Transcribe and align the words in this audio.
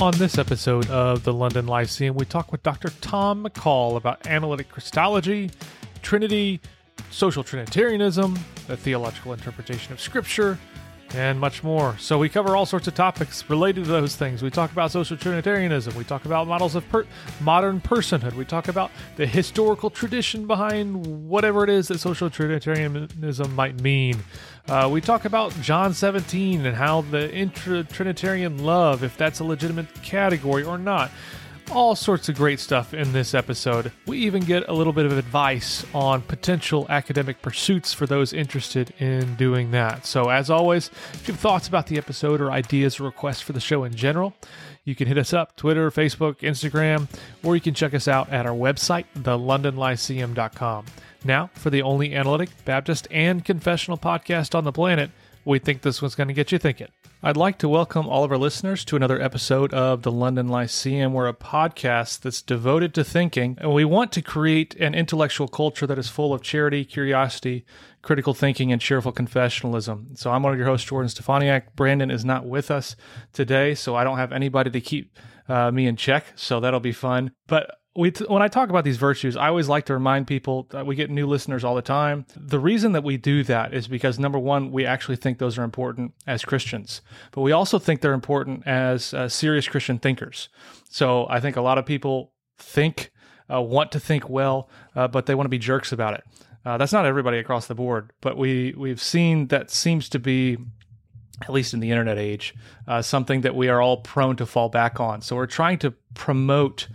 On 0.00 0.14
this 0.16 0.38
episode 0.38 0.88
of 0.88 1.24
the 1.24 1.32
London 1.34 1.66
Lyceum, 1.66 2.16
we 2.16 2.24
talk 2.24 2.52
with 2.52 2.62
Dr. 2.62 2.88
Tom 3.02 3.44
McCall 3.44 3.98
about 3.98 4.26
analytic 4.26 4.70
Christology, 4.70 5.50
Trinity, 6.00 6.58
social 7.10 7.44
Trinitarianism, 7.44 8.38
the 8.66 8.78
theological 8.78 9.34
interpretation 9.34 9.92
of 9.92 10.00
Scripture, 10.00 10.58
and 11.14 11.40
much 11.40 11.62
more. 11.64 11.96
So 11.98 12.18
we 12.18 12.28
cover 12.28 12.56
all 12.56 12.66
sorts 12.66 12.86
of 12.86 12.94
topics 12.94 13.48
related 13.48 13.84
to 13.84 13.90
those 13.90 14.16
things. 14.16 14.42
We 14.42 14.50
talk 14.50 14.72
about 14.72 14.90
social 14.92 15.16
Trinitarianism. 15.16 15.94
We 15.96 16.04
talk 16.04 16.24
about 16.24 16.46
models 16.46 16.74
of 16.74 16.88
per- 16.88 17.06
modern 17.40 17.80
personhood. 17.80 18.34
We 18.34 18.44
talk 18.44 18.68
about 18.68 18.90
the 19.16 19.26
historical 19.26 19.90
tradition 19.90 20.46
behind 20.46 21.28
whatever 21.28 21.64
it 21.64 21.70
is 21.70 21.88
that 21.88 21.98
social 21.98 22.30
Trinitarianism 22.30 23.54
might 23.54 23.80
mean. 23.80 24.22
Uh, 24.68 24.88
we 24.90 25.00
talk 25.00 25.24
about 25.24 25.52
John 25.60 25.94
17 25.94 26.64
and 26.64 26.76
how 26.76 27.00
the 27.00 27.32
intra 27.34 27.82
Trinitarian 27.82 28.64
love, 28.64 29.02
if 29.02 29.16
that's 29.16 29.40
a 29.40 29.44
legitimate 29.44 30.02
category 30.02 30.62
or 30.62 30.78
not. 30.78 31.10
All 31.72 31.94
sorts 31.94 32.28
of 32.28 32.34
great 32.34 32.58
stuff 32.58 32.94
in 32.94 33.12
this 33.12 33.32
episode. 33.32 33.92
We 34.04 34.18
even 34.18 34.42
get 34.42 34.68
a 34.68 34.72
little 34.72 34.92
bit 34.92 35.06
of 35.06 35.16
advice 35.16 35.86
on 35.94 36.20
potential 36.22 36.84
academic 36.88 37.42
pursuits 37.42 37.94
for 37.94 38.06
those 38.06 38.32
interested 38.32 38.92
in 38.98 39.36
doing 39.36 39.70
that. 39.70 40.04
So, 40.04 40.30
as 40.30 40.50
always, 40.50 40.90
if 41.12 41.28
you 41.28 41.34
have 41.34 41.40
thoughts 41.40 41.68
about 41.68 41.86
the 41.86 41.96
episode 41.96 42.40
or 42.40 42.50
ideas 42.50 42.98
or 42.98 43.04
requests 43.04 43.40
for 43.40 43.52
the 43.52 43.60
show 43.60 43.84
in 43.84 43.94
general, 43.94 44.34
you 44.84 44.96
can 44.96 45.06
hit 45.06 45.16
us 45.16 45.32
up 45.32 45.54
Twitter, 45.54 45.92
Facebook, 45.92 46.38
Instagram, 46.38 47.08
or 47.44 47.54
you 47.54 47.60
can 47.60 47.74
check 47.74 47.94
us 47.94 48.08
out 48.08 48.28
at 48.30 48.46
our 48.46 48.56
website, 48.56 49.04
thelondonlyceum.com. 49.16 50.86
Now, 51.24 51.50
for 51.54 51.70
the 51.70 51.82
only 51.82 52.16
analytic, 52.16 52.50
Baptist, 52.64 53.06
and 53.12 53.44
confessional 53.44 53.96
podcast 53.96 54.56
on 54.56 54.64
the 54.64 54.72
planet, 54.72 55.12
we 55.44 55.60
think 55.60 55.82
this 55.82 56.02
one's 56.02 56.16
going 56.16 56.28
to 56.28 56.34
get 56.34 56.50
you 56.50 56.58
thinking. 56.58 56.88
I'd 57.22 57.36
like 57.36 57.58
to 57.58 57.68
welcome 57.68 58.08
all 58.08 58.24
of 58.24 58.32
our 58.32 58.38
listeners 58.38 58.82
to 58.86 58.96
another 58.96 59.20
episode 59.20 59.74
of 59.74 60.00
the 60.04 60.10
London 60.10 60.48
Lyceum. 60.48 61.12
We're 61.12 61.28
a 61.28 61.34
podcast 61.34 62.20
that's 62.20 62.40
devoted 62.40 62.94
to 62.94 63.04
thinking, 63.04 63.58
and 63.60 63.74
we 63.74 63.84
want 63.84 64.10
to 64.12 64.22
create 64.22 64.74
an 64.76 64.94
intellectual 64.94 65.46
culture 65.46 65.86
that 65.86 65.98
is 65.98 66.08
full 66.08 66.32
of 66.32 66.40
charity, 66.40 66.82
curiosity, 66.82 67.66
critical 68.00 68.32
thinking, 68.32 68.72
and 68.72 68.80
cheerful 68.80 69.12
confessionalism. 69.12 70.16
So 70.16 70.30
I'm 70.30 70.42
one 70.42 70.54
of 70.54 70.58
your 70.58 70.68
hosts, 70.68 70.88
Jordan 70.88 71.10
Stefaniak. 71.10 71.64
Brandon 71.76 72.10
is 72.10 72.24
not 72.24 72.46
with 72.46 72.70
us 72.70 72.96
today, 73.34 73.74
so 73.74 73.94
I 73.94 74.02
don't 74.02 74.16
have 74.16 74.32
anybody 74.32 74.70
to 74.70 74.80
keep 74.80 75.14
uh, 75.46 75.70
me 75.70 75.86
in 75.86 75.96
check, 75.96 76.24
so 76.36 76.58
that'll 76.58 76.80
be 76.80 76.90
fun. 76.90 77.32
But 77.46 77.79
we 77.96 78.12
t- 78.12 78.24
when 78.28 78.42
I 78.42 78.48
talk 78.48 78.70
about 78.70 78.84
these 78.84 78.98
virtues, 78.98 79.36
I 79.36 79.48
always 79.48 79.68
like 79.68 79.86
to 79.86 79.94
remind 79.94 80.26
people 80.26 80.68
that 80.70 80.86
we 80.86 80.94
get 80.94 81.10
new 81.10 81.26
listeners 81.26 81.64
all 81.64 81.74
the 81.74 81.82
time. 81.82 82.24
The 82.36 82.60
reason 82.60 82.92
that 82.92 83.02
we 83.02 83.16
do 83.16 83.42
that 83.44 83.74
is 83.74 83.88
because 83.88 84.18
number 84.18 84.38
one, 84.38 84.70
we 84.70 84.86
actually 84.86 85.16
think 85.16 85.38
those 85.38 85.58
are 85.58 85.64
important 85.64 86.14
as 86.26 86.44
Christians, 86.44 87.00
but 87.32 87.40
we 87.40 87.52
also 87.52 87.78
think 87.78 88.00
they're 88.00 88.12
important 88.12 88.66
as 88.66 89.12
uh, 89.12 89.28
serious 89.28 89.66
Christian 89.66 89.98
thinkers. 89.98 90.48
So 90.88 91.26
I 91.28 91.40
think 91.40 91.56
a 91.56 91.62
lot 91.62 91.78
of 91.78 91.86
people 91.86 92.32
think, 92.58 93.10
uh, 93.52 93.60
want 93.60 93.90
to 93.92 94.00
think 94.00 94.28
well, 94.28 94.70
uh, 94.94 95.08
but 95.08 95.26
they 95.26 95.34
want 95.34 95.46
to 95.46 95.50
be 95.50 95.58
jerks 95.58 95.90
about 95.90 96.14
it. 96.14 96.24
Uh, 96.64 96.76
that's 96.76 96.92
not 96.92 97.06
everybody 97.06 97.38
across 97.38 97.66
the 97.66 97.74
board, 97.74 98.12
but 98.20 98.36
we 98.36 98.74
we've 98.76 99.00
seen 99.00 99.48
that 99.48 99.70
seems 99.70 100.08
to 100.10 100.18
be 100.18 100.58
at 101.42 101.50
least 101.50 101.72
in 101.72 101.80
the 101.80 101.90
internet 101.90 102.18
age, 102.18 102.54
uh, 102.86 103.00
something 103.00 103.40
that 103.40 103.54
we 103.54 103.68
are 103.68 103.80
all 103.80 103.98
prone 103.98 104.36
to 104.36 104.44
fall 104.44 104.68
back 104.68 105.00
on. 105.00 105.22
So 105.22 105.36
we're 105.36 105.46
trying 105.46 105.78
to 105.78 105.92
promote 106.14 106.88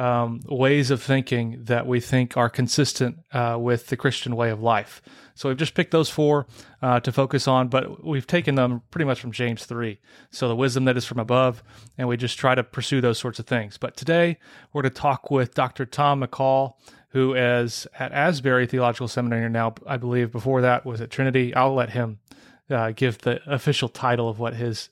um, 0.00 0.40
ways 0.48 0.90
of 0.90 1.02
thinking 1.02 1.58
that 1.64 1.86
we 1.86 2.00
think 2.00 2.34
are 2.34 2.48
consistent 2.48 3.18
uh, 3.32 3.58
with 3.60 3.88
the 3.88 3.98
Christian 3.98 4.34
way 4.34 4.48
of 4.48 4.62
life. 4.62 5.02
So 5.34 5.50
we've 5.50 5.58
just 5.58 5.74
picked 5.74 5.90
those 5.90 6.08
four 6.08 6.46
uh, 6.80 7.00
to 7.00 7.12
focus 7.12 7.46
on, 7.46 7.68
but 7.68 8.02
we've 8.02 8.26
taken 8.26 8.54
them 8.54 8.80
pretty 8.90 9.04
much 9.04 9.20
from 9.20 9.30
James 9.30 9.66
3. 9.66 10.00
So 10.30 10.48
the 10.48 10.56
wisdom 10.56 10.86
that 10.86 10.96
is 10.96 11.04
from 11.04 11.18
above, 11.18 11.62
and 11.98 12.08
we 12.08 12.16
just 12.16 12.38
try 12.38 12.54
to 12.54 12.64
pursue 12.64 13.02
those 13.02 13.18
sorts 13.18 13.38
of 13.38 13.46
things. 13.46 13.76
But 13.76 13.94
today 13.94 14.38
we're 14.72 14.80
going 14.80 14.94
to 14.94 14.98
talk 14.98 15.30
with 15.30 15.52
Dr. 15.52 15.84
Tom 15.84 16.22
McCall, 16.22 16.76
who 17.10 17.34
is 17.34 17.86
at 17.98 18.12
Asbury 18.12 18.66
Theological 18.66 19.08
Seminary 19.08 19.50
now, 19.50 19.74
I 19.86 19.98
believe. 19.98 20.32
Before 20.32 20.62
that 20.62 20.86
was 20.86 21.02
at 21.02 21.10
Trinity. 21.10 21.54
I'll 21.54 21.74
let 21.74 21.90
him 21.90 22.20
uh, 22.70 22.92
give 22.92 23.18
the 23.18 23.40
official 23.52 23.90
title 23.90 24.30
of 24.30 24.38
what 24.38 24.54
his 24.54 24.88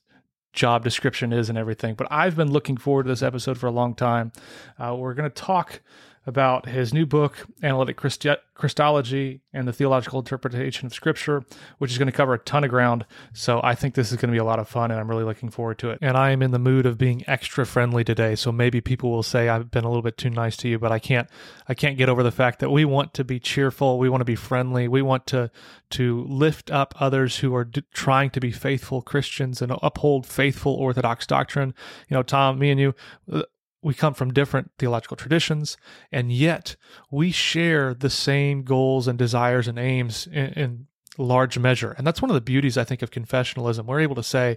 job 0.52 0.84
description 0.84 1.32
is 1.32 1.48
and 1.48 1.58
everything. 1.58 1.94
But 1.94 2.08
I've 2.10 2.36
been 2.36 2.50
looking 2.50 2.76
forward 2.76 3.04
to 3.04 3.08
this 3.08 3.22
episode 3.22 3.58
for 3.58 3.66
a 3.66 3.72
long 3.72 3.94
time. 3.94 4.32
Uh, 4.78 4.94
we're 4.96 5.14
going 5.14 5.30
to 5.30 5.34
talk 5.34 5.80
about 6.28 6.68
his 6.68 6.92
new 6.92 7.06
book, 7.06 7.46
Analytic 7.62 7.96
Christi- 7.96 8.36
Christology 8.52 9.40
and 9.54 9.66
the 9.66 9.72
Theological 9.72 10.18
Interpretation 10.18 10.84
of 10.84 10.92
Scripture, 10.92 11.42
which 11.78 11.90
is 11.90 11.96
going 11.96 12.06
to 12.06 12.12
cover 12.12 12.34
a 12.34 12.38
ton 12.38 12.64
of 12.64 12.70
ground. 12.70 13.06
So 13.32 13.62
I 13.64 13.74
think 13.74 13.94
this 13.94 14.12
is 14.12 14.18
going 14.18 14.28
to 14.28 14.34
be 14.34 14.38
a 14.38 14.44
lot 14.44 14.58
of 14.58 14.68
fun, 14.68 14.90
and 14.90 15.00
I'm 15.00 15.08
really 15.08 15.24
looking 15.24 15.48
forward 15.48 15.78
to 15.78 15.88
it. 15.88 15.98
And 16.02 16.18
I 16.18 16.32
am 16.32 16.42
in 16.42 16.50
the 16.50 16.58
mood 16.58 16.84
of 16.84 16.98
being 16.98 17.24
extra 17.26 17.64
friendly 17.64 18.04
today, 18.04 18.34
so 18.34 18.52
maybe 18.52 18.82
people 18.82 19.10
will 19.10 19.22
say 19.22 19.48
I've 19.48 19.70
been 19.70 19.84
a 19.84 19.88
little 19.88 20.02
bit 20.02 20.18
too 20.18 20.28
nice 20.28 20.54
to 20.58 20.68
you, 20.68 20.78
but 20.78 20.92
I 20.92 20.98
can't 20.98 21.30
I 21.66 21.72
can't 21.72 21.96
get 21.96 22.10
over 22.10 22.22
the 22.22 22.30
fact 22.30 22.58
that 22.58 22.70
we 22.70 22.84
want 22.84 23.14
to 23.14 23.24
be 23.24 23.40
cheerful, 23.40 23.98
we 23.98 24.10
want 24.10 24.20
to 24.20 24.26
be 24.26 24.36
friendly, 24.36 24.86
we 24.86 25.00
want 25.00 25.26
to 25.28 25.50
to 25.90 26.24
lift 26.28 26.70
up 26.70 26.94
others 27.00 27.38
who 27.38 27.54
are 27.54 27.64
d- 27.64 27.84
trying 27.94 28.28
to 28.30 28.40
be 28.40 28.52
faithful 28.52 29.00
Christians 29.00 29.62
and 29.62 29.72
uphold 29.82 30.26
faithful 30.26 30.74
Orthodox 30.74 31.26
doctrine. 31.26 31.72
You 32.10 32.16
know, 32.16 32.22
Tom, 32.22 32.58
me 32.58 32.70
and 32.70 32.78
you 32.78 32.94
uh, 33.32 33.44
we 33.82 33.94
come 33.94 34.14
from 34.14 34.32
different 34.32 34.70
theological 34.78 35.16
traditions, 35.16 35.76
and 36.10 36.32
yet 36.32 36.76
we 37.10 37.30
share 37.30 37.94
the 37.94 38.10
same 38.10 38.62
goals 38.62 39.06
and 39.06 39.18
desires 39.18 39.68
and 39.68 39.78
aims 39.78 40.26
in, 40.26 40.46
in, 40.54 40.86
large 41.20 41.58
measure. 41.58 41.96
And 41.98 42.06
that's 42.06 42.22
one 42.22 42.30
of 42.30 42.36
the 42.36 42.40
beauties, 42.40 42.78
I 42.78 42.84
think, 42.84 43.02
of 43.02 43.10
confessionalism. 43.10 43.86
We're 43.86 43.98
able 43.98 44.14
to 44.14 44.22
say 44.22 44.56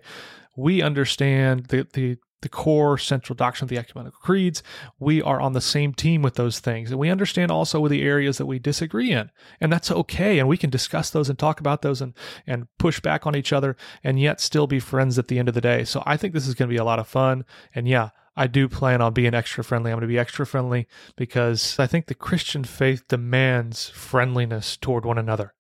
we 0.56 0.84
understand 0.84 1.66
the, 1.70 1.88
the 1.92 2.18
the 2.42 2.50
core 2.50 2.98
central 2.98 3.36
doctrine 3.36 3.66
of 3.66 3.70
the 3.70 3.78
ecumenical 3.78 4.20
creeds. 4.20 4.64
We 5.00 5.22
are 5.22 5.40
on 5.40 5.54
the 5.54 5.62
same 5.62 5.94
team 5.94 6.22
with 6.22 6.36
those 6.36 6.60
things. 6.60 6.90
And 6.90 7.00
we 7.00 7.10
understand 7.10 7.52
also 7.52 7.88
the 7.88 8.02
areas 8.02 8.38
that 8.40 8.48
we 8.48 8.60
disagree 8.60 9.12
in. 9.12 9.30
And 9.60 9.72
that's 9.72 9.92
okay. 9.92 10.40
And 10.40 10.48
we 10.48 10.58
can 10.58 10.70
discuss 10.70 11.10
those 11.10 11.30
and 11.30 11.38
talk 11.38 11.60
about 11.60 11.84
those 11.84 12.02
and, 12.02 12.16
and 12.48 12.68
push 12.80 13.00
back 13.00 13.28
on 13.28 13.36
each 13.36 13.54
other 13.54 13.78
and 14.04 14.20
yet 14.20 14.42
still 14.42 14.68
be 14.68 14.80
friends 14.80 15.20
at 15.20 15.28
the 15.28 15.38
end 15.38 15.50
of 15.50 15.56
the 15.56 15.62
day. 15.62 15.84
So 15.84 16.02
I 16.06 16.18
think 16.18 16.34
this 16.34 16.48
is 16.48 16.56
going 16.56 16.68
to 16.68 16.74
be 16.74 16.80
a 16.80 16.84
lot 16.84 17.00
of 17.00 17.08
fun. 17.08 17.46
And 17.76 17.88
yeah, 17.88 18.10
I 18.36 18.48
do 18.48 18.70
plan 18.70 19.02
on 19.02 19.14
being 19.14 19.34
extra 19.34 19.64
friendly. 19.64 19.92
I'm 19.92 19.98
going 19.98 20.02
to 20.02 20.08
be 20.08 20.20
extra 20.20 20.46
friendly 20.46 20.88
because 21.16 21.78
I 21.78 21.88
think 21.88 22.06
the 22.06 22.16
Christian 22.16 22.64
faith 22.64 23.08
demands 23.08 23.90
friendliness 23.90 24.78
toward 24.78 25.06
one 25.06 25.18
another. 25.18 25.54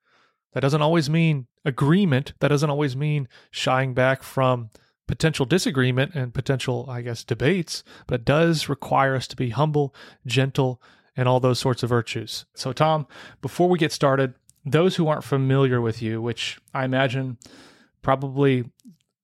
That 0.53 0.61
doesn't 0.61 0.81
always 0.81 1.09
mean 1.09 1.47
agreement. 1.65 2.33
That 2.39 2.47
doesn't 2.47 2.69
always 2.69 2.95
mean 2.95 3.27
shying 3.51 3.93
back 3.93 4.23
from 4.23 4.69
potential 5.07 5.45
disagreement 5.45 6.15
and 6.15 6.33
potential, 6.33 6.85
I 6.89 7.01
guess, 7.01 7.23
debates, 7.23 7.83
but 8.07 8.21
it 8.21 8.25
does 8.25 8.69
require 8.69 9.15
us 9.15 9.27
to 9.27 9.35
be 9.35 9.49
humble, 9.49 9.93
gentle, 10.25 10.81
and 11.17 11.27
all 11.27 11.41
those 11.41 11.59
sorts 11.59 11.83
of 11.83 11.89
virtues. 11.89 12.45
So, 12.55 12.71
Tom, 12.71 13.07
before 13.41 13.67
we 13.67 13.77
get 13.77 13.91
started, 13.91 14.33
those 14.65 14.95
who 14.95 15.07
aren't 15.07 15.25
familiar 15.25 15.81
with 15.81 16.01
you, 16.01 16.21
which 16.21 16.59
I 16.73 16.85
imagine 16.85 17.37
probably 18.01 18.65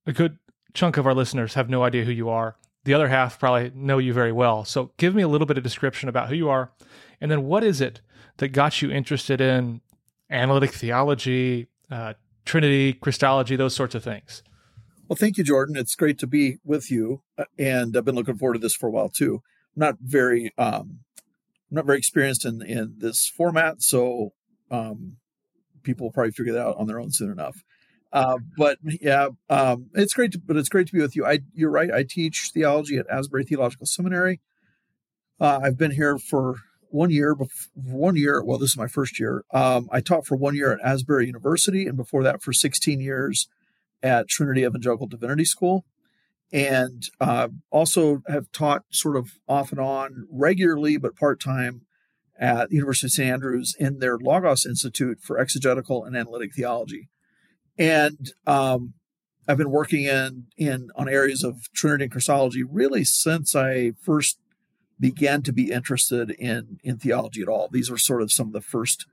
a 0.06 0.12
good 0.12 0.40
chunk 0.74 0.97
of 0.97 1.08
our 1.08 1.14
listeners 1.14 1.53
have 1.53 1.69
no 1.69 1.84
idea 1.84 2.03
who 2.03 2.12
you 2.12 2.28
are, 2.29 2.58
the 2.88 2.94
other 2.94 3.09
half 3.09 3.38
probably 3.38 3.70
know 3.75 3.98
you 3.98 4.14
very 4.14 4.31
well. 4.31 4.64
So 4.64 4.92
give 4.96 5.14
me 5.14 5.22
a 5.22 5.28
little 5.28 5.46
bit 5.46 5.58
of 5.58 5.64
description 5.64 6.08
about 6.08 6.30
who 6.30 6.36
you 6.36 6.48
are, 6.48 6.72
and 7.20 7.30
then 7.30 7.44
what 7.44 7.62
is 7.62 7.81
it 7.81 8.00
that 8.38 8.50
got 8.50 8.81
you 8.81 8.90
interested 8.90 9.42
in 9.42 9.81
analytic 10.30 10.72
theology, 10.72 11.68
uh, 11.92 12.14
Trinity, 12.46 12.94
Christology, 12.94 13.58
those 13.58 13.76
sorts 13.76 13.94
of 13.94 14.06
things. 14.06 14.42
Well, 15.09 15.18
thank 15.18 15.38
you, 15.38 15.44
Jordan. 15.44 15.76
It's 15.76 15.96
great 15.96 16.18
to 16.20 16.28
be 16.28 16.59
with 16.64 16.90
you, 16.90 17.24
uh, 17.38 17.44
and 17.59 17.96
I've 17.97 18.06
been 18.06 18.16
looking 18.16 18.38
forward 18.38 18.53
to 18.53 18.59
this 18.59 18.74
for 18.74 18.88
a 18.88 18.92
while 18.92 19.09
too. 19.09 19.42
I'm 19.76 19.81
not 19.81 19.96
very, 20.00 20.53
um, 20.58 21.00
I'm 21.70 21.76
not 21.76 21.86
very 21.86 21.97
experienced 21.97 22.46
in 22.46 22.62
in 22.62 22.96
this 23.00 23.28
format, 23.28 23.81
so 23.81 24.31
um, 24.72 25.18
people 25.84 26.06
will 26.06 26.14
probably 26.14 26.31
figure 26.31 26.53
that 26.53 26.66
out 26.68 26.78
on 26.78 26.88
their 26.88 27.02
own 27.02 27.12
soon 27.12 27.31
enough. 27.31 27.64
Uh, 28.12 28.38
but 28.57 28.78
yeah, 28.84 29.29
um, 29.50 29.90
it's 29.94 30.13
great. 30.13 30.31
To, 30.31 30.40
but 30.40 30.57
it's 30.57 30.69
great 30.69 30.88
to 30.88 30.94
be 30.94 31.01
with 31.01 31.16
you. 31.16 31.25
I, 31.25 31.40
you're 31.53 31.72
right. 31.72 31.91
I 31.91 32.03
teach 32.03 32.52
theology 32.53 32.97
at 32.97 33.09
Asbury 33.09 33.43
Theological 33.43 33.85
Seminary. 33.85 34.40
Uh, 35.40 35.59
I've 35.61 35.78
been 35.78 35.91
here 35.91 36.17
for 36.17 36.55
one 36.90 37.09
year. 37.09 37.35
One 37.73 38.16
year. 38.16 38.43
Well, 38.43 38.58
this 38.58 38.72
is 38.72 38.78
my 38.78 38.87
first 38.87 39.20
year. 39.20 39.43
Um, 39.53 39.87
I 39.91 40.02
taught 40.02 40.26
for 40.26 40.35
one 40.35 40.55
year 40.55 40.72
at 40.72 40.79
Asbury 40.84 41.28
University, 41.28 41.85
and 41.85 41.97
before 41.97 42.23
that, 42.23 42.41
for 42.41 42.53
16 42.53 42.99
years 42.99 43.47
at 44.02 44.29
Trinity 44.29 44.61
Evangelical 44.61 45.08
Divinity 45.08 45.46
School, 45.46 45.84
and 46.52 47.03
uh, 47.20 47.49
also 47.72 48.22
have 48.28 48.52
taught 48.52 48.84
sort 48.90 49.17
of 49.17 49.32
off 49.49 49.72
and 49.72 49.82
on 49.82 50.28
regularly, 50.32 50.97
but 50.97 51.16
part 51.16 51.41
time 51.41 51.82
at 52.40 52.70
the 52.70 52.76
University 52.76 53.08
of 53.08 53.11
St 53.11 53.29
Andrews 53.32 53.76
in 53.79 53.99
their 53.99 54.17
Logos 54.17 54.66
Institute 54.66 55.20
for 55.22 55.40
Exegetical 55.40 56.05
and 56.05 56.16
Analytic 56.16 56.53
Theology 56.55 57.09
and 57.78 58.34
um, 58.46 58.94
I've 59.47 59.58
been 59.58 59.72
working 59.72 60.03
in 60.03 60.47
in 60.58 60.90
on 60.96 61.08
areas 61.08 61.44
of 61.44 61.72
Trinity 61.74 62.06
and 62.06 62.12
Christology 62.12 62.64
really 62.64 63.03
since 63.03 63.56
I 63.56 63.91
first 64.02 64.40
began 65.00 65.41
to 65.44 65.53
be 65.53 65.72
interested 65.72 66.32
in 66.32 66.79
in 66.84 66.97
theology 66.97 67.41
at 67.41 67.47
all. 67.47 67.70
These 67.72 67.90
are 67.90 67.97
sort 67.97 68.22
of 68.22 68.32
some 68.32 68.47
of 68.47 68.53
the 68.53 68.62
first 68.62 69.06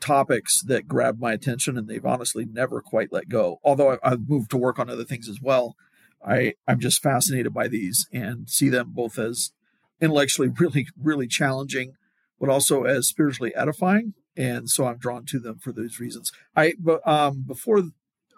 topics 0.00 0.62
that 0.62 0.88
grabbed 0.88 1.20
my 1.20 1.32
attention, 1.32 1.76
and 1.76 1.88
they've 1.88 2.04
honestly 2.04 2.44
never 2.44 2.80
quite 2.80 3.12
let 3.12 3.28
go. 3.28 3.58
Although 3.64 3.98
I, 4.02 4.10
have 4.10 4.28
moved 4.28 4.50
to 4.50 4.56
work 4.56 4.78
on 4.78 4.90
other 4.90 5.04
things 5.04 5.28
as 5.28 5.40
well, 5.40 5.76
I 6.26 6.54
I'm 6.66 6.80
just 6.80 7.02
fascinated 7.02 7.54
by 7.54 7.68
these 7.68 8.06
and 8.12 8.48
see 8.48 8.68
them 8.68 8.92
both 8.92 9.18
as 9.18 9.52
intellectually 10.00 10.48
really 10.58 10.88
really 11.00 11.28
challenging, 11.28 11.92
but 12.40 12.48
also 12.48 12.84
as 12.84 13.06
spiritually 13.06 13.54
edifying. 13.54 14.14
And 14.36 14.70
so 14.70 14.86
I'm 14.86 14.98
drawn 14.98 15.24
to 15.26 15.40
them 15.40 15.58
for 15.58 15.72
those 15.72 15.98
reasons. 15.98 16.32
I 16.56 16.74
but 16.78 17.06
um, 17.06 17.44
before 17.46 17.82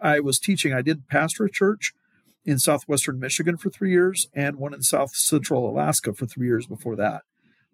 I 0.02 0.20
was 0.20 0.38
teaching, 0.38 0.72
I 0.72 0.82
did 0.82 1.08
pastor 1.08 1.44
a 1.44 1.50
church 1.50 1.92
in 2.44 2.58
southwestern 2.58 3.18
Michigan 3.18 3.56
for 3.56 3.70
three 3.70 3.90
years 3.90 4.28
and 4.34 4.56
one 4.56 4.74
in 4.74 4.82
south 4.82 5.14
central 5.14 5.68
Alaska 5.68 6.14
for 6.14 6.26
three 6.26 6.46
years 6.46 6.66
before 6.66 6.96
that. 6.96 7.22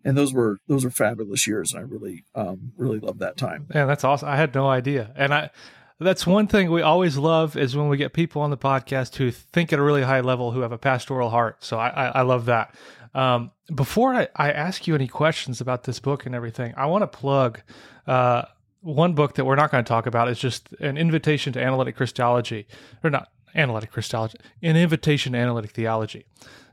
And 0.04 0.16
those 0.16 0.32
were 0.32 0.58
those 0.68 0.84
were 0.84 0.90
fabulous 0.90 1.48
years, 1.48 1.72
and 1.72 1.80
I 1.80 1.82
really 1.82 2.24
um, 2.34 2.72
really 2.76 3.00
loved 3.00 3.18
that 3.20 3.36
time. 3.36 3.66
Yeah, 3.74 3.86
that's 3.86 4.04
awesome. 4.04 4.28
I 4.28 4.36
had 4.36 4.54
no 4.54 4.68
idea, 4.68 5.12
and 5.16 5.34
I 5.34 5.50
that's 5.98 6.26
one 6.26 6.46
thing 6.46 6.70
we 6.70 6.82
always 6.82 7.16
love 7.16 7.56
is 7.56 7.74
when 7.74 7.88
we 7.88 7.96
get 7.96 8.12
people 8.12 8.42
on 8.42 8.50
the 8.50 8.56
podcast 8.56 9.16
who 9.16 9.30
think 9.30 9.72
at 9.72 9.78
a 9.78 9.82
really 9.82 10.02
high 10.02 10.20
level 10.20 10.52
who 10.52 10.60
have 10.60 10.72
a 10.72 10.78
pastoral 10.78 11.30
heart. 11.30 11.64
So 11.64 11.78
I, 11.78 11.88
I, 11.88 12.06
I 12.06 12.22
love 12.22 12.44
that. 12.46 12.74
Um, 13.14 13.50
before 13.74 14.14
I, 14.14 14.28
I, 14.36 14.52
ask 14.52 14.86
you 14.86 14.94
any 14.94 15.08
questions 15.08 15.62
about 15.62 15.84
this 15.84 15.98
book 16.00 16.26
and 16.26 16.34
everything, 16.34 16.74
I 16.76 16.84
want 16.84 17.00
to 17.00 17.06
plug 17.06 17.62
uh, 18.06 18.42
one 18.86 19.14
book 19.14 19.34
that 19.34 19.44
we're 19.44 19.56
not 19.56 19.70
going 19.70 19.84
to 19.84 19.88
talk 19.88 20.06
about. 20.06 20.28
is 20.28 20.38
just 20.38 20.72
an 20.80 20.96
invitation 20.96 21.52
to 21.54 21.62
analytic 21.62 21.96
Christology, 21.96 22.66
or 23.02 23.10
not 23.10 23.28
analytic 23.54 23.90
Christology, 23.90 24.38
an 24.62 24.76
invitation 24.76 25.32
to 25.32 25.38
analytic 25.38 25.72
theology. 25.72 26.24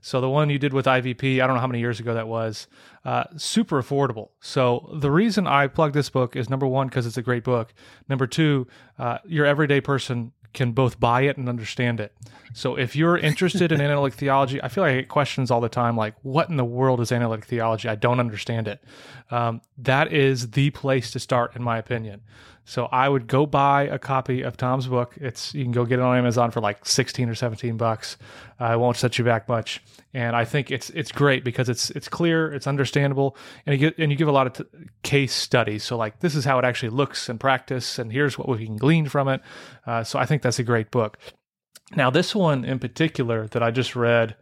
So 0.02 0.22
the 0.22 0.30
one 0.30 0.50
you 0.50 0.60
did 0.60 0.74
with 0.74 0.86
IVP, 0.86 1.42
I 1.42 1.48
don't 1.48 1.56
know 1.56 1.62
how 1.62 1.68
many 1.68 1.80
years 1.80 2.00
ago 2.00 2.14
that 2.14 2.28
was, 2.28 2.68
uh, 3.06 3.24
super 3.38 3.82
affordable. 3.82 4.30
So 4.42 4.90
the 4.94 5.10
reason 5.10 5.48
I 5.48 5.68
plug 5.68 5.94
this 5.94 6.10
book 6.10 6.36
is 6.36 6.50
number 6.50 6.68
one 6.68 6.88
because 6.88 7.08
it's 7.08 7.18
a 7.18 7.22
great 7.22 7.44
book. 7.44 7.74
Number 8.10 8.28
two, 8.28 8.68
uh, 9.00 9.20
your 9.26 9.46
everyday 9.46 9.82
person 9.82 10.34
can 10.54 10.72
both 10.72 11.00
buy 11.00 11.22
it 11.22 11.38
and 11.38 11.50
understand 11.50 12.00
it. 12.00 12.14
So 12.54 12.76
if 12.76 12.96
you're 12.96 13.18
interested 13.18 13.72
in 13.72 13.82
analytic 13.82 14.14
theology, 14.14 14.62
I 14.62 14.68
feel 14.68 14.84
like 14.84 14.92
I 14.92 14.96
get 14.98 15.10
questions 15.10 15.50
all 15.50 15.62
the 15.62 15.70
time 15.70 15.98
like, 15.98 16.16
what 16.22 16.50
in 16.50 16.58
the 16.58 16.66
world 16.66 17.02
is 17.02 17.12
analytic 17.12 17.46
theology? 17.46 17.90
I 17.90 17.96
don't 17.96 18.20
understand 18.20 18.68
it. 18.68 18.84
Um, 19.32 19.62
that 19.80 20.14
is 20.14 20.52
the 20.52 20.70
place 20.70 21.12
to 21.12 21.20
start, 21.20 21.56
in 21.56 21.64
my 21.64 21.78
opinion. 21.78 22.22
So 22.66 22.86
I 22.86 23.10
would 23.10 23.28
go 23.28 23.46
buy 23.46 23.84
a 23.84 24.00
copy 24.00 24.42
of 24.42 24.56
Tom's 24.56 24.88
book. 24.88 25.16
It's 25.18 25.54
you 25.54 25.64
can 25.64 25.74
go 25.74 25.86
get 25.86 26.00
it 26.00 26.02
on 26.02 26.18
Amazon 26.18 26.50
for 26.50 26.62
like 26.62 26.86
16 26.86 27.28
or 27.28 27.36
17 27.36 27.76
bucks. 27.76 28.18
Uh, 28.60 28.74
it 28.74 28.80
won't 28.80 28.96
set 28.96 29.18
you 29.18 29.26
back 29.26 29.50
much. 29.50 29.82
And 30.14 30.36
I 30.36 30.46
think 30.46 30.72
it's 30.72 30.90
it's 30.92 31.12
great 31.12 31.44
because 31.44 31.68
it's 31.68 31.90
it's 31.92 32.08
clear, 32.08 32.54
it's 32.54 32.68
understandable, 32.68 33.36
and 33.66 33.74
you 33.74 33.90
get 33.90 34.00
and 34.00 34.12
you 34.12 34.18
give 34.18 34.30
a 34.30 34.32
lot 34.32 34.48
of 34.48 34.54
t- 34.54 34.88
case 35.04 35.34
studies. 35.34 35.84
So 35.84 35.98
like 35.98 36.20
this 36.20 36.36
is 36.36 36.46
how 36.46 36.58
it 36.58 36.66
actually 36.66 36.90
looks 36.90 37.28
in 37.28 37.38
practice, 37.38 38.00
and 38.00 38.12
here's 38.12 38.38
what 38.38 38.48
we 38.48 38.66
can 38.66 38.78
glean 38.78 39.08
from 39.08 39.28
it. 39.28 39.42
Uh, 39.86 40.04
so 40.04 40.18
I 40.18 40.26
think 40.26 40.42
that's 40.42 40.60
a 40.60 40.64
great 40.64 40.90
book. 40.90 41.18
Now 41.96 42.10
this 42.10 42.34
one 42.34 42.64
in 42.64 42.80
particular 42.80 43.48
that 43.48 43.62
I 43.62 43.72
just 43.72 43.96
read. 43.96 44.36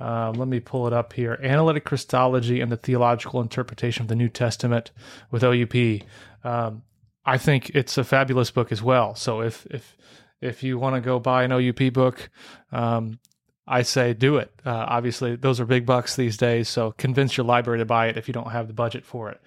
Um, 0.00 0.34
let 0.34 0.46
me 0.46 0.60
pull 0.60 0.86
it 0.86 0.92
up 0.92 1.12
here. 1.12 1.40
Analytic 1.42 1.84
Christology 1.84 2.60
and 2.60 2.70
the 2.70 2.76
Theological 2.76 3.40
Interpretation 3.40 4.02
of 4.02 4.08
the 4.08 4.14
New 4.14 4.28
Testament 4.28 4.92
with 5.32 5.42
OUP. 5.42 6.04
Um, 6.44 6.82
I 7.28 7.36
think 7.36 7.70
it's 7.74 7.98
a 7.98 8.04
fabulous 8.04 8.50
book 8.50 8.72
as 8.72 8.82
well. 8.82 9.14
So 9.14 9.42
if 9.42 9.66
if 9.66 9.96
if 10.40 10.62
you 10.62 10.78
want 10.78 10.94
to 10.94 11.02
go 11.02 11.18
buy 11.18 11.44
an 11.44 11.52
OUP 11.52 11.92
book, 11.92 12.30
um, 12.72 13.18
I 13.66 13.82
say 13.82 14.14
do 14.14 14.38
it. 14.38 14.50
Uh, 14.64 14.86
obviously, 14.88 15.36
those 15.36 15.60
are 15.60 15.66
big 15.66 15.84
bucks 15.84 16.16
these 16.16 16.38
days, 16.38 16.70
so 16.70 16.92
convince 16.92 17.36
your 17.36 17.44
library 17.44 17.80
to 17.80 17.84
buy 17.84 18.06
it 18.06 18.16
if 18.16 18.28
you 18.28 18.32
don't 18.32 18.50
have 18.50 18.66
the 18.66 18.72
budget 18.72 19.04
for 19.04 19.30
it. 19.30 19.42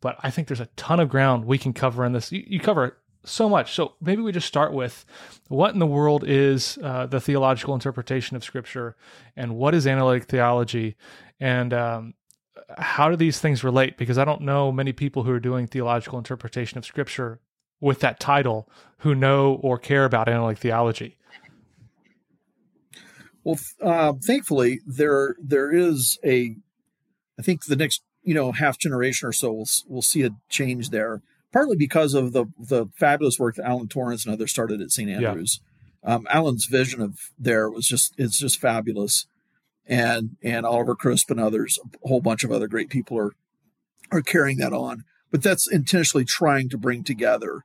But 0.00 0.16
I 0.22 0.30
think 0.30 0.48
there's 0.48 0.60
a 0.60 0.68
ton 0.76 0.98
of 0.98 1.10
ground 1.10 1.44
we 1.44 1.58
can 1.58 1.74
cover 1.74 2.06
in 2.06 2.12
this. 2.12 2.32
You, 2.32 2.42
you 2.46 2.58
cover 2.58 2.96
so 3.24 3.50
much. 3.50 3.74
So 3.74 3.94
maybe 4.00 4.22
we 4.22 4.32
just 4.32 4.46
start 4.46 4.72
with 4.72 5.04
what 5.48 5.74
in 5.74 5.78
the 5.78 5.86
world 5.86 6.24
is 6.26 6.78
uh, 6.82 7.04
the 7.04 7.20
theological 7.20 7.74
interpretation 7.74 8.34
of 8.34 8.44
Scripture, 8.44 8.96
and 9.36 9.56
what 9.56 9.74
is 9.74 9.86
analytic 9.86 10.24
theology, 10.24 10.96
and 11.38 11.74
um, 11.74 12.14
how 12.78 13.08
do 13.08 13.16
these 13.16 13.40
things 13.40 13.64
relate? 13.64 13.96
Because 13.96 14.18
I 14.18 14.24
don't 14.24 14.42
know 14.42 14.72
many 14.72 14.92
people 14.92 15.22
who 15.22 15.30
are 15.30 15.40
doing 15.40 15.66
theological 15.66 16.18
interpretation 16.18 16.78
of 16.78 16.84
scripture 16.84 17.40
with 17.80 18.00
that 18.00 18.20
title 18.20 18.68
who 18.98 19.14
know 19.14 19.54
or 19.62 19.78
care 19.78 20.04
about 20.04 20.28
analytic 20.28 20.58
theology. 20.58 21.16
Well, 23.44 23.58
uh, 23.80 24.14
thankfully, 24.24 24.80
there 24.86 25.36
there 25.40 25.72
is 25.72 26.18
a. 26.24 26.56
I 27.38 27.42
think 27.42 27.66
the 27.66 27.76
next 27.76 28.02
you 28.22 28.34
know 28.34 28.52
half 28.52 28.78
generation 28.78 29.28
or 29.28 29.32
so 29.32 29.52
will 29.52 29.68
will 29.88 30.02
see 30.02 30.22
a 30.22 30.30
change 30.48 30.90
there. 30.90 31.22
Partly 31.52 31.76
because 31.76 32.14
of 32.14 32.32
the 32.32 32.46
the 32.58 32.86
fabulous 32.96 33.38
work 33.38 33.54
that 33.56 33.66
Alan 33.66 33.88
Torrance 33.88 34.24
and 34.24 34.34
others 34.34 34.50
started 34.50 34.80
at 34.80 34.90
St. 34.90 35.08
Andrews. 35.08 35.60
Yeah. 36.04 36.14
Um, 36.14 36.26
Alan's 36.30 36.66
vision 36.66 37.00
of 37.00 37.18
there 37.38 37.70
was 37.70 37.86
just 37.86 38.14
it's 38.18 38.38
just 38.38 38.60
fabulous 38.60 39.26
and 39.86 40.36
and 40.42 40.66
Oliver 40.66 40.94
Crisp 40.94 41.30
and 41.30 41.40
others, 41.40 41.78
a 42.04 42.08
whole 42.08 42.20
bunch 42.20 42.44
of 42.44 42.52
other 42.52 42.68
great 42.68 42.90
people 42.90 43.18
are 43.18 43.32
are 44.10 44.22
carrying 44.22 44.58
that 44.58 44.72
on. 44.72 45.04
But 45.30 45.42
that's 45.42 45.70
intentionally 45.70 46.24
trying 46.24 46.68
to 46.70 46.78
bring 46.78 47.04
together 47.04 47.64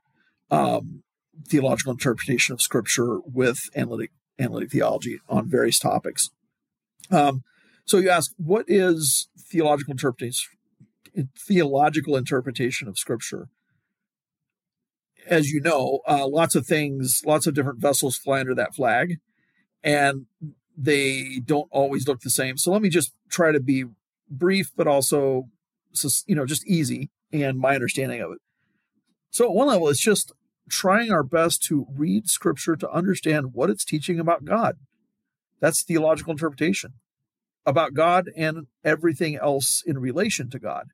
um, 0.50 1.02
theological 1.48 1.92
interpretation 1.92 2.52
of 2.52 2.62
Scripture 2.62 3.20
with 3.20 3.70
analytic 3.74 4.10
analytic 4.38 4.70
theology 4.70 5.20
on 5.28 5.48
various 5.48 5.78
topics. 5.78 6.30
Um, 7.10 7.42
so 7.84 7.98
you 7.98 8.10
ask, 8.10 8.32
what 8.36 8.64
is 8.68 9.28
theological 9.38 9.92
interpretation? 9.92 10.50
Theological 11.38 12.16
interpretation 12.16 12.88
of 12.88 12.98
Scripture. 12.98 13.48
As 15.26 15.50
you 15.50 15.60
know, 15.60 16.00
uh, 16.08 16.26
lots 16.26 16.54
of 16.54 16.66
things, 16.66 17.22
lots 17.24 17.46
of 17.46 17.54
different 17.54 17.80
vessels 17.80 18.16
fly 18.16 18.40
under 18.40 18.54
that 18.54 18.74
flag, 18.74 19.18
and 19.82 20.26
they 20.76 21.40
don't 21.44 21.68
always 21.70 22.08
look 22.08 22.20
the 22.20 22.30
same. 22.30 22.56
So 22.56 22.72
let 22.72 22.82
me 22.82 22.88
just 22.88 23.12
try 23.28 23.52
to 23.52 23.60
be 23.60 23.84
brief, 24.30 24.70
but 24.76 24.86
also, 24.86 25.48
you 26.26 26.34
know, 26.34 26.46
just 26.46 26.66
easy 26.66 27.10
and 27.32 27.58
my 27.58 27.74
understanding 27.74 28.20
of 28.20 28.32
it. 28.32 28.38
So 29.30 29.46
at 29.46 29.54
one 29.54 29.68
level, 29.68 29.88
it's 29.88 30.00
just 30.00 30.32
trying 30.68 31.10
our 31.12 31.22
best 31.22 31.62
to 31.64 31.86
read 31.94 32.28
scripture 32.28 32.76
to 32.76 32.90
understand 32.90 33.52
what 33.52 33.70
it's 33.70 33.84
teaching 33.84 34.18
about 34.18 34.44
God. 34.44 34.76
That's 35.60 35.82
theological 35.82 36.32
interpretation 36.32 36.94
about 37.64 37.94
God 37.94 38.30
and 38.36 38.66
everything 38.84 39.36
else 39.36 39.82
in 39.86 39.98
relation 39.98 40.50
to 40.50 40.58
God. 40.58 40.88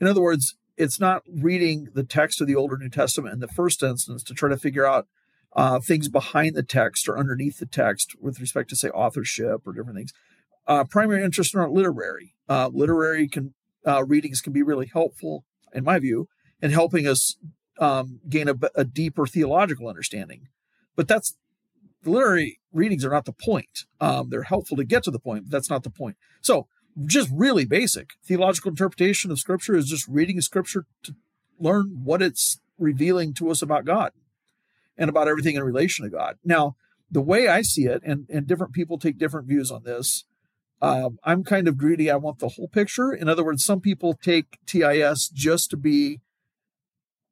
In 0.00 0.06
other 0.06 0.22
words, 0.22 0.56
it's 0.76 1.00
not 1.00 1.22
reading 1.28 1.88
the 1.94 2.04
text 2.04 2.40
of 2.40 2.46
the 2.46 2.54
Old 2.54 2.72
or 2.72 2.78
New 2.78 2.88
Testament 2.88 3.34
in 3.34 3.40
the 3.40 3.48
first 3.48 3.82
instance 3.82 4.22
to 4.24 4.34
try 4.34 4.48
to 4.48 4.56
figure 4.56 4.86
out 4.86 5.06
uh, 5.54 5.80
things 5.80 6.08
behind 6.08 6.54
the 6.54 6.62
text 6.62 7.08
or 7.08 7.18
underneath 7.18 7.58
the 7.58 7.66
text 7.66 8.14
with 8.20 8.40
respect 8.40 8.70
to 8.70 8.76
say 8.76 8.88
authorship 8.88 9.66
or 9.66 9.72
different 9.72 9.98
things. 9.98 10.12
Uh, 10.66 10.84
primary 10.84 11.24
interests 11.24 11.54
are 11.54 11.60
not 11.60 11.72
literary. 11.72 12.34
Uh, 12.48 12.70
literary 12.72 13.28
can 13.28 13.54
uh, 13.86 14.04
readings 14.04 14.40
can 14.40 14.52
be 14.52 14.62
really 14.62 14.86
helpful, 14.86 15.44
in 15.74 15.82
my 15.82 15.98
view, 15.98 16.28
in 16.60 16.70
helping 16.70 17.06
us 17.06 17.36
um, 17.80 18.20
gain 18.28 18.48
a, 18.48 18.54
a, 18.76 18.84
deeper 18.84 19.26
theological 19.26 19.88
understanding. 19.88 20.46
But 20.94 21.08
that's 21.08 21.36
the 22.02 22.10
literary 22.10 22.60
readings 22.72 23.04
are 23.04 23.10
not 23.10 23.24
the 23.24 23.32
point. 23.32 23.86
Um, 24.00 24.30
they're 24.30 24.44
helpful 24.44 24.76
to 24.76 24.84
get 24.84 25.02
to 25.04 25.10
the 25.10 25.18
point, 25.18 25.44
but 25.44 25.50
that's 25.50 25.70
not 25.70 25.82
the 25.82 25.90
point. 25.90 26.16
So, 26.40 26.68
just 27.06 27.28
really 27.32 27.64
basic 27.64 28.10
theological 28.24 28.70
interpretation 28.70 29.32
of 29.32 29.40
Scripture 29.40 29.74
is 29.74 29.88
just 29.88 30.06
reading 30.06 30.40
Scripture 30.40 30.84
to 31.02 31.14
learn 31.58 32.02
what 32.04 32.22
it's 32.22 32.60
revealing 32.78 33.34
to 33.34 33.50
us 33.50 33.62
about 33.62 33.84
God 33.84 34.12
and 34.96 35.08
about 35.08 35.28
everything 35.28 35.56
in 35.56 35.62
relation 35.62 36.04
to 36.04 36.10
God. 36.10 36.36
Now, 36.44 36.76
the 37.10 37.20
way 37.20 37.48
I 37.48 37.62
see 37.62 37.84
it, 37.84 38.02
and, 38.04 38.26
and 38.30 38.46
different 38.46 38.72
people 38.72 38.98
take 38.98 39.18
different 39.18 39.46
views 39.46 39.70
on 39.70 39.84
this, 39.84 40.24
um, 40.80 41.18
I'm 41.22 41.44
kind 41.44 41.68
of 41.68 41.76
greedy. 41.76 42.10
I 42.10 42.16
want 42.16 42.40
the 42.40 42.48
whole 42.48 42.68
picture. 42.68 43.12
In 43.12 43.28
other 43.28 43.44
words, 43.44 43.64
some 43.64 43.80
people 43.80 44.14
take 44.14 44.58
TIS 44.66 45.28
just 45.28 45.70
to 45.70 45.76
be 45.76 46.20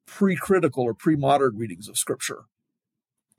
pre 0.05 0.35
critical 0.35 0.83
or 0.83 0.93
pre 0.93 1.15
modern 1.15 1.57
readings 1.57 1.89
of 1.89 1.97
Scripture. 1.97 2.45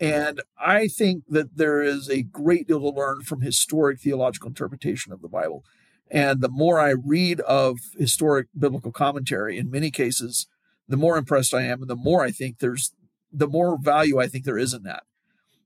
And 0.00 0.42
I 0.58 0.88
think 0.88 1.24
that 1.28 1.56
there 1.56 1.80
is 1.80 2.10
a 2.10 2.22
great 2.22 2.66
deal 2.66 2.80
to 2.80 2.90
learn 2.90 3.22
from 3.22 3.40
historic 3.40 4.00
theological 4.00 4.48
interpretation 4.48 5.12
of 5.12 5.22
the 5.22 5.28
Bible. 5.28 5.64
And 6.10 6.40
the 6.40 6.48
more 6.48 6.80
I 6.80 6.90
read 6.90 7.40
of 7.40 7.78
historic 7.96 8.48
biblical 8.58 8.92
commentary, 8.92 9.56
in 9.56 9.70
many 9.70 9.90
cases, 9.90 10.46
the 10.88 10.96
more 10.96 11.16
impressed 11.16 11.54
I 11.54 11.62
am, 11.62 11.80
and 11.80 11.88
the 11.88 11.96
more 11.96 12.22
I 12.22 12.32
think 12.32 12.58
there's 12.58 12.92
the 13.32 13.48
more 13.48 13.78
value 13.80 14.18
I 14.20 14.26
think 14.26 14.44
there 14.44 14.58
is 14.58 14.74
in 14.74 14.82
that. 14.82 15.04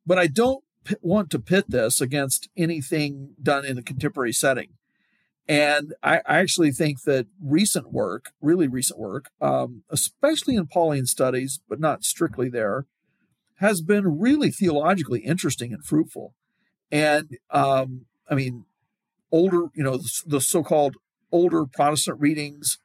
But 0.06 0.18
I 0.18 0.26
don't 0.26 0.62
p- 0.85 0.96
want 1.00 1.30
to 1.30 1.38
pit 1.38 1.66
this 1.68 2.00
against 2.00 2.49
anything 2.56 3.35
done 3.42 3.64
in 3.64 3.76
a 3.78 3.82
contemporary 3.82 4.32
setting. 4.32 4.70
And 5.49 5.94
I, 6.02 6.18
I 6.26 6.38
actually 6.38 6.73
think 6.73 7.02
that 7.02 7.26
recent 7.40 7.92
work, 7.92 8.32
really 8.40 8.66
recent 8.66 8.99
work, 8.99 9.30
um, 9.40 9.82
especially 9.90 10.56
in 10.56 10.66
Pauline 10.66 11.06
studies, 11.06 11.61
but 11.68 11.80
not 11.80 12.04
strictly 12.04 12.49
there, 12.49 12.87
has 13.56 13.80
been 13.80 14.18
really 14.18 14.50
theologically 14.50 15.20
interesting 15.20 15.73
and 15.73 15.85
fruitful. 15.85 16.35
And 16.90 17.38
um, 17.50 18.06
I 18.28 18.35
mean, 18.35 18.64
older, 19.30 19.68
you 19.75 19.82
know, 19.85 20.00
the 20.26 20.40
so-called 20.40 20.96
older 21.32 21.64
Protestant 21.64 22.20
readings 22.20 22.78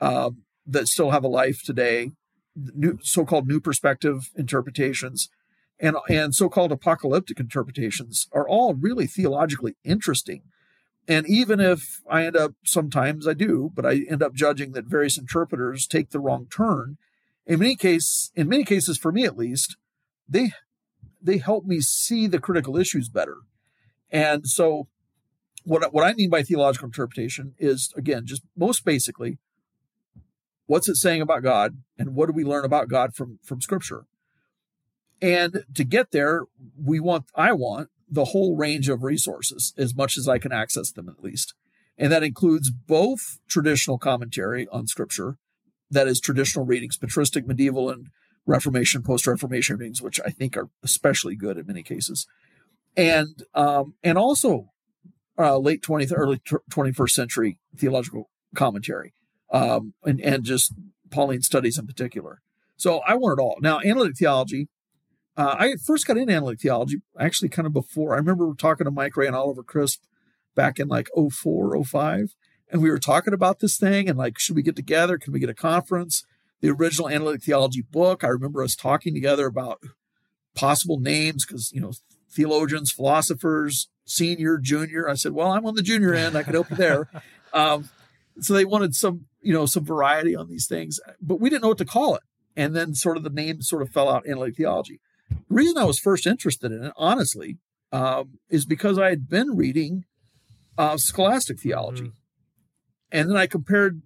um, 0.00 0.42
that 0.66 0.88
still 0.88 1.10
have 1.10 1.24
a 1.24 1.28
life 1.28 1.62
today 1.64 2.12
new 2.56 2.98
so-called 3.02 3.48
new 3.48 3.60
perspective 3.60 4.30
interpretations 4.36 5.28
and 5.80 5.96
and 6.08 6.34
so-called 6.34 6.72
apocalyptic 6.72 7.40
interpretations 7.40 8.28
are 8.32 8.48
all 8.48 8.74
really 8.74 9.06
theologically 9.06 9.76
interesting. 9.84 10.42
And 11.06 11.28
even 11.28 11.60
if 11.60 12.00
I 12.08 12.24
end 12.24 12.36
up 12.36 12.52
sometimes 12.64 13.28
I 13.28 13.34
do, 13.34 13.70
but 13.74 13.84
I 13.84 14.04
end 14.08 14.22
up 14.22 14.34
judging 14.34 14.72
that 14.72 14.86
various 14.86 15.18
interpreters 15.18 15.86
take 15.86 16.10
the 16.10 16.20
wrong 16.20 16.46
turn. 16.46 16.96
In 17.46 17.58
many 17.58 17.76
case, 17.76 18.30
in 18.34 18.48
many 18.48 18.64
cases, 18.64 18.96
for 18.96 19.12
me 19.12 19.24
at 19.24 19.36
least, 19.36 19.76
they 20.28 20.52
they 21.20 21.38
help 21.38 21.64
me 21.64 21.80
see 21.80 22.26
the 22.26 22.38
critical 22.38 22.76
issues 22.76 23.08
better. 23.08 23.38
And 24.10 24.46
so, 24.46 24.88
what 25.64 25.92
what 25.92 26.04
I 26.04 26.14
mean 26.14 26.30
by 26.30 26.42
theological 26.42 26.86
interpretation 26.86 27.54
is 27.58 27.92
again 27.96 28.24
just 28.24 28.42
most 28.56 28.84
basically, 28.84 29.38
what's 30.66 30.88
it 30.88 30.96
saying 30.96 31.22
about 31.22 31.42
God, 31.42 31.78
and 31.98 32.14
what 32.14 32.26
do 32.26 32.32
we 32.32 32.44
learn 32.44 32.64
about 32.64 32.88
God 32.88 33.14
from 33.14 33.38
from 33.42 33.60
Scripture? 33.60 34.06
And 35.24 35.64
to 35.74 35.84
get 35.84 36.10
there, 36.10 36.42
we 36.76 37.00
want, 37.00 37.24
I 37.34 37.52
want 37.52 37.88
the 38.10 38.26
whole 38.26 38.56
range 38.56 38.90
of 38.90 39.02
resources 39.02 39.72
as 39.78 39.94
much 39.94 40.18
as 40.18 40.28
I 40.28 40.38
can 40.38 40.52
access 40.52 40.90
them 40.90 41.08
at 41.08 41.22
least. 41.22 41.54
And 41.96 42.12
that 42.12 42.22
includes 42.22 42.70
both 42.70 43.38
traditional 43.48 43.98
commentary 43.98 44.66
on 44.70 44.86
scripture, 44.86 45.38
that 45.90 46.08
is 46.08 46.20
traditional 46.20 46.66
readings, 46.66 46.98
patristic, 46.98 47.46
medieval, 47.46 47.88
and 47.88 48.08
Reformation, 48.46 49.02
post 49.02 49.26
Reformation 49.26 49.78
readings, 49.78 50.02
which 50.02 50.20
I 50.20 50.28
think 50.28 50.58
are 50.58 50.68
especially 50.82 51.36
good 51.36 51.56
in 51.56 51.66
many 51.66 51.82
cases. 51.82 52.26
And, 52.94 53.44
um, 53.54 53.94
and 54.02 54.18
also 54.18 54.66
uh, 55.38 55.56
late 55.56 55.82
20th, 55.82 56.12
early 56.14 56.38
21st 56.38 57.10
century 57.10 57.58
theological 57.74 58.28
commentary, 58.54 59.14
um, 59.54 59.94
and, 60.04 60.20
and 60.20 60.44
just 60.44 60.74
Pauline 61.10 61.42
studies 61.42 61.78
in 61.78 61.86
particular. 61.86 62.42
So 62.76 63.00
I 63.06 63.14
want 63.14 63.38
it 63.38 63.42
all. 63.42 63.56
Now, 63.60 63.80
analytic 63.80 64.16
theology 64.18 64.68
uh, 65.36 65.56
I 65.58 65.74
first 65.84 66.06
got 66.06 66.16
into 66.16 66.32
analytic 66.32 66.60
theology 66.60 67.02
actually 67.18 67.48
kind 67.48 67.66
of 67.66 67.72
before. 67.72 68.14
I 68.14 68.18
remember 68.18 68.52
talking 68.54 68.84
to 68.84 68.90
Mike 68.90 69.16
Rea 69.16 69.26
and 69.26 69.36
Oliver 69.36 69.62
Crisp 69.62 70.02
back 70.54 70.78
in 70.78 70.88
like 70.88 71.08
04, 71.16 71.82
05. 71.84 72.34
And 72.70 72.80
we 72.80 72.90
were 72.90 72.98
talking 72.98 73.34
about 73.34 73.58
this 73.58 73.76
thing 73.76 74.08
and 74.08 74.16
like, 74.16 74.38
should 74.38 74.56
we 74.56 74.62
get 74.62 74.76
together? 74.76 75.18
Can 75.18 75.32
we 75.32 75.40
get 75.40 75.50
a 75.50 75.54
conference? 75.54 76.24
The 76.60 76.70
original 76.70 77.08
analytic 77.08 77.42
theology 77.42 77.82
book. 77.82 78.22
I 78.22 78.28
remember 78.28 78.62
us 78.62 78.76
talking 78.76 79.12
together 79.12 79.46
about 79.46 79.80
possible 80.54 81.00
names 81.00 81.44
because, 81.44 81.72
you 81.72 81.80
know, 81.80 81.92
theologians, 82.30 82.92
philosophers, 82.92 83.88
senior, 84.04 84.58
junior. 84.58 85.08
I 85.08 85.14
said, 85.14 85.32
well, 85.32 85.50
I'm 85.50 85.66
on 85.66 85.74
the 85.74 85.82
junior 85.82 86.14
end. 86.14 86.36
I 86.36 86.44
could 86.44 86.54
help 86.54 86.70
you 86.70 86.76
there. 86.76 87.08
Um, 87.52 87.88
so 88.40 88.52
they 88.52 88.64
wanted 88.64 88.96
some, 88.96 89.26
you 89.44 89.52
know, 89.52 89.66
some 89.66 89.84
variety 89.84 90.34
on 90.34 90.48
these 90.48 90.66
things, 90.66 90.98
but 91.20 91.40
we 91.40 91.50
didn't 91.50 91.62
know 91.62 91.68
what 91.68 91.78
to 91.78 91.84
call 91.84 92.14
it. 92.16 92.22
And 92.56 92.74
then 92.74 92.94
sort 92.94 93.16
of 93.16 93.24
the 93.24 93.30
name 93.30 93.62
sort 93.62 93.82
of 93.82 93.90
fell 93.90 94.08
out 94.08 94.26
analytic 94.26 94.56
theology. 94.56 95.00
The 95.30 95.54
reason 95.54 95.78
I 95.78 95.84
was 95.84 95.98
first 95.98 96.26
interested 96.26 96.72
in 96.72 96.84
it, 96.84 96.92
honestly, 96.96 97.58
um, 97.92 98.38
is 98.48 98.64
because 98.64 98.98
I 98.98 99.10
had 99.10 99.28
been 99.28 99.56
reading 99.56 100.04
uh, 100.78 100.96
scholastic 100.96 101.60
theology. 101.60 102.04
Mm-hmm. 102.04 102.18
And 103.12 103.30
then 103.30 103.36
I 103.36 103.46
compared 103.46 104.02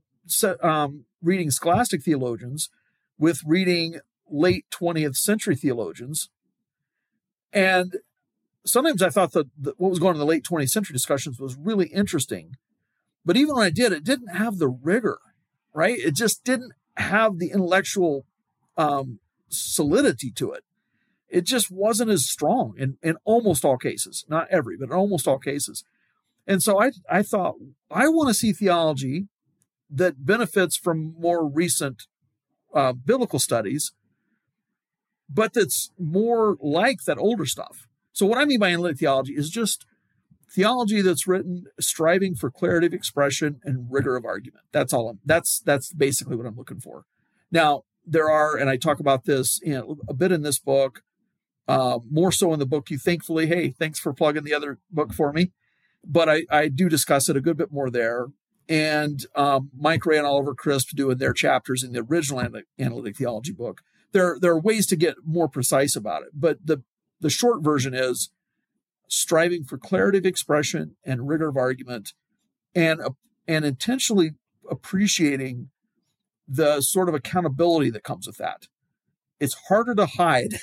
um, 0.63 1.05
reading 1.23 1.51
scholastic 1.51 2.03
theologians 2.03 2.69
with 3.19 3.41
reading 3.47 4.01
late 4.31 4.67
20th 4.71 5.17
century 5.17 5.57
theologians. 5.57 6.29
And 7.53 7.97
sometimes 8.67 9.03
I 9.03 9.09
thought 9.09 9.33
that, 9.33 9.47
that 9.61 9.81
what 9.81 9.91
was 9.91 9.99
going 9.99 10.11
on 10.11 10.17
in 10.17 10.21
the 10.21 10.27
late 10.27 10.45
20th 10.45 10.71
century 10.71 10.93
discussions 10.93 11.41
was 11.41 11.57
really 11.57 11.87
interesting. 11.87 12.57
But 13.25 13.37
even 13.37 13.57
when 13.57 13.65
I 13.65 13.71
did, 13.71 13.93
it 13.93 14.05
didn't 14.05 14.37
have 14.37 14.59
the 14.59 14.69
rigor, 14.69 15.19
right? 15.75 15.99
It 15.99 16.15
just 16.15 16.45
didn't 16.45 16.73
have 16.97 17.39
the 17.39 17.51
intellectual 17.51 18.25
um, 18.77 19.21
solidity 19.49 20.31
to 20.33 20.53
it 20.53 20.65
it 21.29 21.45
just 21.45 21.71
wasn't 21.71 22.11
as 22.11 22.29
strong 22.29 22.75
in, 22.79 22.97
in 23.03 23.17
almost 23.25 23.65
all 23.65 23.77
cases, 23.77 24.25
not 24.29 24.49
every, 24.51 24.77
but 24.77 24.87
in 24.87 24.93
almost 24.93 25.29
all 25.29 25.39
cases. 25.39 25.85
And 26.47 26.63
so 26.63 26.81
I, 26.81 26.93
I 27.11 27.23
thought, 27.23 27.57
I 27.91 28.09
want 28.09 28.29
to 28.29 28.35
see 28.35 28.53
theology 28.53 29.29
that 29.91 30.25
benefits 30.25 30.77
from 30.77 31.15
more 31.19 31.47
recent 31.47 32.05
uh, 32.75 32.93
biblical 32.93 33.39
studies, 33.39 33.93
but 35.29 35.53
that's 35.53 35.91
more 35.99 36.57
like 36.61 37.05
that 37.07 37.19
older 37.19 37.45
stuff. 37.45 37.87
So, 38.13 38.27
what 38.27 38.39
I 38.39 38.45
mean 38.45 38.59
by 38.59 38.71
analytic 38.71 38.99
theology 38.99 39.35
is 39.35 39.51
just 39.51 39.87
theology 40.51 41.03
that's 41.03 41.27
written 41.27 41.65
striving 41.79 42.35
for 42.35 42.51
clarity 42.51 42.87
of 42.87 42.95
expression 42.95 43.61
and 43.65 43.87
rigor 43.91 44.17
of 44.17 44.25
argument. 44.25 44.65
That's 44.73 44.93
all. 44.93 45.09
I'm, 45.09 45.21
that's 45.25 45.61
that's 45.61 45.93
basically 45.93 46.37
what 46.37 46.47
I'm 46.47 46.57
looking 46.57 46.81
for. 46.81 47.05
Now, 47.51 47.85
there 48.07 48.31
are, 48.31 48.57
and 48.57 48.71
I 48.71 48.77
talk 48.77 49.01
about 49.01 49.25
this 49.25 49.61
in 49.63 49.99
a 50.09 50.15
bit 50.15 50.33
in 50.33 50.43
this 50.43 50.59
book. 50.59 51.03
Uh, 51.67 51.99
more 52.11 52.33
so 52.33 52.55
in 52.55 52.59
the 52.59 52.67
book, 52.67 52.91
you 52.91 52.99
thankfully, 52.99 53.47
hey, 53.47 53.71
thanks 53.71 53.99
for 53.99 54.15
plugging 54.15 54.45
the 54.45 54.55
other 54.55 54.79
book 54.91 55.13
for 55.13 55.33
me. 55.33 55.53
But 56.03 56.29
I, 56.29 56.47
I 56.51 56.69
do 56.69 56.89
discuss 56.89 57.29
it 57.29 57.37
a 57.37 57.43
good 57.43 57.59
bit 57.59 57.71
more 57.71 57.91
there. 57.91 58.29
And 58.71 59.27
um, 59.35 59.71
Mike 59.77 60.07
Rea 60.07 60.19
and 60.19 60.27
Oliver 60.27 60.55
Crisp 60.55 60.91
doing 60.91 61.19
their 61.19 61.35
chapters 61.35 61.83
in 61.83 61.93
the 61.93 62.01
original 62.01 62.63
analytic 62.79 63.17
theology 63.17 63.53
book. 63.53 63.83
There, 64.13 64.39
there 64.41 64.53
are 64.53 64.61
ways 64.61 64.87
to 64.87 64.97
get 64.97 65.17
more 65.27 65.49
precise 65.49 65.95
about 65.95 66.23
it, 66.23 66.31
but 66.33 66.59
the 66.65 66.83
the 67.21 67.31
short 67.31 67.63
version 67.63 67.95
is 67.95 68.31
striving 69.09 69.65
for 69.65 69.79
clarity 69.79 70.19
of 70.19 70.27
expression 70.27 70.97
and 71.05 71.29
rigor 71.29 71.49
of 71.49 71.57
argument, 71.57 72.13
and 72.75 73.01
uh, 73.01 73.11
and 73.47 73.65
intentionally 73.65 74.33
appreciating 74.71 75.71
the 76.47 76.81
sort 76.81 77.09
of 77.09 77.15
accountability 77.15 77.91
that 77.91 78.05
comes 78.05 78.27
with 78.27 78.37
that. 78.37 78.69
It's 79.41 79.57
harder 79.69 79.95
to 79.95 80.07
hide 80.07 80.55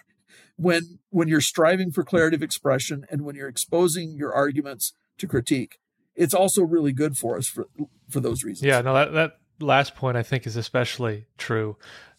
when 0.56 0.98
when 1.10 1.28
you're 1.28 1.40
striving 1.40 1.90
for 1.90 2.04
clarity 2.04 2.36
of 2.36 2.42
expression 2.42 3.06
and 3.10 3.22
when 3.22 3.34
you're 3.34 3.48
exposing 3.48 4.16
your 4.16 4.32
arguments 4.32 4.92
to 5.18 5.26
critique. 5.26 5.78
It's 6.14 6.34
also 6.34 6.62
really 6.62 6.92
good 6.92 7.16
for 7.16 7.36
us 7.36 7.46
for 7.46 7.66
for 8.08 8.20
those 8.20 8.44
reasons. 8.44 8.66
Yeah 8.66 8.80
no 8.80 8.94
that 8.94 9.12
that 9.12 9.32
last 9.58 9.94
point 9.94 10.18
i 10.18 10.22
think 10.22 10.46
is 10.46 10.56
especially 10.56 11.26
true 11.38 11.76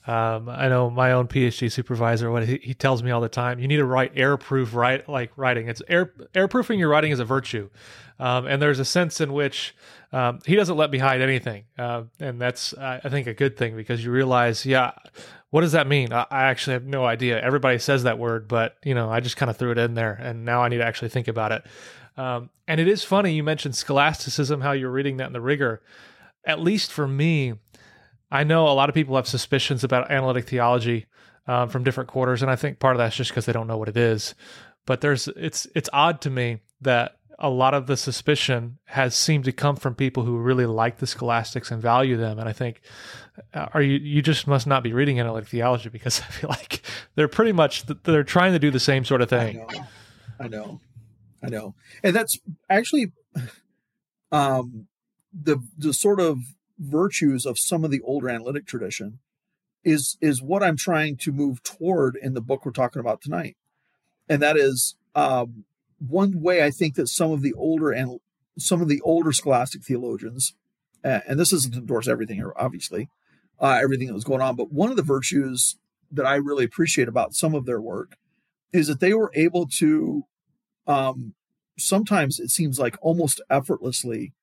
um, 0.07 0.47
I 0.47 0.69
know 0.69 0.89
my 0.89 1.11
own 1.11 1.27
PhD 1.27 1.69
supervisor. 1.69 2.31
What 2.31 2.47
he, 2.47 2.59
he, 2.63 2.73
tells 2.73 3.03
me 3.03 3.11
all 3.11 3.19
the 3.19 3.27
time: 3.27 3.59
you 3.59 3.67
need 3.67 3.77
to 3.77 3.85
write 3.85 4.15
airproof 4.15 4.73
write 4.73 5.09
like 5.09 5.31
writing. 5.35 5.67
It's 5.67 5.81
air 5.89 6.13
airproofing 6.33 6.79
your 6.79 6.87
writing 6.87 7.11
is 7.11 7.19
a 7.19 7.25
virtue, 7.25 7.69
um, 8.17 8.47
and 8.47 8.61
there's 8.61 8.79
a 8.79 8.85
sense 8.85 9.19
in 9.19 9.33
which 9.33 9.75
um, 10.13 10.39
he 10.45 10.55
doesn't 10.55 10.77
let 10.77 10.91
me 10.91 10.97
hide 10.97 11.21
anything, 11.21 11.65
uh, 11.77 12.03
and 12.21 12.39
that's 12.39 12.73
I 12.75 13.09
think 13.09 13.27
a 13.27 13.33
good 13.33 13.57
thing 13.57 13.75
because 13.75 14.03
you 14.03 14.11
realize, 14.11 14.65
yeah, 14.65 14.93
what 15.49 15.61
does 15.61 15.73
that 15.73 15.87
mean? 15.87 16.13
I, 16.13 16.25
I 16.31 16.43
actually 16.45 16.73
have 16.73 16.85
no 16.85 17.05
idea. 17.05 17.41
Everybody 17.41 17.77
says 17.77 18.03
that 18.03 18.17
word, 18.17 18.47
but 18.47 18.77
you 18.85 18.95
know, 18.95 19.09
I 19.09 19.19
just 19.19 19.35
kind 19.35 19.49
of 19.49 19.57
threw 19.57 19.71
it 19.71 19.77
in 19.77 19.93
there, 19.93 20.13
and 20.13 20.45
now 20.45 20.63
I 20.63 20.69
need 20.69 20.77
to 20.77 20.85
actually 20.85 21.09
think 21.09 21.27
about 21.27 21.51
it. 21.51 21.65
Um, 22.15 22.49
and 22.65 22.79
it 22.79 22.87
is 22.87 23.03
funny 23.03 23.33
you 23.33 23.43
mentioned 23.43 23.75
scholasticism, 23.75 24.61
how 24.61 24.71
you're 24.71 24.89
reading 24.89 25.17
that 25.17 25.27
in 25.27 25.33
the 25.33 25.41
rigor. 25.41 25.81
At 26.45 26.61
least 26.61 26.91
for 26.91 27.07
me, 27.07 27.55
I 28.31 28.43
know 28.43 28.67
a 28.67 28.73
lot 28.73 28.89
of 28.89 28.95
people 28.95 29.15
have 29.15 29.27
suspicions 29.27 29.83
about 29.83 30.11
analytic 30.11 30.47
theology 30.47 31.05
um, 31.47 31.69
from 31.69 31.83
different 31.83 32.09
quarters, 32.09 32.41
and 32.41 32.51
I 32.51 32.55
think 32.55 32.79
part 32.79 32.95
of 32.95 32.97
that's 32.97 33.15
just 33.15 33.31
because 33.31 33.45
they 33.45 33.53
don't 33.53 33.67
know 33.67 33.77
what 33.77 33.89
it 33.89 33.97
is. 33.97 34.35
But 34.85 35.01
there's 35.01 35.27
it's 35.29 35.67
it's 35.75 35.89
odd 35.93 36.21
to 36.21 36.29
me 36.29 36.59
that 36.81 37.17
a 37.39 37.49
lot 37.49 37.73
of 37.73 37.87
the 37.87 37.95
suspicion 37.95 38.79
has 38.85 39.15
seemed 39.15 39.45
to 39.45 39.51
come 39.51 39.75
from 39.75 39.93
people 39.93 40.23
who 40.23 40.37
really 40.37 40.65
like 40.65 40.97
the 40.97 41.07
scholastics 41.07 41.69
and 41.69 41.81
value 41.81 42.17
them. 42.17 42.39
And 42.39 42.49
I 42.49 42.53
think, 42.53 42.81
uh, 43.53 43.67
are 43.73 43.81
you 43.81 43.97
you 43.97 44.21
just 44.21 44.47
must 44.47 44.65
not 44.65 44.83
be 44.83 44.93
reading 44.93 45.19
analytic 45.19 45.49
theology 45.49 45.89
because 45.89 46.21
I 46.27 46.31
feel 46.31 46.49
like 46.49 46.81
they're 47.15 47.27
pretty 47.27 47.51
much 47.51 47.85
they're 48.03 48.23
trying 48.23 48.53
to 48.53 48.59
do 48.59 48.71
the 48.71 48.79
same 48.79 49.05
sort 49.05 49.21
of 49.21 49.29
thing. 49.29 49.65
I 49.69 49.73
know, 49.73 49.85
I 50.39 50.47
know, 50.47 50.81
I 51.43 51.49
know. 51.49 51.75
and 52.03 52.15
that's 52.15 52.39
actually 52.69 53.11
um, 54.31 54.87
the 55.31 55.61
the 55.77 55.93
sort 55.93 56.19
of 56.19 56.39
virtues 56.79 57.45
of 57.45 57.59
some 57.59 57.83
of 57.83 57.91
the 57.91 58.01
older 58.01 58.29
analytic 58.29 58.65
tradition 58.65 59.19
is 59.83 60.17
is 60.21 60.41
what 60.41 60.63
I'm 60.63 60.77
trying 60.77 61.17
to 61.17 61.31
move 61.31 61.63
toward 61.63 62.17
in 62.21 62.33
the 62.33 62.41
book 62.41 62.65
we're 62.65 62.71
talking 62.71 62.99
about 62.99 63.21
tonight, 63.21 63.55
and 64.27 64.41
that 64.41 64.57
is 64.57 64.95
um, 65.15 65.65
one 65.99 66.41
way 66.41 66.63
I 66.63 66.71
think 66.71 66.95
that 66.95 67.07
some 67.07 67.31
of 67.31 67.41
the 67.41 67.53
older 67.53 67.91
and 67.91 68.19
some 68.57 68.81
of 68.81 68.87
the 68.87 69.01
older 69.01 69.31
scholastic 69.31 69.83
theologians, 69.83 70.53
uh, 71.03 71.21
and 71.27 71.39
this 71.39 71.53
isn't 71.53 71.75
endorse 71.75 72.07
everything 72.07 72.37
here, 72.37 72.53
obviously, 72.57 73.09
uh, 73.59 73.79
everything 73.81 74.07
that 74.07 74.13
was 74.13 74.23
going 74.23 74.41
on, 74.41 74.55
but 74.55 74.71
one 74.71 74.89
of 74.89 74.97
the 74.97 75.03
virtues 75.03 75.77
that 76.11 76.25
I 76.25 76.35
really 76.35 76.65
appreciate 76.65 77.07
about 77.07 77.33
some 77.33 77.53
of 77.53 77.65
their 77.65 77.81
work 77.81 78.17
is 78.71 78.87
that 78.87 78.99
they 78.99 79.13
were 79.13 79.31
able 79.35 79.67
to, 79.77 80.23
um, 80.85 81.33
sometimes 81.77 82.39
it 82.39 82.49
seems 82.49 82.79
like 82.79 82.97
almost 83.01 83.41
effortlessly, 83.49 84.33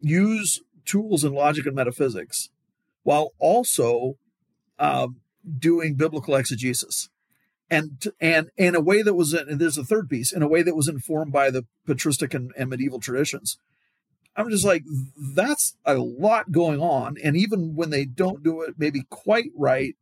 use 0.00 0.60
tools 0.84 1.24
in 1.24 1.32
logic 1.32 1.66
and 1.66 1.74
metaphysics 1.74 2.50
while 3.02 3.32
also 3.38 4.14
um, 4.78 5.20
doing 5.58 5.94
biblical 5.94 6.34
exegesis. 6.34 7.08
And 7.70 8.02
and 8.20 8.50
in 8.56 8.74
a 8.74 8.80
way 8.80 9.02
that 9.02 9.14
was 9.14 9.32
and 9.32 9.58
there's 9.58 9.78
a 9.78 9.84
third 9.84 10.08
piece 10.08 10.32
in 10.32 10.42
a 10.42 10.48
way 10.48 10.62
that 10.62 10.76
was 10.76 10.86
informed 10.86 11.32
by 11.32 11.50
the 11.50 11.64
patristic 11.86 12.34
and, 12.34 12.52
and, 12.58 12.68
medieval 12.68 13.00
traditions. 13.00 13.56
I'm 14.36 14.50
just 14.50 14.66
like 14.66 14.84
that's 15.34 15.74
a 15.84 15.94
lot 15.94 16.52
going 16.52 16.80
on. 16.80 17.16
And 17.22 17.36
even 17.36 17.74
when 17.74 17.90
they 17.90 18.04
don't 18.04 18.42
do 18.42 18.60
it 18.62 18.74
maybe 18.76 19.04
quite 19.08 19.50
right 19.56 19.94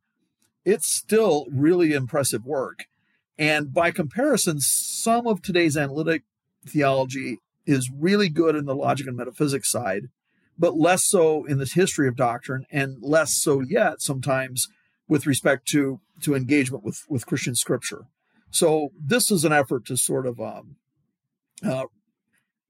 it's 0.64 0.86
still 0.86 1.46
really 1.50 1.92
impressive 1.92 2.44
work. 2.44 2.86
And 3.38 3.72
by 3.72 3.90
comparison, 3.90 4.60
some 4.60 5.26
of 5.26 5.42
today's 5.42 5.76
analytic 5.76 6.22
theology 6.66 7.38
is 7.66 7.90
really 7.96 8.28
good 8.28 8.54
in 8.54 8.66
the 8.66 8.74
logic 8.74 9.06
and 9.06 9.16
metaphysics 9.16 9.70
side, 9.70 10.08
but 10.59 10.76
less 10.76 11.04
so 11.04 11.44
in 11.44 11.59
this 11.59 11.73
history 11.73 12.09
of 12.09 12.16
doctrine, 12.16 12.66
and 12.71 12.97
less 13.00 13.35
so 13.35 13.61
yet 13.61 14.00
sometimes 14.00 14.68
with 15.09 15.26
respect 15.26 15.66
to 15.68 16.00
to 16.23 16.35
engagement 16.35 16.85
with 16.85 17.04
with 17.09 17.26
Christian 17.26 17.54
scripture. 17.54 18.06
So 18.50 18.90
this 18.99 19.30
is 19.30 19.44
an 19.44 19.52
effort 19.52 19.87
to 19.87 19.97
sort 19.97 20.26
of 20.26 20.40
um, 20.40 20.76
uh, 21.64 21.87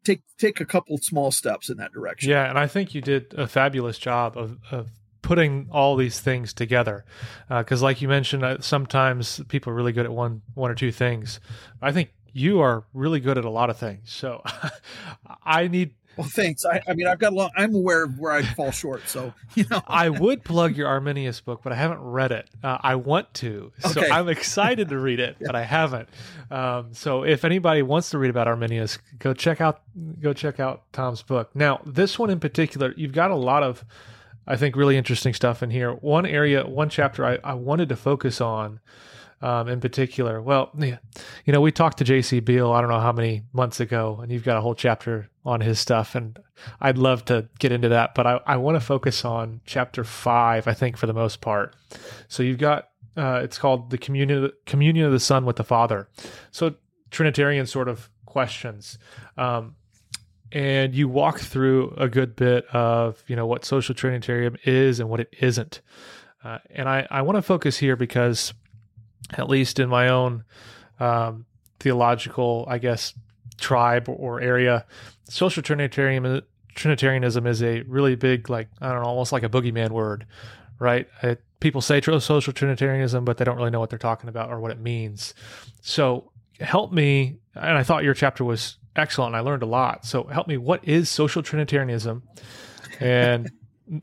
take 0.05 0.23
take 0.39 0.61
a 0.61 0.65
couple 0.65 0.97
small 0.99 1.31
steps 1.31 1.69
in 1.69 1.77
that 1.79 1.93
direction. 1.93 2.31
Yeah, 2.31 2.49
and 2.49 2.59
I 2.59 2.67
think 2.67 2.95
you 2.95 3.01
did 3.01 3.35
a 3.35 3.47
fabulous 3.47 3.99
job 3.99 4.37
of, 4.37 4.59
of 4.71 4.91
putting 5.23 5.69
all 5.71 5.97
these 5.97 6.21
things 6.21 6.53
together. 6.53 7.05
Because, 7.49 7.83
uh, 7.83 7.87
like 7.87 8.03
you 8.03 8.09
mentioned, 8.09 8.45
uh, 8.45 8.61
sometimes 8.61 9.41
people 9.49 9.73
are 9.73 9.77
really 9.77 9.93
good 9.93 10.07
at 10.07 10.13
one 10.13 10.43
one 10.55 10.71
or 10.71 10.75
two 10.75 10.93
things. 10.93 11.41
I 11.81 11.93
think 11.93 12.11
you 12.33 12.61
are 12.61 12.85
really 12.95 13.21
good 13.21 13.39
at 13.39 13.45
a 13.45 13.51
lot 13.51 13.71
of 13.71 13.77
things. 13.77 14.11
So 14.11 14.43
I 15.45 15.69
need 15.69 15.95
well, 16.17 16.29
thanks. 16.29 16.65
I, 16.65 16.81
I 16.87 16.95
mean, 16.95 17.07
I've 17.07 17.19
got 17.19 17.33
a 17.33 17.37
lot. 17.37 17.53
I'm 17.57 17.75
aware 17.75 18.05
of 18.05 18.19
where 18.19 18.33
I 18.33 18.43
fall 18.43 18.71
short. 18.71 19.09
So, 19.09 19.33
you 19.55 19.65
know, 19.71 19.83
I 19.87 20.09
would 20.09 20.45
plug 20.45 20.77
your 20.77 20.89
Arminius 20.89 21.41
book, 21.41 21.61
but 21.63 21.73
I 21.73 21.77
haven't 21.77 22.01
read 22.01 22.33
it. 22.33 22.49
Uh, 22.63 22.79
I 22.81 22.97
want 22.97 23.33
to, 23.35 23.73
so 23.81 24.01
okay. 24.01 24.11
I'm 24.11 24.29
excited 24.29 24.89
to 24.91 24.99
read 24.99 25.21
it, 25.21 25.37
yeah. 25.41 25.47
but 25.47 25.57
I 25.57 25.63
haven't. 25.63 26.09
Um, 26.51 26.93
so, 26.93 27.25
if 27.25 27.45
anybody 27.45 27.83
wants 27.83 28.11
to 28.11 28.19
read 28.19 28.31
about 28.31 28.49
Arminius, 28.49 28.99
go 29.19 29.33
check 29.35 29.61
out 29.61 29.83
go 30.21 30.33
check 30.33 30.61
out 30.61 30.83
Tom's 30.93 31.23
book. 31.23 31.55
Now, 31.55 31.81
this 31.87 32.19
one 32.19 32.31
in 32.31 32.41
particular, 32.41 32.95
you've 32.97 33.13
got 33.13 33.31
a 33.31 33.37
lot 33.37 33.63
of, 33.63 33.85
I 34.47 34.57
think, 34.57 34.77
really 34.77 34.97
interesting 34.97 35.35
stuff 35.35 35.63
in 35.63 35.71
here. 35.71 35.93
One 35.93 36.27
area, 36.27 36.67
one 36.67 36.89
chapter, 36.89 37.25
I, 37.25 37.39
I 37.43 37.55
wanted 37.55 37.89
to 37.91 37.97
focus 37.97 38.41
on 38.41 38.81
um, 39.43 39.69
in 39.69 39.81
particular. 39.81 40.41
Well, 40.41 40.71
yeah, 40.79 40.99
you 41.45 41.53
know, 41.53 41.61
we 41.61 41.73
talked 41.73 41.99
to 41.99 42.05
J.C. 42.05 42.41
Beale, 42.41 42.73
I 42.73 42.81
don't 42.81 42.91
know 42.91 43.01
how 43.01 43.13
many 43.13 43.43
months 43.53 43.81
ago, 43.81 44.21
and 44.23 44.31
you've 44.31 44.45
got 44.45 44.57
a 44.57 44.61
whole 44.61 44.75
chapter 44.75 45.29
on 45.45 45.61
his 45.61 45.79
stuff, 45.81 46.15
and 46.15 46.39
I'd 46.81 46.99
love 46.99 47.25
to 47.27 47.49
get 47.59 47.73
into 47.73 47.89
that, 47.91 48.15
but 48.15 48.27
I, 48.27 48.41
I 48.47 48.57
want 48.57 48.77
to 48.77 48.81
focus 48.81 49.25
on 49.25 49.61
chapter 49.67 50.05
five, 50.05 50.69
I 50.69 50.75
think, 50.75 50.97
for 50.97 51.07
the 51.07 51.13
most 51.13 51.41
part. 51.41 51.75
So 52.29 52.43
you've 52.43 52.59
got, 52.59 52.89
uh, 53.17 53.41
it's 53.43 53.59
called 53.59 53.91
the 53.91 53.99
communion, 53.99 54.51
communion 54.67 55.07
of 55.07 55.13
the 55.13 55.21
Son 55.21 55.45
with 55.45 55.57
the 55.57 55.65
Father. 55.65 56.09
So 56.53 56.77
Trinitarian 57.11 57.67
sort 57.67 57.89
of 57.89 58.09
questions. 58.25 58.99
Um, 59.37 59.75
and 60.53 60.95
you 60.95 61.09
walk 61.09 61.41
through 61.41 61.95
a 61.97 62.09
good 62.09 62.37
bit 62.37 62.67
of, 62.67 63.23
you 63.27 63.37
know, 63.37 63.47
what 63.47 63.65
social 63.65 63.95
Trinitarian 63.95 64.59
is 64.65 65.01
and 65.01 65.09
what 65.09 65.21
it 65.21 65.35
isn't. 65.41 65.81
Uh, 66.45 66.59
and 66.71 66.89
I, 66.89 67.07
I 67.11 67.23
want 67.23 67.37
to 67.37 67.43
focus 67.43 67.79
here 67.79 67.97
because 67.97 68.53
at 69.31 69.49
least 69.49 69.79
in 69.79 69.89
my 69.89 70.09
own 70.09 70.45
um, 71.01 71.47
theological, 71.81 72.65
I 72.69 72.79
guess, 72.79 73.15
tribe 73.59 74.09
or 74.09 74.41
area, 74.41 74.85
social 75.25 75.63
Trinitarian, 75.63 76.43
Trinitarianism 76.75 77.47
is 77.47 77.63
a 77.63 77.83
really 77.83 78.15
big, 78.15 78.51
like, 78.51 78.69
I 78.81 78.93
don't 78.93 79.03
know, 79.03 79.09
almost 79.09 79.33
like 79.33 79.43
a 79.43 79.49
boogeyman 79.49 79.91
word, 79.91 80.27
right? 80.79 81.09
People 81.61 81.81
say 81.81 82.01
social 82.01 82.53
Trinitarianism, 82.53 83.25
but 83.25 83.37
they 83.37 83.45
don't 83.45 83.57
really 83.57 83.71
know 83.71 83.81
what 83.81 83.91
they're 83.91 83.99
talking 83.99 84.29
about 84.29 84.51
or 84.51 84.61
what 84.61 84.71
it 84.71 84.81
means. 84.81 85.35
So 85.81 86.33
help 86.61 86.93
me, 86.93 87.37
and 87.55 87.79
I 87.79 87.83
thought 87.83 88.05
your 88.05 88.15
chapter 88.15 88.45
was 88.45 88.79
excellent. 88.97 89.35
I 89.35 89.41
learned 89.41 89.63
a 89.63 89.67
lot. 89.67 90.05
So 90.05 90.25
help 90.25 90.49
me, 90.49 90.57
what 90.57 90.87
is 90.87 91.09
social 91.09 91.43
Trinitarianism? 91.43 92.23
And 93.01 93.51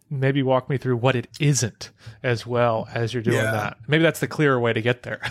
maybe 0.10 0.44
walk 0.44 0.70
me 0.70 0.78
through 0.78 0.98
what 0.98 1.16
it 1.16 1.28
isn't 1.40 1.92
as 2.22 2.46
well 2.46 2.88
as 2.94 3.14
you're 3.14 3.24
doing 3.24 3.38
yeah. 3.38 3.52
that. 3.52 3.78
Maybe 3.88 4.04
that's 4.04 4.20
the 4.20 4.28
clearer 4.28 4.60
way 4.60 4.74
to 4.74 4.82
get 4.82 5.04
there. 5.04 5.22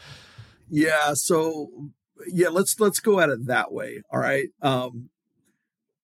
yeah. 0.70 1.14
So 1.14 1.90
yeah, 2.26 2.48
let's 2.48 2.78
let's 2.78 3.00
go 3.00 3.20
at 3.20 3.28
it 3.28 3.46
that 3.46 3.72
way. 3.72 4.02
All 4.10 4.20
right. 4.20 4.48
Um, 4.62 5.10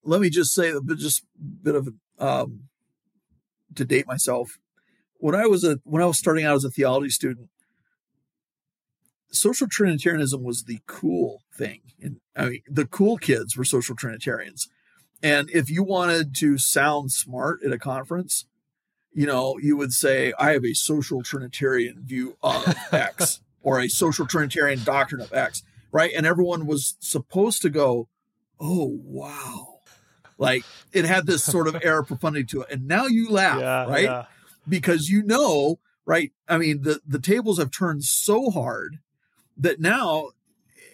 let 0.03 0.21
me 0.21 0.31
just 0.31 0.55
say, 0.55 0.73
just 0.97 1.23
a 1.23 1.65
bit 1.65 1.75
of 1.75 1.89
um, 2.19 2.65
to 3.75 3.85
date 3.85 4.07
myself. 4.07 4.59
When 5.19 5.35
I 5.35 5.47
was 5.47 5.65
a 5.65 5.79
when 5.85 6.03
I 6.03 6.07
was 6.07 6.19
starting 6.19 6.45
out 6.45 6.57
as 6.57 6.65
a 6.65 6.71
theology 6.71 7.11
student, 7.11 7.49
social 9.31 9.69
Trinitarianism 9.69 10.43
was 10.43 10.65
the 10.65 10.81
cool 10.87 11.43
thing, 11.57 11.81
and 12.01 12.21
I 12.37 12.49
mean 12.49 12.63
the 12.69 12.87
cool 12.87 13.17
kids 13.17 13.57
were 13.57 13.65
social 13.65 13.97
Trinitarians 13.97 14.69
and 15.25 15.49
if 15.51 15.71
you 15.71 15.83
wanted 15.83 16.35
to 16.37 16.59
sound 16.59 17.11
smart 17.11 17.63
at 17.65 17.73
a 17.73 17.79
conference, 17.79 18.45
you 19.11 19.27
know, 19.27 19.57
you 19.59 19.75
would 19.75 19.95
say, 19.95 20.35
I 20.39 20.51
have 20.51 20.67
a 20.67 20.75
social 20.75 21.23
Trinitarian 21.23 22.03
view 22.05 22.37
of 22.43 22.77
X 22.93 23.41
or 23.63 23.81
a 23.81 23.89
social 23.89 24.27
Trinitarian 24.27 24.85
doctrine 24.85 25.23
of 25.23 25.33
X, 25.33 25.63
right? 25.91 26.13
And 26.15 26.27
everyone 26.27 26.67
was 26.67 26.97
supposed 27.01 27.63
to 27.63 27.71
go, 27.71 28.09
oh, 28.61 29.01
wow. 29.03 29.79
Like 30.37 30.63
it 30.93 31.07
had 31.07 31.25
this 31.25 31.43
sort 31.43 31.69
of 31.69 31.83
air 31.83 32.01
of 32.01 32.09
profundity 32.09 32.45
to 32.49 32.61
it. 32.61 32.71
And 32.71 32.87
now 32.87 33.07
you 33.07 33.31
laugh, 33.31 33.61
yeah, 33.61 33.87
right? 33.87 34.05
Yeah. 34.05 34.25
Because 34.69 35.09
you 35.09 35.23
know, 35.23 35.79
right? 36.05 36.33
I 36.51 36.59
mean, 36.59 36.83
the, 36.83 37.01
the 37.07 37.19
tables 37.19 37.59
have 37.59 37.71
turned 37.71 38.05
so 38.05 38.51
hard 38.51 38.99
that 39.57 39.81
now 39.81 40.33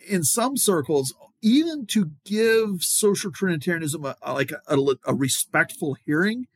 in 0.07 0.23
some 0.23 0.57
circles, 0.57 1.13
even 1.43 1.87
to 1.87 2.13
give 2.25 2.83
social 2.83 3.31
Trinitarianism 3.33 4.05
a, 4.05 4.17
a 4.23 4.35
like 4.35 4.53
a, 4.53 4.61
a, 4.77 4.97
a, 5.07 5.15
respectful 5.15 5.97
hearing 6.05 6.47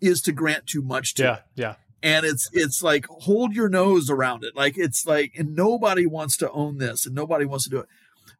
is 0.00 0.20
to 0.22 0.32
grant 0.32 0.66
too 0.66 0.82
much 0.82 1.14
to 1.14 1.22
yeah, 1.22 1.34
it. 1.34 1.42
Yeah. 1.54 1.74
And 2.02 2.26
it's 2.26 2.48
it's 2.52 2.82
like 2.82 3.06
hold 3.06 3.54
your 3.54 3.68
nose 3.68 4.10
around 4.10 4.44
it. 4.44 4.54
Like 4.54 4.76
it's 4.76 5.06
like 5.06 5.32
and 5.36 5.54
nobody 5.54 6.06
wants 6.06 6.36
to 6.38 6.50
own 6.50 6.78
this 6.78 7.06
and 7.06 7.14
nobody 7.14 7.44
wants 7.46 7.64
to 7.64 7.70
do 7.70 7.78
it. 7.78 7.86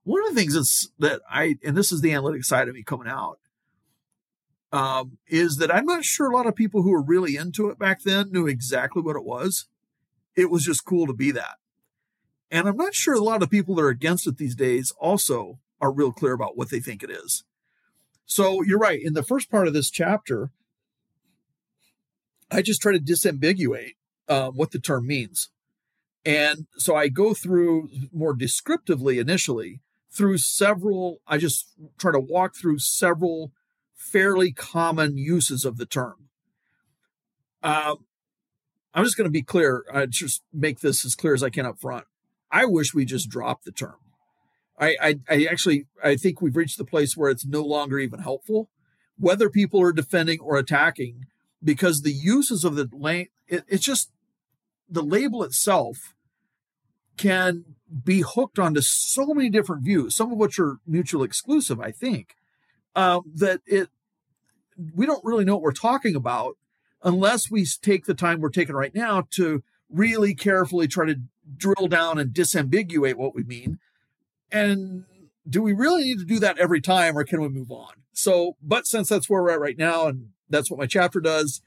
One 0.04 0.22
of 0.22 0.34
the 0.34 0.40
things 0.40 0.54
that's 0.54 0.88
that 0.98 1.22
I 1.30 1.56
and 1.64 1.76
this 1.76 1.90
is 1.90 2.00
the 2.00 2.12
analytic 2.12 2.44
side 2.44 2.68
of 2.68 2.74
me 2.74 2.82
coming 2.82 3.08
out 3.08 3.38
um, 4.72 5.18
is 5.26 5.56
that 5.56 5.74
I'm 5.74 5.86
not 5.86 6.04
sure 6.04 6.30
a 6.30 6.34
lot 6.34 6.46
of 6.46 6.54
people 6.54 6.82
who 6.82 6.90
were 6.90 7.02
really 7.02 7.36
into 7.36 7.70
it 7.70 7.78
back 7.78 8.02
then 8.02 8.30
knew 8.30 8.46
exactly 8.46 9.02
what 9.02 9.16
it 9.16 9.24
was. 9.24 9.66
It 10.36 10.50
was 10.50 10.64
just 10.64 10.84
cool 10.84 11.06
to 11.06 11.14
be 11.14 11.30
that. 11.30 11.56
And 12.50 12.68
I'm 12.68 12.76
not 12.76 12.94
sure 12.94 13.14
a 13.14 13.20
lot 13.20 13.42
of 13.42 13.50
people 13.50 13.74
that 13.76 13.82
are 13.82 13.88
against 13.88 14.26
it 14.26 14.36
these 14.36 14.54
days 14.54 14.92
also 14.98 15.58
are 15.80 15.92
real 15.92 16.12
clear 16.12 16.32
about 16.32 16.56
what 16.56 16.70
they 16.70 16.80
think 16.80 17.02
it 17.02 17.10
is. 17.10 17.44
So 18.24 18.62
you're 18.62 18.78
right. 18.78 19.00
In 19.02 19.14
the 19.14 19.22
first 19.22 19.50
part 19.50 19.68
of 19.68 19.74
this 19.74 19.90
chapter, 19.90 20.50
I 22.50 22.62
just 22.62 22.80
try 22.80 22.92
to 22.92 22.98
disambiguate 22.98 23.94
um, 24.28 24.54
what 24.54 24.72
the 24.72 24.78
term 24.78 25.06
means. 25.06 25.50
And 26.24 26.66
so 26.76 26.96
I 26.96 27.08
go 27.08 27.34
through 27.34 27.88
more 28.12 28.34
descriptively 28.34 29.18
initially 29.18 29.80
through 30.10 30.38
several, 30.38 31.20
I 31.26 31.38
just 31.38 31.72
try 31.98 32.10
to 32.10 32.18
walk 32.18 32.56
through 32.56 32.78
several 32.78 33.52
fairly 33.94 34.52
common 34.52 35.18
uses 35.18 35.64
of 35.64 35.76
the 35.76 35.86
term. 35.86 36.28
Um, 37.62 38.06
I'm 38.94 39.04
just 39.04 39.16
going 39.16 39.26
to 39.26 39.30
be 39.30 39.42
clear. 39.42 39.84
I 39.92 40.06
just 40.06 40.42
make 40.52 40.80
this 40.80 41.04
as 41.04 41.14
clear 41.14 41.34
as 41.34 41.42
I 41.42 41.50
can 41.50 41.66
up 41.66 41.78
front. 41.78 42.06
I 42.50 42.64
wish 42.64 42.94
we 42.94 43.04
just 43.04 43.28
dropped 43.28 43.64
the 43.64 43.72
term. 43.72 43.96
I, 44.78 44.96
I, 45.00 45.18
I 45.28 45.46
actually 45.50 45.86
I 46.02 46.16
think 46.16 46.40
we've 46.40 46.56
reached 46.56 46.78
the 46.78 46.84
place 46.84 47.16
where 47.16 47.30
it's 47.30 47.46
no 47.46 47.62
longer 47.62 47.98
even 47.98 48.20
helpful, 48.20 48.70
whether 49.18 49.48
people 49.48 49.80
are 49.80 49.92
defending 49.92 50.40
or 50.40 50.56
attacking, 50.56 51.26
because 51.62 52.02
the 52.02 52.12
uses 52.12 52.64
of 52.64 52.76
the 52.76 52.88
lane 52.92 53.28
it, 53.48 53.64
it's 53.68 53.84
just 53.84 54.10
the 54.88 55.02
label 55.02 55.42
itself 55.42 56.14
can 57.16 57.64
be 58.04 58.22
hooked 58.26 58.58
onto 58.58 58.80
so 58.80 59.26
many 59.26 59.48
different 59.48 59.82
views, 59.82 60.14
some 60.14 60.32
of 60.32 60.38
which 60.38 60.58
are 60.58 60.78
mutually 60.86 61.24
exclusive. 61.24 61.80
I 61.80 61.90
think 61.90 62.34
um, 62.94 63.22
that 63.34 63.60
it 63.66 63.88
we 64.94 65.06
don't 65.06 65.24
really 65.24 65.44
know 65.44 65.54
what 65.54 65.62
we're 65.62 65.72
talking 65.72 66.14
about 66.14 66.56
unless 67.02 67.50
we 67.50 67.64
take 67.64 68.04
the 68.04 68.14
time 68.14 68.40
we're 68.40 68.50
taking 68.50 68.74
right 68.74 68.94
now 68.94 69.24
to 69.30 69.62
really 69.88 70.34
carefully 70.34 70.88
try 70.88 71.06
to 71.06 71.20
drill 71.56 71.88
down 71.88 72.18
and 72.18 72.34
disambiguate 72.34 73.14
what 73.14 73.34
we 73.34 73.44
mean 73.44 73.78
and 74.50 75.04
do 75.48 75.62
we 75.62 75.72
really 75.72 76.04
need 76.04 76.18
to 76.18 76.24
do 76.24 76.38
that 76.40 76.58
every 76.58 76.80
time 76.80 77.16
or 77.16 77.24
can 77.24 77.40
we 77.40 77.48
move 77.48 77.70
on? 77.70 77.92
So, 78.12 78.56
but 78.62 78.86
since 78.86 79.08
that's 79.08 79.28
where 79.28 79.42
we're 79.42 79.50
at 79.50 79.60
right 79.60 79.78
now 79.78 80.06
and 80.06 80.30
that's 80.48 80.70
what 80.70 80.80
my 80.80 80.86
chapter 80.86 81.20
does, 81.20 81.60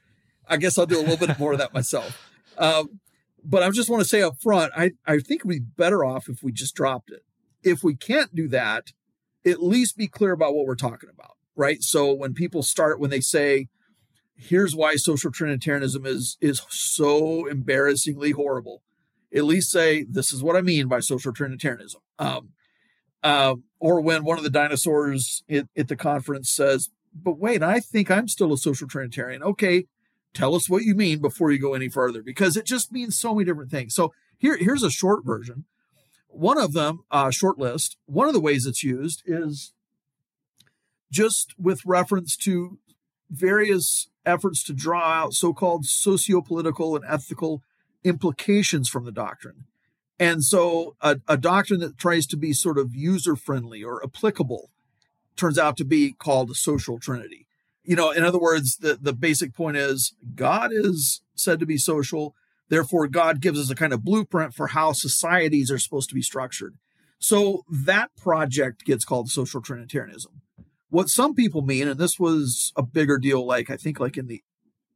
I 0.48 0.56
guess 0.56 0.76
I'll 0.76 0.86
do 0.86 0.98
a 0.98 1.02
little 1.02 1.26
bit 1.26 1.38
more 1.38 1.52
of 1.52 1.58
that 1.58 1.74
myself. 1.74 2.26
Um, 2.58 3.00
but 3.42 3.62
I 3.62 3.70
just 3.70 3.88
want 3.88 4.02
to 4.02 4.08
say 4.08 4.20
up 4.20 4.42
front, 4.42 4.72
I, 4.76 4.90
I 5.06 5.18
think 5.18 5.44
we'd 5.44 5.60
be 5.60 5.82
better 5.82 6.04
off 6.04 6.28
if 6.28 6.42
we 6.42 6.52
just 6.52 6.74
dropped 6.74 7.10
it. 7.10 7.24
If 7.62 7.82
we 7.82 7.94
can't 7.94 8.34
do 8.34 8.48
that, 8.48 8.92
at 9.46 9.62
least 9.62 9.96
be 9.96 10.08
clear 10.08 10.32
about 10.32 10.54
what 10.54 10.66
we're 10.66 10.74
talking 10.74 11.08
about, 11.08 11.36
right? 11.56 11.82
So 11.82 12.12
when 12.12 12.34
people 12.34 12.62
start, 12.62 13.00
when 13.00 13.08
they 13.08 13.20
say, 13.20 13.68
here's 14.36 14.76
why 14.76 14.96
social 14.96 15.30
Trinitarianism 15.30 16.04
is, 16.04 16.36
is 16.42 16.62
so 16.68 17.46
embarrassingly 17.46 18.32
horrible, 18.32 18.82
at 19.34 19.44
least 19.44 19.70
say, 19.70 20.04
this 20.04 20.32
is 20.32 20.42
what 20.42 20.56
I 20.56 20.60
mean 20.60 20.88
by 20.88 21.00
social 21.00 21.32
Trinitarianism. 21.32 22.00
Um, 22.18 22.50
uh, 23.22 23.54
or 23.78 24.00
when 24.00 24.24
one 24.24 24.38
of 24.38 24.44
the 24.44 24.50
dinosaurs 24.50 25.42
at, 25.48 25.66
at 25.76 25.88
the 25.88 25.96
conference 25.96 26.50
says, 26.50 26.90
but 27.14 27.38
wait, 27.38 27.62
I 27.62 27.80
think 27.80 28.10
I'm 28.10 28.28
still 28.28 28.52
a 28.52 28.58
social 28.58 28.86
Trinitarian. 28.88 29.42
Okay, 29.42 29.86
tell 30.32 30.54
us 30.54 30.70
what 30.70 30.84
you 30.84 30.94
mean 30.94 31.20
before 31.20 31.50
you 31.50 31.58
go 31.58 31.74
any 31.74 31.88
further, 31.88 32.22
because 32.22 32.56
it 32.56 32.66
just 32.66 32.92
means 32.92 33.18
so 33.18 33.34
many 33.34 33.44
different 33.44 33.70
things. 33.70 33.94
So 33.94 34.12
here, 34.38 34.56
here's 34.56 34.82
a 34.82 34.90
short 34.90 35.24
version. 35.24 35.64
one 36.32 36.58
of 36.58 36.72
them, 36.72 37.00
uh, 37.10 37.30
short 37.30 37.58
list, 37.58 37.96
one 38.06 38.28
of 38.28 38.34
the 38.34 38.40
ways 38.40 38.66
it's 38.66 38.84
used 38.84 39.22
is 39.26 39.72
just 41.10 41.54
with 41.58 41.84
reference 41.84 42.36
to 42.36 42.78
various 43.30 44.08
efforts 44.24 44.62
to 44.64 44.72
draw 44.72 45.02
out 45.02 45.34
so 45.34 45.52
called 45.52 45.84
socio-political 45.84 46.96
and 46.96 47.04
ethical 47.06 47.62
implications 48.04 48.88
from 48.88 49.04
the 49.04 49.12
doctrine. 49.12 49.64
And 50.20 50.44
so 50.44 50.96
a, 51.00 51.18
a 51.26 51.38
doctrine 51.38 51.80
that 51.80 51.96
tries 51.96 52.26
to 52.26 52.36
be 52.36 52.52
sort 52.52 52.78
of 52.78 52.94
user 52.94 53.34
friendly 53.34 53.82
or 53.82 54.04
applicable 54.04 54.70
turns 55.34 55.58
out 55.58 55.78
to 55.78 55.84
be 55.84 56.12
called 56.12 56.50
a 56.50 56.54
social 56.54 56.98
trinity. 56.98 57.46
You 57.82 57.96
know, 57.96 58.10
in 58.10 58.22
other 58.22 58.38
words, 58.38 58.76
the, 58.76 58.98
the 59.00 59.14
basic 59.14 59.54
point 59.54 59.78
is 59.78 60.14
God 60.34 60.72
is 60.72 61.22
said 61.34 61.58
to 61.60 61.66
be 61.66 61.78
social. 61.78 62.34
Therefore, 62.68 63.08
God 63.08 63.40
gives 63.40 63.58
us 63.58 63.70
a 63.70 63.74
kind 63.74 63.94
of 63.94 64.04
blueprint 64.04 64.52
for 64.52 64.68
how 64.68 64.92
societies 64.92 65.70
are 65.70 65.78
supposed 65.78 66.10
to 66.10 66.14
be 66.14 66.22
structured. 66.22 66.76
So 67.18 67.64
that 67.70 68.14
project 68.16 68.84
gets 68.84 69.06
called 69.06 69.30
social 69.30 69.62
Trinitarianism. 69.62 70.42
What 70.90 71.08
some 71.08 71.34
people 71.34 71.62
mean, 71.62 71.88
and 71.88 71.98
this 71.98 72.20
was 72.20 72.72
a 72.76 72.82
bigger 72.82 73.16
deal, 73.16 73.46
like 73.46 73.70
I 73.70 73.76
think 73.76 73.98
like 73.98 74.18
in 74.18 74.26
the 74.26 74.42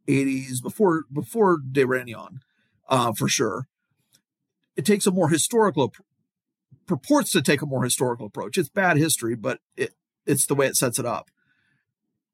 80s 0.07 0.63
before 0.63 1.05
before 1.11 1.59
De 1.59 1.85
Régnon, 1.85 2.41
uh, 2.89 3.13
for 3.13 3.29
sure. 3.29 3.69
It 4.77 4.85
takes 4.85 5.07
a 5.07 5.11
more 5.11 5.29
historical 5.29 5.93
purports 6.87 7.31
to 7.33 7.43
take 7.43 7.63
a 7.63 7.67
more 7.67 7.85
historical 7.85 8.27
approach. 8.27 8.59
It's 8.59 8.69
bad 8.69 8.97
history, 8.97 9.35
but 9.35 9.61
it 9.77 9.95
it's 10.27 10.47
the 10.47 10.55
way 10.55 10.67
it 10.67 10.77
sets 10.77 10.99
it 10.99 11.07
up. 11.07 11.31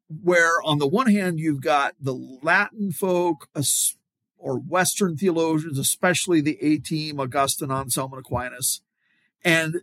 Where 0.09 0.63
on 0.65 0.79
the 0.79 0.87
one 0.87 1.09
hand 1.09 1.39
you've 1.39 1.63
got 1.63 1.95
the 2.01 2.15
Latin 2.15 2.93
folk 2.93 3.49
or 4.39 4.59
Western 4.59 5.17
theologians, 5.17 5.79
especially 5.79 6.41
the 6.41 6.59
A 6.63 6.79
team, 6.79 7.21
Augustine, 7.21 7.71
Anselm, 7.71 8.13
and 8.13 8.21
Aquinas, 8.21 8.81
and 9.45 9.77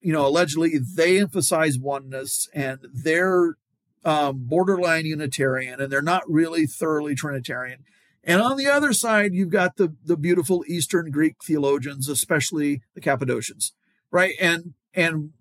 you 0.00 0.12
know 0.12 0.26
allegedly 0.26 0.78
they 0.78 1.20
emphasize 1.20 1.78
oneness 1.78 2.48
and 2.54 2.80
they're 2.92 3.56
um, 4.04 4.44
borderline 4.44 5.06
Unitarian 5.06 5.80
and 5.80 5.90
they're 5.90 6.02
not 6.02 6.28
really 6.28 6.66
thoroughly 6.66 7.14
Trinitarian. 7.14 7.84
And 8.24 8.40
on 8.40 8.56
the 8.56 8.68
other 8.68 8.92
side, 8.92 9.34
you've 9.34 9.50
got 9.50 9.76
the 9.76 9.94
the 10.04 10.16
beautiful 10.16 10.64
Eastern 10.68 11.10
Greek 11.10 11.36
theologians, 11.44 12.08
especially 12.08 12.82
the 12.94 13.00
Cappadocians, 13.00 13.72
right? 14.10 14.34
And 14.40 14.74
and 14.94 15.32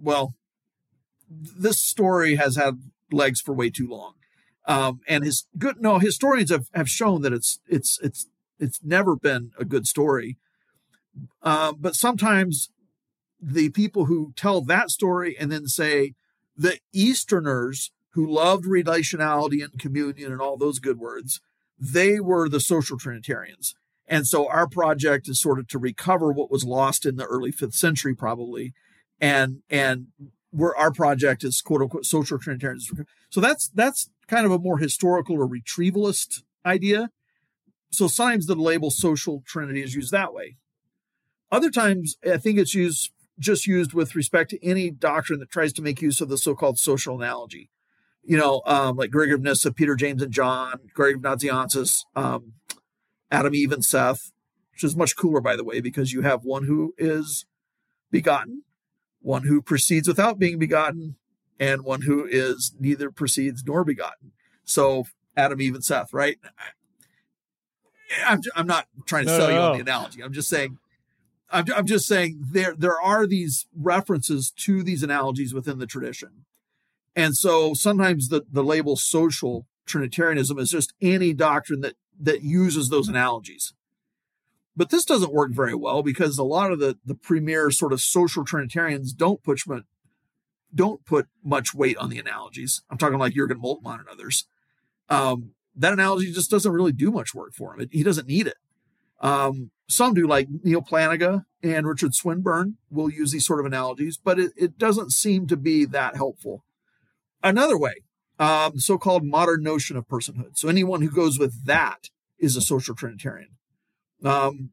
well, 0.00 0.34
this 1.28 1.80
story 1.80 2.36
has 2.36 2.56
had 2.56 2.80
legs 3.10 3.40
for 3.40 3.52
way 3.52 3.70
too 3.70 3.88
long. 3.88 4.14
Um, 4.66 5.00
and 5.08 5.24
his 5.24 5.46
good 5.56 5.80
no 5.80 5.98
historians 5.98 6.50
have, 6.50 6.68
have 6.74 6.88
shown 6.88 7.22
that 7.22 7.32
it's 7.32 7.58
it's 7.66 7.98
it's 8.02 8.26
it's 8.58 8.80
never 8.82 9.16
been 9.16 9.52
a 9.58 9.64
good 9.64 9.86
story. 9.86 10.36
Uh, 11.42 11.72
but 11.72 11.94
sometimes 11.94 12.70
the 13.40 13.70
people 13.70 14.06
who 14.06 14.32
tell 14.36 14.60
that 14.62 14.90
story 14.90 15.36
and 15.38 15.50
then 15.50 15.66
say 15.66 16.14
the 16.56 16.78
Easterners 16.92 17.92
who 18.10 18.26
loved 18.26 18.64
relationality 18.64 19.62
and 19.62 19.78
communion 19.78 20.32
and 20.32 20.40
all 20.40 20.56
those 20.56 20.80
good 20.80 20.98
words, 20.98 21.40
they 21.78 22.20
were 22.20 22.48
the 22.48 22.60
social 22.60 22.98
Trinitarians. 22.98 23.74
And 24.06 24.26
so 24.26 24.48
our 24.48 24.66
project 24.66 25.28
is 25.28 25.40
sort 25.40 25.58
of 25.58 25.68
to 25.68 25.78
recover 25.78 26.32
what 26.32 26.50
was 26.50 26.64
lost 26.64 27.04
in 27.04 27.16
the 27.16 27.26
early 27.26 27.52
fifth 27.52 27.74
century, 27.74 28.14
probably, 28.14 28.72
and 29.20 29.62
and 29.68 30.08
where 30.50 30.74
our 30.76 30.90
project 30.90 31.44
is 31.44 31.60
quote 31.60 31.82
unquote 31.82 32.06
social 32.06 32.38
Trinitarians. 32.38 32.90
So 33.30 33.40
that's 33.40 33.68
that's 33.68 34.08
kind 34.26 34.46
of 34.46 34.52
a 34.52 34.58
more 34.58 34.78
historical 34.78 35.36
or 35.36 35.48
retrievalist 35.48 36.42
idea. 36.64 37.10
So 37.90 38.08
sometimes 38.08 38.46
the 38.46 38.54
label 38.54 38.90
social 38.90 39.42
trinity 39.46 39.82
is 39.82 39.94
used 39.94 40.12
that 40.12 40.32
way. 40.32 40.56
Other 41.50 41.70
times, 41.70 42.16
I 42.24 42.36
think 42.36 42.58
it's 42.58 42.74
used 42.74 43.12
just 43.38 43.66
used 43.66 43.92
with 43.92 44.16
respect 44.16 44.50
to 44.50 44.64
any 44.64 44.90
doctrine 44.90 45.38
that 45.40 45.50
tries 45.50 45.72
to 45.74 45.82
make 45.82 46.02
use 46.02 46.20
of 46.20 46.28
the 46.28 46.36
so-called 46.36 46.78
social 46.78 47.14
analogy. 47.14 47.70
You 48.28 48.36
know, 48.36 48.62
um, 48.66 48.96
like 48.96 49.10
Gregory 49.10 49.34
of 49.34 49.42
Nyssa, 49.42 49.72
Peter, 49.72 49.96
James, 49.96 50.22
and 50.22 50.32
John, 50.32 50.80
Gregory 50.92 51.14
of 51.14 51.22
Nazianzus, 51.22 52.04
um, 52.14 52.52
Adam, 53.30 53.54
Eve, 53.54 53.72
and 53.72 53.84
Seth, 53.84 54.32
which 54.72 54.84
is 54.84 54.94
much 54.94 55.16
cooler, 55.16 55.40
by 55.40 55.56
the 55.56 55.64
way, 55.64 55.80
because 55.80 56.12
you 56.12 56.22
have 56.22 56.44
one 56.44 56.64
who 56.64 56.94
is 56.98 57.46
begotten 58.10 58.62
one 59.20 59.44
who 59.44 59.60
proceeds 59.60 60.08
without 60.08 60.38
being 60.38 60.58
begotten, 60.58 61.16
and 61.58 61.82
one 61.82 62.02
who 62.02 62.24
is 62.24 62.74
neither 62.78 63.10
proceeds 63.10 63.64
nor 63.66 63.84
begotten. 63.84 64.32
So 64.64 65.04
Adam, 65.36 65.60
Eve, 65.60 65.74
and 65.74 65.84
Seth, 65.84 66.12
right? 66.12 66.38
I'm, 68.26 68.40
I'm 68.54 68.66
not 68.66 68.86
trying 69.06 69.26
to 69.26 69.32
no, 69.32 69.38
sell 69.38 69.48
no, 69.48 69.54
you 69.54 69.60
on 69.60 69.72
the 69.74 69.82
analogy. 69.82 70.22
I'm 70.22 70.32
just 70.32 70.48
saying, 70.48 70.78
I'm, 71.50 71.66
I'm 71.74 71.86
just 71.86 72.06
saying 72.06 72.38
there 72.52 72.74
there 72.76 73.00
are 73.00 73.26
these 73.26 73.66
references 73.74 74.50
to 74.50 74.82
these 74.82 75.02
analogies 75.02 75.52
within 75.52 75.78
the 75.78 75.86
tradition, 75.86 76.44
and 77.18 77.36
so 77.36 77.74
sometimes 77.74 78.28
the 78.28 78.42
the 78.50 78.62
label 78.62 78.94
social 78.94 79.66
Trinitarianism 79.86 80.56
is 80.58 80.70
just 80.70 80.94
any 81.02 81.34
doctrine 81.34 81.80
that 81.80 81.96
that 82.20 82.42
uses 82.42 82.88
those 82.88 83.08
analogies. 83.08 83.74
But 84.76 84.90
this 84.90 85.04
doesn't 85.04 85.32
work 85.32 85.50
very 85.50 85.74
well 85.74 86.04
because 86.04 86.38
a 86.38 86.44
lot 86.44 86.70
of 86.70 86.78
the, 86.78 86.96
the 87.04 87.16
premier 87.16 87.72
sort 87.72 87.92
of 87.92 88.00
social 88.00 88.44
Trinitarians 88.44 89.12
don't 89.12 89.42
push 89.42 89.66
much, 89.66 89.82
don't 90.72 91.04
put 91.04 91.26
much 91.42 91.74
weight 91.74 91.96
on 91.96 92.10
the 92.10 92.20
analogies. 92.20 92.82
I'm 92.88 92.98
talking 92.98 93.18
like 93.18 93.34
Jurgen 93.34 93.60
Moltmann 93.60 93.98
and 93.98 94.08
others. 94.08 94.46
Um, 95.08 95.54
that 95.74 95.92
analogy 95.92 96.32
just 96.32 96.52
doesn't 96.52 96.70
really 96.70 96.92
do 96.92 97.10
much 97.10 97.34
work 97.34 97.54
for 97.54 97.74
him. 97.74 97.80
It, 97.80 97.88
he 97.90 98.04
doesn't 98.04 98.28
need 98.28 98.46
it. 98.46 98.56
Um, 99.20 99.72
some 99.88 100.14
do, 100.14 100.28
like 100.28 100.46
Neal 100.62 100.82
Plantinga 100.82 101.44
and 101.64 101.88
Richard 101.88 102.14
Swinburne, 102.14 102.76
will 102.88 103.10
use 103.10 103.32
these 103.32 103.46
sort 103.46 103.58
of 103.58 103.66
analogies, 103.66 104.16
but 104.22 104.38
it, 104.38 104.52
it 104.56 104.78
doesn't 104.78 105.10
seem 105.10 105.48
to 105.48 105.56
be 105.56 105.84
that 105.86 106.14
helpful. 106.14 106.64
Another 107.42 107.78
way, 107.78 107.94
um, 108.38 108.78
so 108.78 108.98
called 108.98 109.24
modern 109.24 109.62
notion 109.62 109.96
of 109.96 110.08
personhood. 110.08 110.56
So 110.56 110.68
anyone 110.68 111.02
who 111.02 111.10
goes 111.10 111.38
with 111.38 111.66
that 111.66 112.10
is 112.38 112.56
a 112.56 112.60
social 112.60 112.94
Trinitarian. 112.94 113.50
Um, 114.24 114.70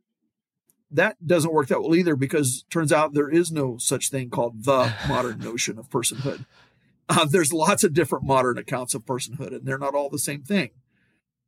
that 0.92 1.26
doesn't 1.26 1.54
work 1.54 1.68
that 1.68 1.82
well 1.82 1.96
either 1.96 2.16
because 2.16 2.64
turns 2.70 2.92
out 2.92 3.14
there 3.14 3.30
is 3.30 3.52
no 3.52 3.78
such 3.78 4.10
thing 4.10 4.30
called 4.30 4.64
the 4.66 4.94
modern 5.08 5.40
notion 5.40 5.78
of 5.78 5.90
personhood. 5.90 6.46
Uh, 7.08 7.26
there's 7.26 7.54
lots 7.54 7.84
of 7.84 7.94
different 7.94 8.26
modern 8.26 8.58
accounts 8.58 8.96
of 8.96 9.06
personhood, 9.06 9.54
and 9.54 9.66
they're 9.66 9.78
not 9.78 9.94
all 9.94 10.10
the 10.10 10.20
same 10.20 10.42
thing. 10.42 10.72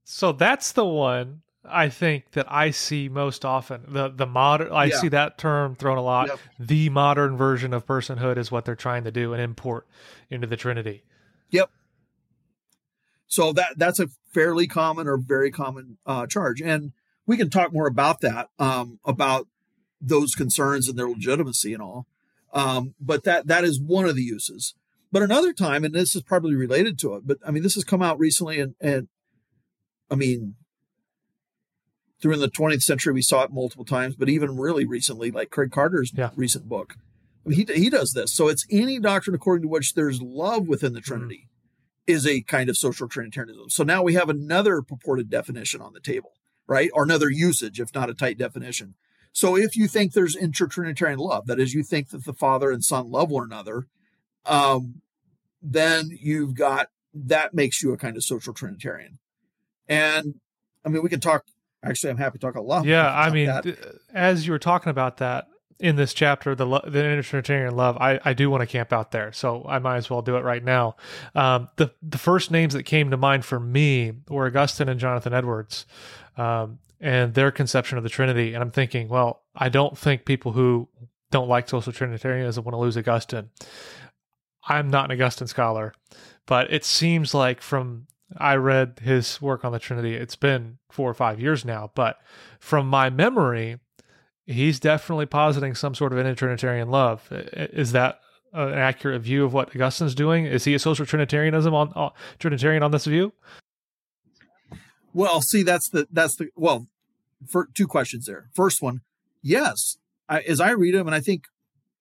So 0.03 0.31
that's 0.31 0.71
the 0.71 0.85
one 0.85 1.41
I 1.65 1.89
think 1.89 2.31
that 2.31 2.51
I 2.51 2.71
see 2.71 3.09
most 3.09 3.43
often. 3.43 3.83
The 3.87 4.09
the 4.09 4.25
modern 4.25 4.71
I 4.71 4.85
yeah. 4.85 4.97
see 4.97 5.09
that 5.09 5.37
term 5.37 5.75
thrown 5.75 5.97
a 5.97 6.03
lot. 6.03 6.27
Yep. 6.27 6.39
The 6.59 6.89
modern 6.89 7.37
version 7.37 7.73
of 7.73 7.85
personhood 7.85 8.37
is 8.37 8.51
what 8.51 8.65
they're 8.65 8.75
trying 8.75 9.03
to 9.05 9.11
do 9.11 9.33
and 9.33 9.41
import 9.41 9.87
into 10.29 10.47
the 10.47 10.57
Trinity. 10.57 11.03
Yep. 11.51 11.69
So 13.27 13.53
that 13.53 13.77
that's 13.77 13.99
a 13.99 14.07
fairly 14.33 14.67
common 14.67 15.07
or 15.07 15.17
very 15.17 15.51
common 15.51 15.97
uh, 16.05 16.27
charge, 16.27 16.61
and 16.61 16.93
we 17.25 17.37
can 17.37 17.49
talk 17.49 17.73
more 17.73 17.87
about 17.87 18.21
that, 18.21 18.49
um, 18.57 18.99
about 19.05 19.47
those 19.99 20.33
concerns 20.35 20.87
and 20.87 20.97
their 20.97 21.09
legitimacy 21.09 21.73
and 21.73 21.81
all. 21.81 22.07
Um, 22.53 22.95
but 22.99 23.23
that 23.25 23.47
that 23.47 23.63
is 23.63 23.81
one 23.81 24.05
of 24.05 24.15
the 24.15 24.23
uses. 24.23 24.73
But 25.11 25.23
another 25.23 25.53
time, 25.53 25.83
and 25.83 25.93
this 25.93 26.15
is 26.15 26.21
probably 26.21 26.55
related 26.55 26.97
to 26.99 27.15
it, 27.15 27.23
but 27.25 27.37
I 27.45 27.51
mean, 27.51 27.63
this 27.63 27.75
has 27.75 27.83
come 27.83 28.01
out 28.01 28.19
recently, 28.19 28.59
and 28.59 28.75
and 28.79 29.07
I 30.09 30.15
mean, 30.15 30.55
through 32.21 32.37
the 32.37 32.49
20th 32.49 32.81
century, 32.81 33.13
we 33.13 33.21
saw 33.21 33.43
it 33.43 33.51
multiple 33.51 33.85
times, 33.85 34.15
but 34.15 34.29
even 34.29 34.57
really 34.57 34.85
recently, 34.85 35.31
like 35.31 35.49
Craig 35.49 35.71
Carter's 35.71 36.11
yeah. 36.15 36.31
recent 36.35 36.67
book, 36.67 36.95
he 37.49 37.65
he 37.73 37.89
does 37.89 38.13
this. 38.13 38.33
So 38.33 38.47
it's 38.47 38.65
any 38.69 38.99
doctrine 38.99 39.35
according 39.35 39.63
to 39.63 39.69
which 39.69 39.93
there's 39.93 40.21
love 40.21 40.67
within 40.67 40.93
the 40.93 41.01
Trinity. 41.01 41.35
Mm-hmm. 41.35 41.53
Is 42.07 42.25
a 42.25 42.39
kind 42.39 42.69
of 42.69 42.77
social 42.77 43.09
Trinitarianism. 43.09 43.69
So 43.69 43.83
now 43.83 44.01
we 44.01 44.13
have 44.13 44.29
another 44.29 44.81
purported 44.81 45.29
definition 45.29 45.81
on 45.81 45.91
the 45.91 45.99
table 45.99 46.31
right? 46.67 46.89
Or 46.93 47.03
another 47.03 47.29
usage, 47.29 47.79
if 47.79 47.95
not 47.95 48.09
a 48.09 48.13
tight 48.13 48.37
definition. 48.37 48.95
So 49.31 49.55
if 49.55 49.75
you 49.75 49.87
think 49.87 50.13
there's 50.13 50.35
intertrinitarian 50.35 51.17
love, 51.17 51.47
that 51.47 51.59
is, 51.59 51.73
you 51.73 51.83
think 51.83 52.09
that 52.09 52.25
the 52.25 52.33
Father 52.33 52.71
and 52.71 52.83
Son 52.83 53.09
love 53.09 53.29
one 53.29 53.43
another, 53.43 53.87
um, 54.45 55.01
then 55.61 56.09
you've 56.19 56.55
got 56.55 56.87
that 57.13 57.53
makes 57.53 57.81
you 57.81 57.93
a 57.93 57.97
kind 57.97 58.15
of 58.15 58.23
social 58.23 58.53
Trinitarian. 58.53 59.17
And 59.87 60.35
I 60.85 60.89
mean, 60.89 61.01
we 61.01 61.09
can 61.09 61.19
talk. 61.19 61.45
Actually, 61.83 62.11
I'm 62.11 62.17
happy 62.17 62.37
to 62.37 62.45
talk 62.45 62.55
a 62.55 62.61
lot. 62.61 62.85
Yeah, 62.85 63.07
I 63.07 63.29
mean, 63.29 63.49
th- 63.61 63.77
as 64.13 64.45
you 64.45 64.51
were 64.51 64.59
talking 64.59 64.89
about 64.89 65.17
that 65.17 65.47
in 65.79 65.95
this 65.95 66.13
chapter, 66.13 66.55
the 66.55 66.65
lo- 66.65 66.81
the 66.83 66.99
intertrinitarian 66.99 67.73
love, 67.73 67.97
I, 67.97 68.19
I 68.23 68.33
do 68.33 68.49
want 68.49 68.61
to 68.61 68.67
camp 68.67 68.91
out 68.91 69.11
there, 69.11 69.31
so 69.31 69.63
I 69.67 69.79
might 69.79 69.97
as 69.97 70.09
well 70.09 70.21
do 70.21 70.35
it 70.35 70.43
right 70.43 70.63
now. 70.63 70.95
Um, 71.35 71.69
the 71.75 71.91
the 72.01 72.17
first 72.17 72.51
names 72.51 72.73
that 72.73 72.83
came 72.83 73.11
to 73.11 73.17
mind 73.17 73.45
for 73.45 73.59
me 73.59 74.13
were 74.27 74.47
Augustine 74.47 74.89
and 74.89 74.99
Jonathan 74.99 75.33
Edwards 75.33 75.85
um, 76.37 76.79
and 76.99 77.33
their 77.33 77.51
conception 77.51 77.97
of 77.97 78.03
the 78.03 78.09
Trinity. 78.09 78.53
And 78.53 78.63
I'm 78.63 78.71
thinking, 78.71 79.07
well, 79.07 79.43
I 79.55 79.69
don't 79.69 79.97
think 79.97 80.25
people 80.25 80.53
who 80.53 80.89
don't 81.29 81.49
like 81.49 81.69
social 81.69 81.93
Trinitarianism 81.93 82.63
want 82.63 82.73
to 82.73 82.79
lose 82.79 82.97
Augustine. 82.97 83.49
I'm 84.67 84.89
not 84.89 85.05
an 85.05 85.11
Augustine 85.11 85.47
scholar, 85.47 85.93
but 86.45 86.71
it 86.73 86.85
seems 86.85 87.33
like 87.33 87.61
from 87.61 88.07
I 88.35 88.55
read 88.55 88.99
his 89.03 89.41
work 89.41 89.63
on 89.63 89.71
the 89.71 89.79
Trinity, 89.79 90.15
it's 90.15 90.35
been 90.35 90.79
four 90.89 91.09
or 91.09 91.13
five 91.13 91.39
years 91.39 91.63
now, 91.63 91.91
but 91.95 92.19
from 92.59 92.87
my 92.87 93.09
memory, 93.09 93.77
he's 94.47 94.79
definitely 94.79 95.25
positing 95.25 95.75
some 95.75 95.93
sort 95.93 96.13
of 96.13 96.17
intertrinitarian 96.17 96.89
love. 96.89 97.27
Is 97.31 97.91
that 97.91 98.19
an 98.53 98.73
accurate 98.73 99.21
view 99.21 99.45
of 99.45 99.53
what 99.53 99.75
Augustine's 99.75 100.15
doing? 100.15 100.45
Is 100.45 100.63
he 100.63 100.73
a 100.73 100.79
social 100.79 101.05
trinitarianism 101.05 101.73
on 101.73 101.91
uh, 101.95 102.09
trinitarian 102.39 102.81
on 102.81 102.91
this 102.91 103.05
view? 103.05 103.33
Well, 105.13 105.41
see, 105.41 105.63
that's 105.63 105.89
the 105.89 106.07
that's 106.11 106.35
the 106.37 106.49
well, 106.55 106.87
for 107.47 107.67
two 107.73 107.87
questions 107.87 108.25
there. 108.25 108.49
First 108.53 108.81
one, 108.81 109.01
yes, 109.41 109.97
I, 110.29 110.41
as 110.41 110.59
I 110.59 110.71
read 110.71 110.95
him, 110.95 111.07
and 111.07 111.15
I 111.15 111.19
think 111.19 111.45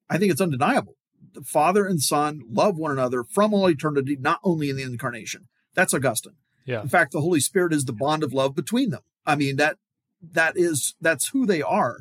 I 0.09 0.19
think 0.19 0.31
it's 0.31 0.41
undeniable. 0.41 0.95
The 1.33 1.43
Father 1.43 1.85
and 1.85 2.01
Son 2.01 2.43
love 2.49 2.79
one 2.79 2.93
another 2.93 3.25
from 3.25 3.53
all 3.53 3.69
eternity, 3.69 4.17
not 4.19 4.41
only 4.43 4.71
in 4.71 4.77
the 4.77 4.83
incarnation. 4.83 5.49
That's 5.75 5.93
Augustine. 5.93 6.37
Yeah. 6.65 6.83
In 6.83 6.89
fact, 6.89 7.13
the 7.13 7.21
Holy 7.21 7.41
Spirit 7.41 7.73
is 7.73 7.85
the 7.85 7.93
bond 7.93 8.23
of 8.23 8.33
love 8.33 8.55
between 8.55 8.91
them. 8.91 9.03
I 9.27 9.35
mean 9.35 9.57
that 9.57 9.77
that 10.23 10.57
is 10.57 10.95
that's 11.01 11.29
who 11.29 11.47
they 11.47 11.63
are. 11.63 12.01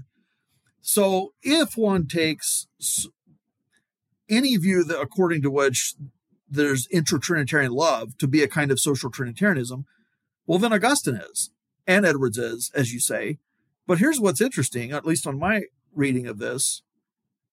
So 0.87 1.33
if 1.41 1.75
one 1.75 2.05
takes 2.05 2.67
any 4.29 4.55
view 4.55 4.83
that 4.83 5.01
according 5.01 5.41
to 5.41 5.49
which 5.49 5.95
there's 6.47 6.87
intra-Trinitarian 6.91 7.71
love 7.71 8.15
to 8.19 8.27
be 8.27 8.43
a 8.43 8.47
kind 8.47 8.69
of 8.69 8.79
social 8.79 9.09
Trinitarianism, 9.09 9.85
well, 10.45 10.59
then 10.59 10.71
Augustine 10.71 11.15
is, 11.15 11.49
and 11.87 12.05
Edwards 12.05 12.37
is, 12.37 12.69
as 12.75 12.93
you 12.93 12.99
say. 12.99 13.39
But 13.87 13.97
here's 13.97 14.19
what's 14.19 14.41
interesting, 14.41 14.91
at 14.91 15.07
least 15.07 15.25
on 15.25 15.39
my 15.39 15.63
reading 15.91 16.27
of 16.27 16.37
this. 16.37 16.83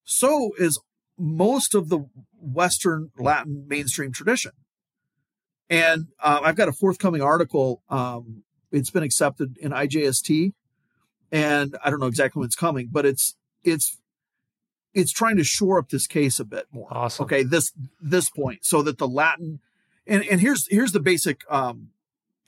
So 0.04 0.50
is 0.58 0.78
most 1.18 1.74
of 1.74 1.88
the 1.88 2.04
Western 2.38 3.12
Latin 3.18 3.64
mainstream 3.66 4.12
tradition. 4.12 4.52
And 5.70 6.08
uh, 6.22 6.40
I've 6.44 6.56
got 6.56 6.68
a 6.68 6.72
forthcoming 6.72 7.22
article. 7.22 7.82
Um, 7.88 8.42
it's 8.70 8.90
been 8.90 9.02
accepted 9.02 9.56
in 9.58 9.72
IJST, 9.72 10.52
and 11.32 11.76
I 11.82 11.90
don't 11.90 11.98
know 11.98 12.06
exactly 12.06 12.38
when 12.38 12.46
it's 12.46 12.54
coming, 12.54 12.88
but 12.92 13.06
it's 13.06 13.34
it's 13.64 13.98
it's 14.94 15.10
trying 15.10 15.38
to 15.38 15.44
shore 15.44 15.78
up 15.78 15.88
this 15.88 16.06
case 16.06 16.38
a 16.38 16.44
bit 16.44 16.66
more. 16.70 16.88
Awesome. 16.90 17.24
Okay, 17.24 17.42
this 17.42 17.72
this 18.00 18.28
point, 18.28 18.64
so 18.64 18.82
that 18.82 18.98
the 18.98 19.08
Latin 19.08 19.60
and 20.06 20.22
and 20.30 20.40
here's 20.40 20.68
here's 20.68 20.92
the 20.92 21.00
basic 21.00 21.40
um, 21.50 21.88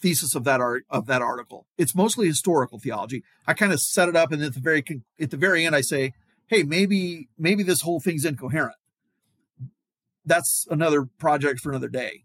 thesis 0.01 0.35
of 0.35 0.45
that 0.45 0.61
art 0.61 0.85
of 0.91 1.07
that 1.07 1.23
article. 1.23 1.67
It's 1.79 1.95
mostly 1.95 2.27
historical 2.27 2.79
theology. 2.79 3.25
I 3.47 3.55
kind 3.55 3.73
of 3.73 3.81
set 3.81 4.09
it 4.09 4.17
up, 4.17 4.31
and 4.31 4.43
at 4.43 4.55
the 4.55 4.61
very 4.61 4.83
con- 4.83 5.05
at 5.19 5.31
the 5.31 5.37
very 5.39 5.65
end, 5.65 5.75
I 5.75 5.81
say, 5.81 6.13
"Hey, 6.47 6.63
maybe 6.63 7.29
maybe 7.39 7.63
this 7.63 7.81
whole 7.81 8.01
thing's 8.01 8.25
incoherent." 8.25 8.77
That's 10.27 10.67
another 10.71 11.09
project 11.19 11.61
for 11.61 11.71
another 11.71 11.89
day. 11.89 12.25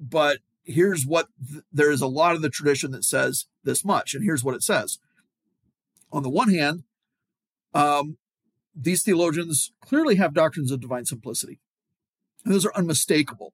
But 0.00 0.38
here's 0.64 1.06
what 1.06 1.28
th- 1.46 1.64
there 1.72 1.90
is 1.90 2.00
a 2.00 2.06
lot 2.06 2.34
of 2.34 2.42
the 2.42 2.50
tradition 2.50 2.92
that 2.92 3.04
says 3.04 3.46
this 3.64 3.84
much, 3.84 4.14
and 4.14 4.24
here's 4.24 4.44
what 4.44 4.54
it 4.54 4.62
says. 4.62 4.98
On 6.10 6.22
the 6.22 6.30
one 6.30 6.52
hand, 6.52 6.84
um, 7.74 8.18
these 8.74 9.02
theologians 9.02 9.72
clearly 9.80 10.16
have 10.16 10.34
doctrines 10.34 10.70
of 10.70 10.80
divine 10.80 11.04
simplicity. 11.04 11.60
And 12.44 12.54
those 12.54 12.64
are 12.64 12.74
unmistakable. 12.74 13.52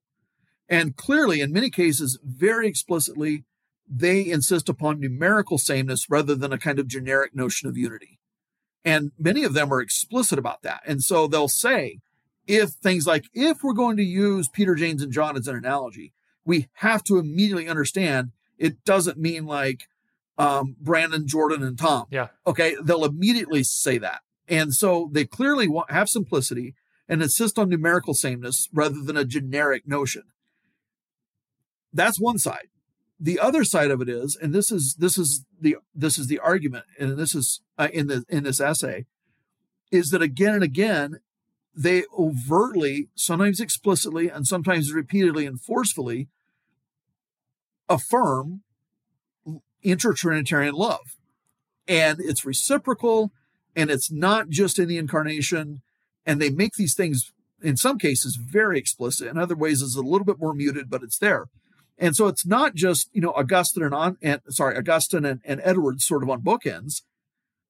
And 0.69 0.95
clearly, 0.95 1.41
in 1.41 1.51
many 1.51 1.69
cases, 1.69 2.19
very 2.23 2.67
explicitly, 2.67 3.43
they 3.87 4.25
insist 4.25 4.69
upon 4.69 4.99
numerical 4.99 5.57
sameness 5.57 6.09
rather 6.09 6.35
than 6.35 6.51
a 6.51 6.57
kind 6.57 6.79
of 6.79 6.87
generic 6.87 7.35
notion 7.35 7.69
of 7.69 7.77
unity. 7.77 8.19
And 8.83 9.11
many 9.17 9.43
of 9.43 9.53
them 9.53 9.73
are 9.73 9.81
explicit 9.81 10.39
about 10.39 10.61
that. 10.63 10.81
And 10.85 11.03
so 11.03 11.27
they'll 11.27 11.47
say, 11.47 11.99
if 12.47 12.69
things 12.69 13.07
like, 13.07 13.25
if 13.33 13.63
we're 13.63 13.73
going 13.73 13.97
to 13.97 14.03
use 14.03 14.47
Peter, 14.47 14.75
James, 14.75 15.01
and 15.01 15.11
John 15.11 15.35
as 15.35 15.47
an 15.47 15.55
analogy, 15.55 16.13
we 16.45 16.67
have 16.73 17.03
to 17.05 17.17
immediately 17.17 17.67
understand 17.67 18.31
it 18.57 18.83
doesn't 18.85 19.17
mean 19.17 19.45
like 19.45 19.87
um, 20.37 20.75
Brandon, 20.79 21.27
Jordan, 21.27 21.63
and 21.63 21.77
Tom. 21.77 22.05
Yeah. 22.09 22.27
Okay. 22.45 22.75
They'll 22.81 23.05
immediately 23.05 23.63
say 23.63 23.97
that. 23.99 24.21
And 24.47 24.73
so 24.73 25.09
they 25.11 25.25
clearly 25.25 25.67
want, 25.67 25.91
have 25.91 26.09
simplicity 26.09 26.75
and 27.07 27.21
insist 27.21 27.57
on 27.57 27.69
numerical 27.69 28.13
sameness 28.13 28.69
rather 28.73 29.01
than 29.01 29.17
a 29.17 29.25
generic 29.25 29.87
notion. 29.87 30.23
That's 31.93 32.19
one 32.19 32.37
side. 32.37 32.67
The 33.19 33.39
other 33.39 33.63
side 33.63 33.91
of 33.91 34.01
it 34.01 34.09
is, 34.09 34.37
and 34.39 34.53
this 34.53 34.71
is 34.71 34.95
this 34.99 35.17
is 35.17 35.45
the 35.59 35.77
this 35.93 36.17
is 36.17 36.27
the 36.27 36.39
argument, 36.39 36.85
and 36.99 37.17
this 37.17 37.33
is 37.33 37.61
uh, 37.77 37.87
in 37.93 38.07
the 38.07 38.25
in 38.27 38.43
this 38.43 38.59
essay, 38.59 39.05
is 39.89 40.09
that 40.09 40.21
again 40.21 40.53
and 40.53 40.63
again 40.63 41.19
they 41.73 42.03
overtly, 42.17 43.09
sometimes 43.15 43.59
explicitly, 43.59 44.29
and 44.29 44.47
sometimes 44.47 44.93
repeatedly 44.93 45.45
and 45.45 45.59
forcefully 45.59 46.29
affirm 47.89 48.61
intertrinitarian 49.85 50.73
love, 50.73 51.15
and 51.87 52.19
it's 52.19 52.45
reciprocal 52.45 53.31
and 53.75 53.89
it's 53.89 54.11
not 54.11 54.49
just 54.49 54.79
in 54.79 54.87
the 54.87 54.97
incarnation 54.97 55.81
and 56.25 56.41
they 56.41 56.49
make 56.49 56.73
these 56.73 56.95
things 56.95 57.31
in 57.61 57.77
some 57.77 57.97
cases 57.97 58.35
very 58.35 58.79
explicit. 58.79 59.27
In 59.27 59.37
other 59.37 59.55
ways 59.55 59.81
is 59.81 59.95
a 59.95 60.01
little 60.01 60.25
bit 60.25 60.39
more 60.39 60.53
muted 60.53 60.89
but 60.89 61.03
it's 61.03 61.19
there. 61.19 61.45
And 61.97 62.15
so 62.15 62.27
it's 62.27 62.45
not 62.45 62.75
just 62.75 63.09
you 63.13 63.21
know 63.21 63.31
augustine 63.31 63.83
and 63.83 63.93
on 63.93 64.17
and 64.21 64.41
sorry 64.49 64.77
augustine 64.77 65.25
and, 65.25 65.41
and 65.45 65.61
edwards 65.63 66.05
sort 66.05 66.23
of 66.23 66.29
on 66.29 66.41
bookends 66.41 67.03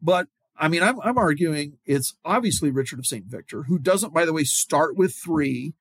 but 0.01 0.27
i 0.57 0.67
mean 0.67 0.81
I'm, 0.81 0.99
I'm 1.01 1.17
arguing 1.17 1.77
it's 1.85 2.15
obviously 2.25 2.71
richard 2.71 2.99
of 2.99 3.05
st 3.05 3.25
victor 3.25 3.63
who 3.63 3.77
doesn't 3.77 4.13
by 4.13 4.25
the 4.25 4.33
way 4.33 4.43
start 4.43 4.95
with 4.97 5.15
three. 5.15 5.73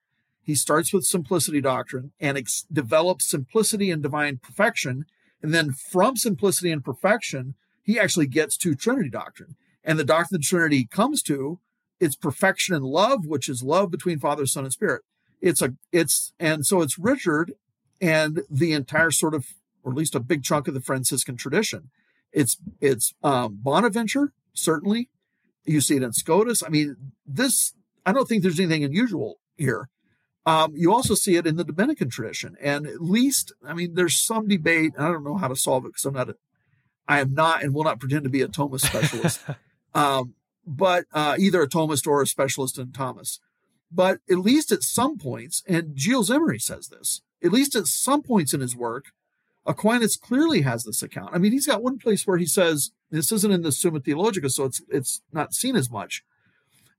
He 0.43 0.55
starts 0.55 0.93
with 0.93 1.05
simplicity 1.05 1.63
doctrine 1.63 2.13
and 2.21 2.37
ex- 2.37 2.67
develops 2.71 3.31
simplicity 3.31 3.91
and 3.91 4.03
divine 4.03 4.41
perfection 4.43 5.07
and 5.45 5.53
then 5.53 5.71
from 5.71 6.17
simplicity 6.17 6.73
and 6.73 6.85
perfection 6.85 7.55
he 7.83 8.01
actually 8.01 8.27
gets 8.27 8.57
to 8.57 8.75
trinity 8.75 9.11
doctrine 9.11 9.57
and 9.85 9.99
the 9.99 10.05
doctrine 10.05 10.41
of 10.41 10.43
Trinity 10.43 10.87
comes 10.87 11.23
to 11.23 11.61
its 12.01 12.17
perfection 12.17 12.75
in 12.75 12.83
love, 12.83 13.27
which 13.27 13.49
is 13.49 13.63
love 13.63 13.91
between 13.91 14.19
Father, 14.19 14.47
Son, 14.47 14.65
and 14.65 14.73
Spirit. 14.73 15.03
It's 15.41 15.61
a 15.61 15.75
it's 15.93 16.33
and 16.41 16.65
so 16.65 16.81
it's 16.81 16.99
Richard 16.99 17.53
and 18.01 18.43
the 18.51 18.73
entire 18.73 19.11
sort 19.11 19.35
of 19.35 19.47
or 19.83 19.93
at 19.93 19.99
least 19.99 20.15
a 20.15 20.21
big 20.21 20.43
chunk 20.43 20.67
of 20.67 20.75
the 20.75 20.81
Franciscan 20.81 21.37
tradition. 21.37 21.91
It's 22.33 22.57
it's 22.81 23.13
um, 23.23 23.59
Bonaventure 23.63 24.33
certainly. 24.55 25.11
You 25.67 25.81
see 25.81 25.97
it 25.97 26.03
in 26.03 26.13
Scotus. 26.13 26.63
I 26.63 26.69
mean, 26.71 26.97
this 27.27 27.75
I 28.07 28.13
don't 28.13 28.27
think 28.27 28.43
there's 28.43 28.59
anything 28.59 28.85
unusual 28.85 29.39
here. 29.57 29.91
Um, 30.47 30.75
you 30.77 30.93
also 30.93 31.15
see 31.15 31.37
it 31.37 31.47
in 31.47 31.57
the 31.57 31.65
Dominican 31.65 32.11
tradition, 32.11 32.57
and 32.61 32.87
at 32.87 33.01
least 33.01 33.53
I 33.67 33.73
mean, 33.73 33.95
there's 33.95 34.17
some 34.17 34.47
debate. 34.47 34.93
and 34.97 35.07
I 35.07 35.09
don't 35.11 35.25
know 35.25 35.37
how 35.37 35.49
to 35.49 35.57
solve 35.57 35.85
it 35.87 35.89
because 35.89 36.05
I'm 36.05 36.15
not 36.15 36.31
a, 36.31 36.37
I 37.09 37.21
am 37.21 37.35
not 37.35 37.63
and 37.63 37.75
will 37.75 37.85
not 37.85 38.01
pretend 38.01 38.25
to 38.25 38.31
be 38.31 38.43
a 38.43 38.49
Thomas 38.49 38.83
specialist. 38.83 39.41
um, 39.95 40.35
but 40.67 41.05
uh, 41.13 41.37
either 41.39 41.63
a 41.63 41.69
Thomist 41.69 42.07
or 42.07 42.23
a 42.23 42.27
specialist 42.27 42.79
in 42.79 42.93
Thomas. 42.93 43.41
But 43.91 44.19
at 44.31 44.39
least 44.39 44.73
at 44.73 44.83
some 44.83 45.19
points, 45.19 45.63
and 45.69 45.99
Gilles 45.99 46.31
Emery 46.31 46.59
says 46.59 46.89
this, 46.89 47.23
at 47.43 47.53
least 47.53 47.77
at 47.77 47.87
some 47.87 48.23
points 48.23 48.53
in 48.53 48.61
his 48.61 48.75
work, 48.75 49.07
Aquinas 49.67 50.17
clearly 50.17 50.63
has 50.63 50.85
this 50.85 51.03
account. 51.03 51.31
I 51.33 51.39
mean, 51.39 51.53
he's 51.53 51.67
got 51.67 51.83
one 51.83 51.99
place 51.99 52.27
where 52.27 52.39
he 52.39 52.47
says, 52.47 52.91
this 53.11 53.33
isn't 53.33 53.53
in 53.53 53.63
the 53.63 53.73
Summa 53.73 54.01
Theologica, 54.01 54.51
so 54.51 54.65
it's 54.65 54.83
it's 54.89 55.23
not 55.33 55.55
seen 55.55 55.77
as 55.77 55.91
much. 55.91 56.23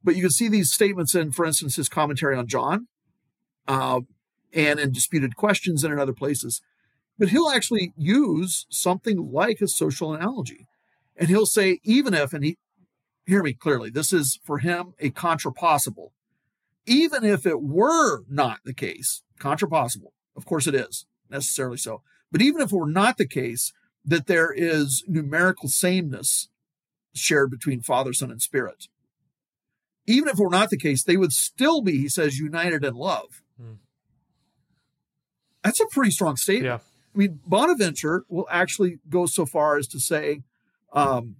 But 0.03 0.15
you 0.15 0.21
can 0.21 0.31
see 0.31 0.47
these 0.47 0.71
statements 0.71 1.15
in, 1.15 1.31
for 1.31 1.45
instance, 1.45 1.75
his 1.75 1.89
commentary 1.89 2.35
on 2.35 2.47
John, 2.47 2.87
uh, 3.67 4.01
and 4.53 4.79
in 4.79 4.91
Disputed 4.91 5.35
Questions 5.35 5.83
and 5.83 5.93
in 5.93 5.99
other 5.99 6.13
places. 6.13 6.61
But 7.17 7.29
he'll 7.29 7.49
actually 7.49 7.93
use 7.95 8.65
something 8.69 9.31
like 9.31 9.61
a 9.61 9.67
social 9.67 10.13
analogy. 10.13 10.67
And 11.15 11.29
he'll 11.29 11.45
say, 11.45 11.79
even 11.83 12.13
if, 12.13 12.33
and 12.33 12.43
he 12.43 12.57
hear 13.25 13.43
me 13.43 13.53
clearly. 13.53 13.89
This 13.89 14.13
is 14.13 14.39
for 14.43 14.59
him 14.59 14.93
a 14.99 15.09
contrapossible. 15.09 16.13
Even 16.85 17.23
if 17.23 17.45
it 17.45 17.61
were 17.61 18.23
not 18.29 18.59
the 18.63 18.73
case, 18.73 19.23
contrapossible, 19.39 20.13
of 20.35 20.45
course 20.45 20.67
it 20.67 20.75
is, 20.75 21.05
necessarily 21.29 21.77
so. 21.77 22.01
But 22.31 22.41
even 22.41 22.61
if 22.61 22.71
it 22.71 22.75
were 22.75 22.89
not 22.89 23.17
the 23.17 23.27
case 23.27 23.73
that 24.03 24.27
there 24.27 24.51
is 24.55 25.03
numerical 25.07 25.67
sameness 25.67 26.49
shared 27.13 27.49
between 27.49 27.81
Father, 27.81 28.13
Son, 28.13 28.29
and 28.29 28.41
Spirit, 28.41 28.87
even 30.05 30.29
if 30.29 30.39
it 30.39 30.43
were 30.43 30.49
not 30.49 30.69
the 30.69 30.77
case, 30.77 31.03
they 31.03 31.17
would 31.17 31.33
still 31.33 31.81
be, 31.81 31.97
he 31.97 32.09
says, 32.09 32.37
united 32.37 32.85
in 32.85 32.93
love. 32.93 33.41
Hmm. 33.59 33.73
That's 35.63 35.79
a 35.79 35.85
pretty 35.91 36.11
strong 36.11 36.35
statement. 36.35 36.65
Yeah. 36.65 36.79
I 37.13 37.17
mean, 37.17 37.39
Bonaventure 37.45 38.25
will 38.27 38.47
actually 38.51 38.99
go 39.09 39.25
so 39.25 39.45
far 39.45 39.77
as 39.77 39.87
to 39.87 39.99
say, 39.99 40.41
um, 40.91 41.37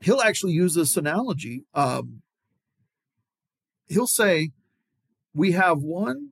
he'll 0.00 0.20
actually 0.20 0.52
use 0.52 0.74
this 0.74 0.96
analogy. 0.96 1.64
Um, 1.74 2.22
he'll 3.88 4.06
say, 4.06 4.50
We 5.34 5.52
have 5.52 5.78
one 5.82 6.30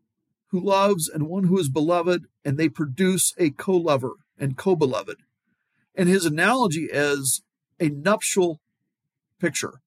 who 0.49 0.61
loves 0.61 1.09
and 1.09 1.29
one 1.29 1.45
who 1.45 1.59
is 1.59 1.69
beloved, 1.69 2.27
and 2.45 2.57
they 2.57 2.69
produce 2.69 3.35
a 3.39 3.51
co 3.51 3.77
lover 3.77 4.15
and 4.39 4.57
co 4.57 4.77
beloved. 4.77 5.17
And 5.95 6.09
his 6.09 6.25
analogy 6.25 6.89
is 6.91 7.43
a 7.81 7.89
nuptial 7.89 8.61
picture. 9.41 9.81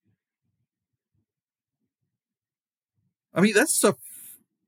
I 3.34 3.42
mean, 3.42 3.54
that's 3.54 3.76
stuff. 3.76 3.96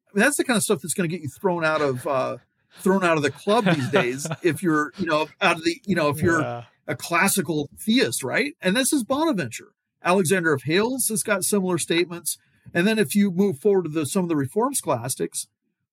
I 0.10 0.18
mean, 0.18 0.24
that's 0.24 0.38
the 0.38 0.44
kind 0.44 0.58
of 0.58 0.64
stuff 0.64 0.82
that's 0.82 0.94
going 0.94 1.10
to 1.10 1.16
get 1.16 1.22
you 1.22 1.30
thrown 1.30 1.66
out 1.66 1.82
of 1.82 2.08
uh, 2.08 2.38
thrown 2.80 3.04
out 3.04 3.18
of 3.18 3.24
the 3.24 3.32
club 3.32 3.66
these 3.66 3.90
days. 3.90 4.28
if 4.44 4.64
you're, 4.64 4.92
you 4.98 5.06
know, 5.06 5.28
out 5.42 5.58
of 5.58 5.64
the, 5.64 5.82
you 5.86 5.96
know, 5.96 6.10
if 6.10 6.22
you're 6.22 6.64
a 6.88 6.96
classical 6.96 7.70
theist, 7.78 8.24
right? 8.24 8.54
And 8.62 8.76
this 8.76 8.94
is 8.94 9.04
Bonaventure. 9.04 9.74
Alexander 10.04 10.54
of 10.54 10.64
Hales 10.64 11.08
has 11.10 11.24
got 11.24 11.44
similar 11.44 11.78
statements. 11.78 12.38
And 12.74 12.88
then 12.88 12.98
if 13.00 13.16
you 13.16 13.32
move 13.32 13.60
forward 13.60 13.84
to 13.84 13.90
the, 13.90 14.06
some 14.06 14.24
of 14.24 14.30
the 14.30 14.36
Reform 14.36 14.74
scholastics, 14.74 15.48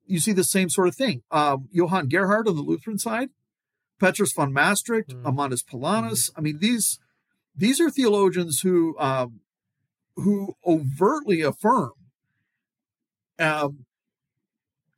you 0.07 0.21
see 0.21 0.33
the 0.33 0.45
same 0.45 0.69
sort 0.69 0.89
of 0.89 0.95
thing. 0.95 1.23
Um, 1.31 1.69
Johann 1.73 2.09
Gerhard 2.09 2.49
on 2.49 2.57
the 2.57 2.63
Lutheran 2.63 2.99
side, 2.99 3.31
Petrus 3.99 4.33
van 4.33 4.53
Mastricht, 4.53 5.11
mm. 5.11 5.23
Amandus. 5.25 5.65
Mm. 5.65 6.31
I 6.37 6.41
mean, 6.41 6.59
these 6.59 6.99
these 7.57 7.81
are 7.81 7.91
theologians 7.91 8.61
who 8.61 8.99
um, 8.99 9.41
who 10.17 10.55
overtly 10.67 11.41
affirm 11.41 11.93
um, 13.39 13.87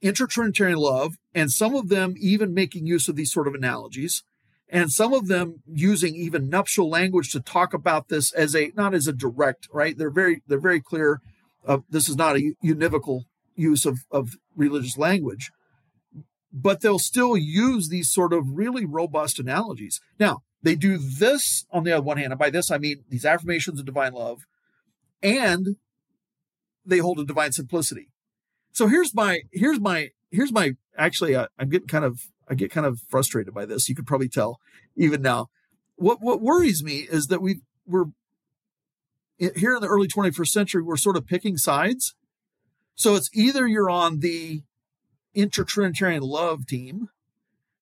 intertrinitarian 0.07 0.79
love, 0.79 1.17
and 1.35 1.51
some 1.51 1.75
of 1.75 1.89
them 1.89 2.15
even 2.19 2.55
making 2.55 2.87
use 2.87 3.09
of 3.09 3.17
these 3.17 3.33
sort 3.33 3.49
of 3.49 3.55
analogies, 3.55 4.23
and 4.69 4.91
some 4.91 5.13
of 5.13 5.29
them 5.29 5.63
using 5.67 6.15
even 6.15 6.49
nuptial 6.49 6.89
language 6.89 7.31
to 7.33 7.41
talk 7.41 7.73
about 7.73 8.09
this 8.09 8.33
as 8.33 8.55
a 8.55 8.73
not 8.75 8.95
as 8.95 9.07
a 9.07 9.13
direct 9.13 9.69
right. 9.73 9.97
They're 9.97 10.11
very 10.11 10.43
they're 10.47 10.59
very 10.59 10.81
clear. 10.81 11.21
Uh, 11.67 11.79
this 11.89 12.09
is 12.09 12.17
not 12.17 12.37
a 12.37 12.55
univocal 12.65 13.23
use 13.55 13.87
of 13.87 14.01
of 14.11 14.37
religious 14.57 14.99
language, 14.99 15.51
but 16.53 16.81
they'll 16.81 16.99
still 16.99 17.37
use 17.37 17.89
these 17.89 18.11
sort 18.11 18.33
of 18.33 18.57
really 18.57 18.85
robust 18.85 19.39
analogies. 19.39 20.01
Now 20.19 20.43
they 20.63 20.75
do 20.75 20.99
this 20.99 21.65
on 21.71 21.85
the 21.85 21.93
other 21.93 22.03
one 22.03 22.19
hand, 22.19 22.33
and 22.33 22.39
by 22.39 22.51
this 22.51 22.71
I 22.71 22.79
mean 22.79 23.05
these 23.09 23.25
affirmations 23.25 23.79
of 23.79 23.87
divine 23.87 24.13
love, 24.13 24.47
and 25.23 25.77
they 26.85 26.99
hold 26.99 27.21
a 27.21 27.25
divine 27.25 27.53
simplicity. 27.53 28.09
So 28.77 28.89
here's 28.89 29.15
my 29.15 29.41
here's 29.53 29.81
my 29.81 30.11
here's 30.31 30.53
my 30.53 30.73
actually 30.99 31.35
uh, 31.35 31.47
I'm 31.59 31.71
getting 31.71 31.89
kind 31.89 32.05
of 32.05 32.21
I 32.47 32.55
get 32.55 32.71
kind 32.71 32.87
of 32.87 33.01
frustrated 33.09 33.55
by 33.55 33.65
this. 33.65 33.89
You 33.89 33.95
could 33.95 34.07
probably 34.07 34.29
tell 34.29 34.61
even 34.95 35.23
now. 35.23 35.47
What 35.95 36.21
what 36.21 36.43
worries 36.43 36.85
me 36.85 37.09
is 37.11 37.29
that 37.29 37.41
we 37.41 37.63
we're 37.87 38.05
here 39.39 39.75
in 39.75 39.81
the 39.81 39.89
early 39.89 40.09
21st 40.09 40.49
century 40.49 40.83
we're 40.83 40.99
sort 40.99 41.17
of 41.17 41.27
picking 41.27 41.57
sides. 41.57 42.15
So 42.95 43.15
it's 43.15 43.31
either 43.33 43.67
you're 43.67 43.89
on 43.89 44.21
the 44.21 44.61
intertrinitarian 45.35 46.21
love 46.21 46.67
team 46.67 47.09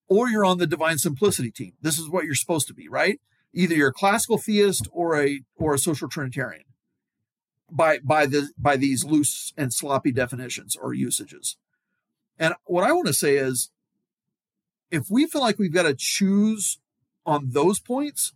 or 0.07 0.29
you're 0.29 0.45
on 0.45 0.59
the 0.59 0.67
divine 0.67 0.99
simplicity 0.99 1.51
team. 1.51 1.73
This 1.83 1.99
is 1.99 2.09
what 2.09 2.25
you're 2.25 2.37
supposed 2.37 2.69
to 2.69 2.75
be, 2.75 2.89
right? 2.89 3.21
Either 3.53 3.75
you're 3.75 3.89
a 3.89 3.93
classical 3.93 4.39
theist 4.39 4.87
or 4.93 5.21
a 5.21 5.41
or 5.57 5.75
a 5.75 5.79
social 5.79 6.09
trinitarian 6.09 6.63
by 7.71 7.99
by 7.99 8.27
the 8.27 8.51
by 8.59 8.77
these 8.77 9.05
loose 9.05 9.53
and 9.57 9.73
sloppy 9.73 10.13
definitions 10.13 10.77
or 10.77 10.95
usages. 10.95 11.57
And 12.39 12.55
what 12.65 12.85
I 12.85 12.93
want 12.93 13.07
to 13.07 13.13
say 13.13 13.37
is 13.37 13.71
if 14.91 15.07
we 15.11 15.27
feel 15.27 15.41
like 15.41 15.59
we've 15.59 15.73
got 15.73 15.85
to 15.85 15.95
choose 15.97 16.79
on 17.27 17.51
those 17.51 17.81
points, 17.81 18.33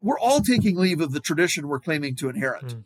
we're 0.00 0.18
all 0.18 0.40
taking 0.40 0.76
leave 0.76 1.00
of 1.00 1.12
the 1.12 1.20
tradition 1.20 1.68
we're 1.68 1.80
claiming 1.80 2.16
to 2.16 2.28
inherit. 2.28 2.66
Mm. 2.66 2.84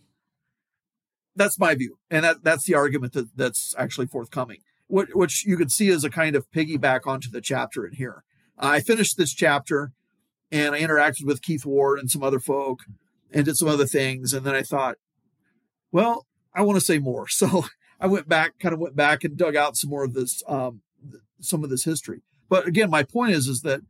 That's 1.35 1.59
my 1.59 1.75
view. 1.75 1.99
And 2.11 2.25
that, 2.25 2.45
that's 2.45 2.65
the 2.65 2.75
argument 2.75 3.13
that, 3.15 3.37
that's 3.37 3.75
actually 3.79 4.07
forthcoming, 4.07 4.59
what, 4.87 5.15
which 5.15 5.45
you 5.45 5.57
could 5.57 5.71
see 5.71 5.89
as 5.89 6.05
a 6.05 6.11
kind 6.11 6.37
of 6.37 6.51
piggyback 6.51 7.07
onto 7.07 7.31
the 7.31 7.41
chapter 7.41 7.87
in 7.87 7.95
here. 7.95 8.23
I 8.59 8.81
finished 8.81 9.17
this 9.17 9.35
chapter 9.35 9.93
and 10.51 10.75
I 10.75 10.81
interacted 10.81 11.27
with 11.27 11.43
Keith 11.43 11.67
Ward 11.67 11.99
and 11.99 12.11
some 12.11 12.23
other 12.23 12.41
folk 12.41 12.85
and 13.33 13.45
did 13.45 13.57
some 13.57 13.69
other 13.69 13.87
things. 13.87 14.33
And 14.33 14.45
then 14.45 14.55
I 14.55 14.63
thought, 14.63 14.97
well, 15.93 16.27
I 16.55 16.63
want 16.63 16.79
to 16.79 16.85
say 16.85 16.99
more. 16.99 17.27
So 17.37 17.67
I 17.99 18.07
went 18.07 18.29
back, 18.29 18.59
kind 18.59 18.75
of 18.75 18.81
went 18.81 18.95
back 18.95 19.25
and 19.25 19.39
dug 19.39 19.57
out 19.57 19.77
some 19.77 19.89
more 19.89 20.05
of 20.05 20.13
this, 20.13 20.43
um, 20.47 20.83
some 21.41 21.65
of 21.65 21.71
this 21.71 21.85
history. 21.85 22.21
But 22.49 22.67
again, 22.67 22.91
my 22.91 23.03
point 23.03 23.33
is, 23.33 23.47
is 23.47 23.63
that 23.63 23.81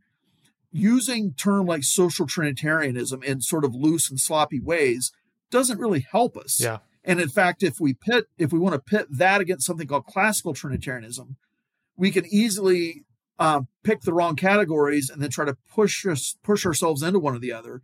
using 0.71 1.33
term 1.33 1.65
like 1.65 1.83
social 1.83 2.25
Trinitarianism 2.25 3.23
in 3.23 3.41
sort 3.41 3.65
of 3.65 3.75
loose 3.75 4.09
and 4.09 4.19
sloppy 4.19 4.59
ways 4.59 5.11
doesn't 5.49 5.79
really 5.79 6.05
help 6.09 6.37
us. 6.37 6.59
Yeah. 6.61 6.77
And 7.03 7.21
in 7.21 7.29
fact, 7.29 7.63
if 7.63 7.79
we 7.79 7.93
pit, 7.93 8.25
if 8.37 8.51
we 8.51 8.59
want 8.59 8.73
to 8.73 8.79
pit 8.79 9.07
that 9.09 9.41
against 9.41 9.65
something 9.65 9.87
called 9.87 10.05
classical 10.05 10.53
Trinitarianism, 10.53 11.37
we 11.95 12.11
can 12.11 12.25
easily 12.25 13.05
um, 13.39 13.67
pick 13.83 14.01
the 14.01 14.13
wrong 14.13 14.35
categories 14.35 15.09
and 15.09 15.21
then 15.21 15.29
try 15.29 15.45
to 15.45 15.57
push 15.73 16.05
us, 16.05 16.35
push 16.43 16.65
ourselves 16.65 17.01
into 17.01 17.19
one 17.19 17.35
or 17.35 17.39
the 17.39 17.53
other 17.53 17.81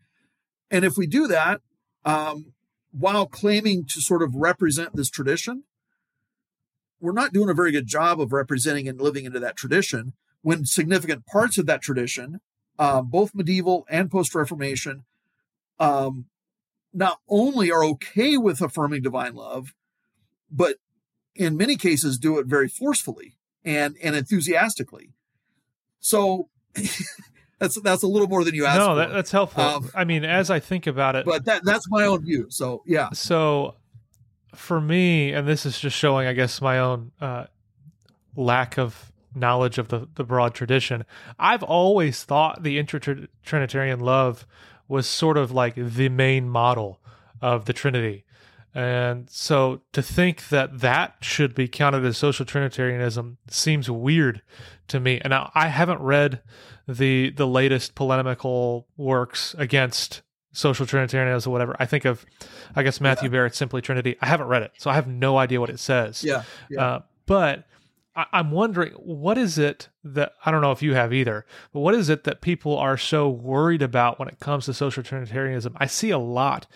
and 0.74 0.84
if 0.84 0.98
we 0.98 1.06
do 1.06 1.28
that, 1.28 1.62
um, 2.04 2.54
while 2.92 3.28
claiming 3.28 3.86
to 3.86 4.02
sort 4.02 4.24
of 4.24 4.34
represent 4.34 4.96
this 4.96 5.10
tradition, 5.10 5.64
we're 7.00 7.12
not 7.12 7.32
doing 7.32 7.50
a 7.50 7.54
very 7.54 7.72
good 7.72 7.86
job 7.86 8.20
of 8.20 8.34
representing 8.34 8.90
and 8.90 9.00
living 9.00 9.26
into 9.26 9.40
that 9.40 9.56
tradition 9.56 10.14
when 10.42 10.66
significant 10.66 11.28
parts 11.28 11.60
of 11.60 11.68
that 11.68 11.84
tradition, 11.84 12.42
um, 12.80 13.08
both 13.08 13.36
medieval 13.36 13.86
and 13.88 14.10
post 14.10 14.34
Reformation, 14.34 15.06
um, 15.80 16.26
not 16.92 17.20
only 17.30 17.72
are 17.72 17.86
okay 17.86 18.36
with 18.36 18.60
affirming 18.60 19.04
divine 19.04 19.36
love, 19.36 19.76
but 20.52 20.78
in 21.36 21.56
many 21.56 21.76
cases 21.76 22.18
do 22.18 22.40
it 22.40 22.48
very 22.48 22.68
forcefully 22.68 23.36
and, 23.64 23.96
and 24.02 24.16
enthusiastically. 24.16 25.12
So 26.00 26.50
that's 27.60 27.80
that's 27.82 28.04
a 28.04 28.08
little 28.08 28.28
more 28.28 28.44
than 28.44 28.56
you 28.56 28.66
asked. 28.66 28.80
No, 28.80 28.96
that, 28.96 29.12
that's 29.12 29.32
helpful. 29.32 29.64
Um, 29.64 29.90
I 29.96 30.04
mean, 30.04 30.26
as 30.26 30.50
I 30.50 30.60
think 30.60 30.88
about 30.88 31.16
it, 31.16 31.26
but 31.26 31.46
that 31.46 31.64
that's 31.64 31.90
my 31.90 32.06
own 32.06 32.24
view. 32.24 32.48
So 32.50 32.84
yeah. 32.86 33.10
So 33.14 33.76
for 34.56 34.82
me, 34.82 35.34
and 35.34 35.48
this 35.48 35.66
is 35.66 35.80
just 35.80 35.98
showing, 35.98 36.28
I 36.28 36.34
guess, 36.34 36.62
my 36.62 36.80
own 36.80 37.12
uh, 37.22 37.46
lack 38.36 38.78
of 38.78 39.12
knowledge 39.36 39.78
of 39.78 39.88
the 39.88 40.08
the 40.16 40.24
broad 40.24 40.54
tradition. 40.54 41.06
I've 41.40 41.64
always 41.64 42.24
thought 42.24 42.64
the 42.64 42.78
inter-trinitarian 42.78 44.00
love 44.00 44.46
was 44.88 45.08
sort 45.08 45.38
of 45.38 45.52
like 45.52 45.76
the 45.76 46.10
main 46.10 46.50
model 46.50 47.00
of 47.42 47.66
the 47.66 47.74
Trinity. 47.74 48.23
And 48.76 49.30
so 49.30 49.82
to 49.92 50.02
think 50.02 50.50
that 50.50 50.80
that 50.80 51.18
should 51.22 51.54
be 51.54 51.68
counted 51.68 52.04
as 52.06 52.18
social 52.18 52.46
Trinitarianism 52.46 53.38
seems 53.48 53.90
weird 53.90 54.42
to 54.88 55.00
me. 55.00 55.20
And 55.22 55.30
now 55.32 55.52
I 55.54 55.68
haven't 55.68 56.02
read 56.02 56.42
the 56.88 57.30
the 57.30 57.48
latest 57.48 57.96
polemical 57.96 58.88
works 58.98 59.56
against 59.58 60.22
social 60.54 60.86
Trinitarianism 60.86 61.50
or 61.50 61.54
whatever. 61.54 61.76
I 61.80 61.86
think 61.86 62.06
of, 62.06 62.26
I 62.76 62.84
guess 62.84 63.00
Matthew 63.00 63.30
yeah. 63.30 63.34
Barrett's 63.34 63.58
Simply 63.58 63.82
Trinity. 63.82 64.16
I 64.22 64.28
haven't 64.28 64.48
read 64.48 64.64
it, 64.64 64.72
so 64.78 64.90
I 64.90 64.96
have 64.96 65.08
no 65.08 65.38
idea 65.38 65.60
what 65.60 65.70
it 65.70 65.80
says. 65.80 66.24
Yeah, 66.24 66.44
yeah. 66.70 66.82
Uh, 66.82 67.00
but 67.26 67.66
I, 68.16 68.26
I'm 68.34 68.52
wondering, 68.52 68.92
what 68.94 69.38
is 69.38 69.58
it 69.58 69.90
that 70.04 70.34
I 70.46 70.52
don't 70.52 70.62
know 70.62 70.72
if 70.72 70.82
you 70.82 70.94
have 70.94 71.14
either, 71.14 71.46
but 71.74 71.80
what 71.80 71.96
is 71.96 72.10
it 72.10 72.24
that 72.26 72.42
people 72.42 72.78
are 72.78 72.98
so 72.98 73.30
worried 73.30 73.82
about 73.82 74.20
when 74.20 74.28
it 74.28 74.40
comes 74.40 74.66
to 74.66 74.74
social 74.74 75.04
Trinitarianism? 75.04 75.76
I 75.78 75.88
see 75.88 76.12
a 76.12 76.20
lot 76.20 76.68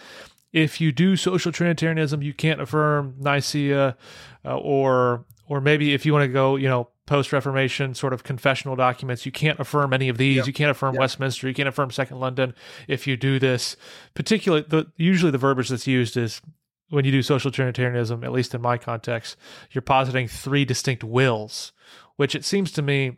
if 0.54 0.82
you 0.82 0.92
do 0.92 1.16
social 1.16 1.52
Trinitarianism, 1.52 2.22
you 2.22 2.34
can't 2.34 2.62
affirm 2.62 3.16
Nicaea, 3.20 3.98
uh, 4.46 4.58
or 4.58 5.26
or 5.48 5.62
maybe 5.62 5.94
if 5.94 6.06
you 6.06 6.14
want 6.14 6.24
to 6.24 6.34
go, 6.34 6.56
you 6.56 6.68
know, 6.68 6.90
post 7.06 7.32
Reformation 7.32 7.96
sort 7.96 8.14
of 8.14 8.24
confessional 8.24 8.76
documents. 8.76 9.26
You 9.26 9.32
can't 9.32 9.60
affirm 9.60 9.94
any 9.94 10.10
of 10.10 10.18
these. 10.18 10.38
Yep. 10.38 10.48
You 10.48 10.54
can't 10.54 10.72
affirm 10.72 10.94
yep. 10.94 11.00
Westminster. 11.00 11.48
You 11.48 11.54
can't 11.54 11.70
affirm 11.70 11.90
Second 11.90 12.20
London 12.20 12.54
if 12.88 13.08
you 13.08 13.18
do 13.18 13.40
this. 13.40 13.76
Particularly, 14.14 14.66
the 14.68 14.92
usually 14.98 15.32
the 15.32 15.38
verbiage 15.38 15.70
that's 15.70 15.88
used 15.88 16.18
is 16.18 16.42
when 16.90 17.06
you 17.06 17.12
do 17.12 17.22
social 17.22 17.52
Trinitarianism, 17.52 18.24
at 18.24 18.32
least 18.32 18.54
in 18.54 18.62
my 18.62 18.78
context, 18.78 19.36
you're 19.72 19.82
positing 19.82 20.28
three 20.28 20.66
distinct 20.66 21.04
wills, 21.04 21.72
which 22.16 22.36
it 22.36 22.46
seems 22.46 22.72
to 22.74 22.82
me, 22.82 23.18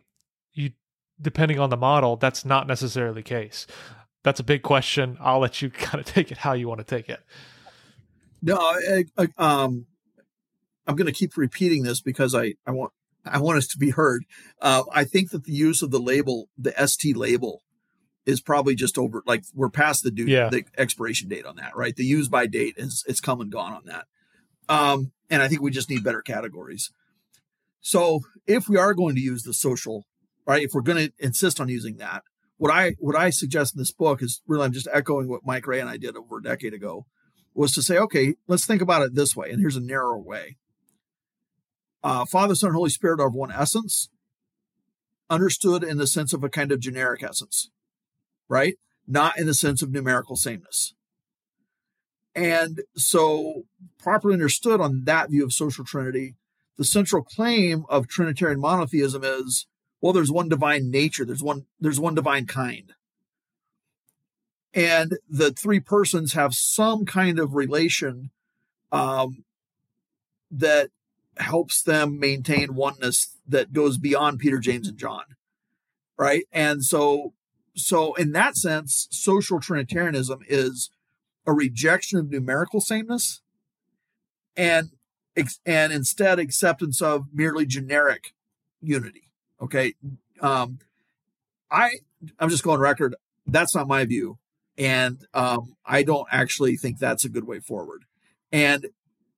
you 0.52 0.70
depending 1.20 1.58
on 1.58 1.70
the 1.70 1.76
model, 1.76 2.16
that's 2.16 2.44
not 2.44 2.66
necessarily 2.66 3.16
the 3.16 3.22
case. 3.22 3.66
That's 4.22 4.40
a 4.40 4.44
big 4.44 4.62
question. 4.62 5.16
I'll 5.20 5.40
let 5.40 5.62
you 5.62 5.70
kind 5.70 6.00
of 6.00 6.06
take 6.06 6.30
it 6.30 6.38
how 6.38 6.52
you 6.52 6.68
want 6.68 6.78
to 6.78 6.84
take 6.84 7.08
it. 7.08 7.20
No, 8.42 8.56
I, 8.56 9.04
I, 9.18 9.28
um, 9.36 9.86
I'm 10.86 10.96
going 10.96 11.06
to 11.06 11.12
keep 11.12 11.36
repeating 11.36 11.82
this 11.82 12.00
because 12.00 12.34
I, 12.34 12.54
I 12.66 12.70
want 12.70 12.92
I 13.24 13.38
want 13.38 13.58
us 13.58 13.66
to 13.68 13.78
be 13.78 13.90
heard. 13.90 14.24
Uh, 14.62 14.84
I 14.92 15.04
think 15.04 15.30
that 15.30 15.44
the 15.44 15.52
use 15.52 15.82
of 15.82 15.90
the 15.90 16.00
label, 16.00 16.48
the 16.56 16.72
ST 16.86 17.16
label, 17.16 17.62
is 18.24 18.40
probably 18.40 18.74
just 18.74 18.96
over. 18.96 19.22
Like 19.26 19.44
we're 19.54 19.68
past 19.68 20.02
the 20.02 20.10
due, 20.10 20.24
yeah. 20.24 20.48
the 20.48 20.64
expiration 20.78 21.28
date 21.28 21.44
on 21.44 21.56
that, 21.56 21.76
right? 21.76 21.94
The 21.94 22.04
use 22.04 22.28
by 22.28 22.46
date 22.46 22.74
is 22.78 23.04
it's 23.06 23.20
come 23.20 23.40
and 23.40 23.52
gone 23.52 23.72
on 23.72 23.82
that. 23.86 24.06
Um, 24.70 25.12
and 25.28 25.42
I 25.42 25.48
think 25.48 25.60
we 25.60 25.70
just 25.70 25.90
need 25.90 26.02
better 26.02 26.22
categories. 26.22 26.90
So 27.80 28.20
if 28.46 28.68
we 28.68 28.76
are 28.76 28.94
going 28.94 29.14
to 29.16 29.20
use 29.20 29.42
the 29.42 29.54
social, 29.54 30.06
right? 30.46 30.62
If 30.62 30.72
we're 30.74 30.82
going 30.82 31.08
to 31.08 31.12
insist 31.18 31.60
on 31.60 31.68
using 31.68 31.96
that, 31.96 32.22
what 32.60 32.70
I 32.70 32.94
what 32.98 33.16
I 33.16 33.30
suggest 33.30 33.74
in 33.74 33.78
this 33.78 33.90
book 33.90 34.22
is 34.22 34.42
really 34.46 34.66
I'm 34.66 34.72
just 34.74 34.86
echoing 34.92 35.30
what 35.30 35.46
Mike 35.46 35.66
Rea 35.66 35.80
and 35.80 35.88
I 35.88 35.96
did 35.96 36.14
over 36.14 36.36
a 36.36 36.42
decade 36.42 36.74
ago, 36.74 37.06
was 37.54 37.72
to 37.72 37.82
say, 37.82 37.96
okay, 37.96 38.34
let's 38.48 38.66
think 38.66 38.82
about 38.82 39.00
it 39.00 39.14
this 39.14 39.34
way. 39.34 39.50
And 39.50 39.60
here's 39.60 39.76
a 39.76 39.80
narrower 39.80 40.18
way 40.18 40.58
uh, 42.04 42.26
Father, 42.26 42.54
Son, 42.54 42.68
and 42.68 42.76
Holy 42.76 42.90
Spirit 42.90 43.18
are 43.18 43.28
of 43.28 43.32
one 43.32 43.50
essence, 43.50 44.10
understood 45.30 45.82
in 45.82 45.96
the 45.96 46.06
sense 46.06 46.34
of 46.34 46.44
a 46.44 46.50
kind 46.50 46.70
of 46.70 46.80
generic 46.80 47.22
essence, 47.22 47.70
right? 48.46 48.74
Not 49.06 49.38
in 49.38 49.46
the 49.46 49.54
sense 49.54 49.80
of 49.80 49.90
numerical 49.90 50.36
sameness. 50.36 50.92
And 52.34 52.82
so, 52.94 53.62
properly 53.98 54.34
understood 54.34 54.82
on 54.82 55.04
that 55.04 55.30
view 55.30 55.44
of 55.44 55.54
social 55.54 55.86
trinity, 55.86 56.34
the 56.76 56.84
central 56.84 57.22
claim 57.22 57.86
of 57.88 58.06
Trinitarian 58.06 58.60
monotheism 58.60 59.24
is 59.24 59.66
well, 60.00 60.12
there's 60.12 60.32
one 60.32 60.48
divine 60.48 60.90
nature, 60.90 61.24
there's 61.24 61.42
one, 61.42 61.66
there's 61.80 62.00
one 62.00 62.14
divine 62.14 62.46
kind. 62.46 62.94
and 64.72 65.18
the 65.28 65.50
three 65.50 65.80
persons 65.80 66.32
have 66.34 66.54
some 66.54 67.04
kind 67.04 67.38
of 67.38 67.54
relation 67.54 68.30
um, 68.92 69.44
that 70.50 70.90
helps 71.36 71.82
them 71.82 72.18
maintain 72.20 72.74
oneness 72.74 73.36
that 73.48 73.72
goes 73.72 73.98
beyond 73.98 74.38
Peter, 74.38 74.58
James, 74.58 74.88
and 74.88 74.98
John, 74.98 75.24
right? 76.16 76.44
And 76.52 76.84
so, 76.84 77.32
so 77.74 78.14
in 78.14 78.32
that 78.32 78.56
sense, 78.56 79.08
social 79.10 79.60
Trinitarianism 79.60 80.40
is 80.48 80.90
a 81.46 81.52
rejection 81.52 82.18
of 82.18 82.30
numerical 82.30 82.80
sameness, 82.80 83.40
and 84.56 84.90
and 85.64 85.92
instead 85.92 86.38
acceptance 86.38 87.00
of 87.00 87.26
merely 87.32 87.64
generic 87.64 88.34
unity. 88.80 89.29
Okay, 89.60 89.94
um, 90.40 90.78
I 91.70 91.90
I'm 92.38 92.48
just 92.48 92.62
going 92.64 92.80
record. 92.80 93.14
That's 93.46 93.74
not 93.74 93.88
my 93.88 94.04
view, 94.04 94.38
and 94.78 95.24
um, 95.34 95.76
I 95.84 96.02
don't 96.02 96.28
actually 96.30 96.76
think 96.76 96.98
that's 96.98 97.24
a 97.24 97.28
good 97.28 97.46
way 97.46 97.60
forward. 97.60 98.04
And 98.52 98.86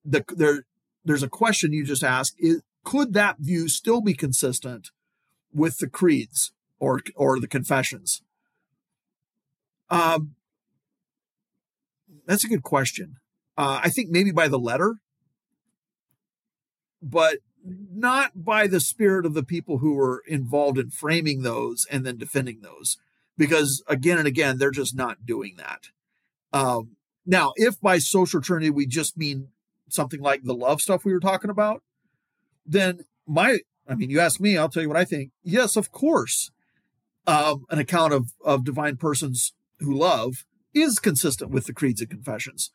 the 0.05 0.23
there 0.35 0.63
there's 1.03 1.23
a 1.23 1.29
question 1.29 1.73
you 1.73 1.85
just 1.85 2.03
asked: 2.03 2.35
is, 2.39 2.61
Could 2.83 3.13
that 3.13 3.37
view 3.39 3.67
still 3.67 4.01
be 4.01 4.13
consistent 4.13 4.91
with 5.53 5.77
the 5.77 5.89
creeds 5.89 6.53
or 6.79 7.01
or 7.15 7.39
the 7.39 7.47
confessions? 7.47 8.21
Um, 9.89 10.35
that's 12.25 12.43
a 12.45 12.49
good 12.49 12.63
question. 12.63 13.17
Uh, 13.57 13.81
I 13.83 13.89
think 13.89 14.09
maybe 14.09 14.31
by 14.31 14.47
the 14.47 14.57
letter, 14.57 14.95
but 17.01 17.39
not 17.63 18.43
by 18.43 18.67
the 18.67 18.79
spirit 18.79 19.25
of 19.25 19.33
the 19.33 19.43
people 19.43 19.79
who 19.79 19.93
were 19.93 20.23
involved 20.27 20.77
in 20.77 20.89
framing 20.89 21.41
those 21.41 21.85
and 21.89 22.05
then 22.05 22.17
defending 22.17 22.61
those, 22.61 22.97
because 23.37 23.83
again 23.87 24.17
and 24.17 24.27
again 24.27 24.57
they're 24.57 24.71
just 24.71 24.95
not 24.95 25.25
doing 25.25 25.55
that. 25.57 25.87
Um, 26.51 26.97
now, 27.25 27.53
if 27.55 27.79
by 27.79 27.97
social 27.99 28.41
trinity 28.41 28.69
we 28.69 28.85
just 28.85 29.17
mean 29.17 29.49
something 29.89 30.21
like 30.21 30.43
the 30.43 30.53
love 30.53 30.81
stuff 30.81 31.05
we 31.05 31.13
were 31.13 31.19
talking 31.19 31.49
about, 31.49 31.81
then 32.65 33.05
my, 33.25 33.59
I 33.87 33.95
mean, 33.95 34.09
you 34.09 34.19
ask 34.19 34.39
me, 34.39 34.57
I'll 34.57 34.69
tell 34.69 34.83
you 34.83 34.89
what 34.89 34.97
I 34.97 35.05
think. 35.05 35.31
Yes, 35.43 35.75
of 35.75 35.91
course, 35.91 36.51
um, 37.25 37.65
an 37.69 37.79
account 37.79 38.13
of 38.13 38.33
of 38.43 38.65
divine 38.65 38.97
persons 38.97 39.53
who 39.79 39.93
love 39.93 40.45
is 40.73 40.99
consistent 40.99 41.51
with 41.51 41.65
the 41.65 41.73
creeds 41.73 42.01
and 42.01 42.09
confessions. 42.09 42.71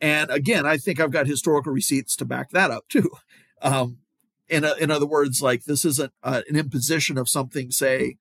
And 0.00 0.30
again, 0.30 0.66
I 0.66 0.78
think 0.78 0.98
I've 0.98 1.12
got 1.12 1.26
historical 1.26 1.72
receipts 1.72 2.16
to 2.16 2.24
back 2.24 2.50
that 2.50 2.70
up 2.70 2.88
too. 2.88 3.10
Um, 3.64 3.98
in, 4.52 4.64
a, 4.64 4.74
in 4.74 4.90
other 4.90 5.06
words, 5.06 5.40
like 5.40 5.64
this 5.64 5.84
isn't 5.84 6.12
uh, 6.22 6.42
an 6.48 6.56
imposition 6.56 7.16
of 7.16 7.28
something, 7.28 7.70
say, 7.70 8.18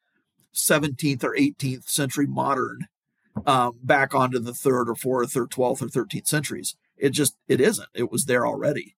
17th 0.54 1.24
or 1.24 1.36
18th 1.36 1.90
century 1.90 2.26
modern 2.26 2.88
um, 3.46 3.78
back 3.84 4.16
onto 4.16 4.40
the 4.40 4.54
third 4.54 4.90
or 4.90 4.96
fourth 4.96 5.36
or 5.36 5.46
12th 5.46 5.82
or 5.82 6.06
13th 6.06 6.28
centuries. 6.28 6.76
It 6.98 7.10
just, 7.10 7.36
it 7.48 7.60
isn't. 7.60 7.90
It 7.94 8.12
was 8.12 8.26
there 8.26 8.48
already. 8.48 8.96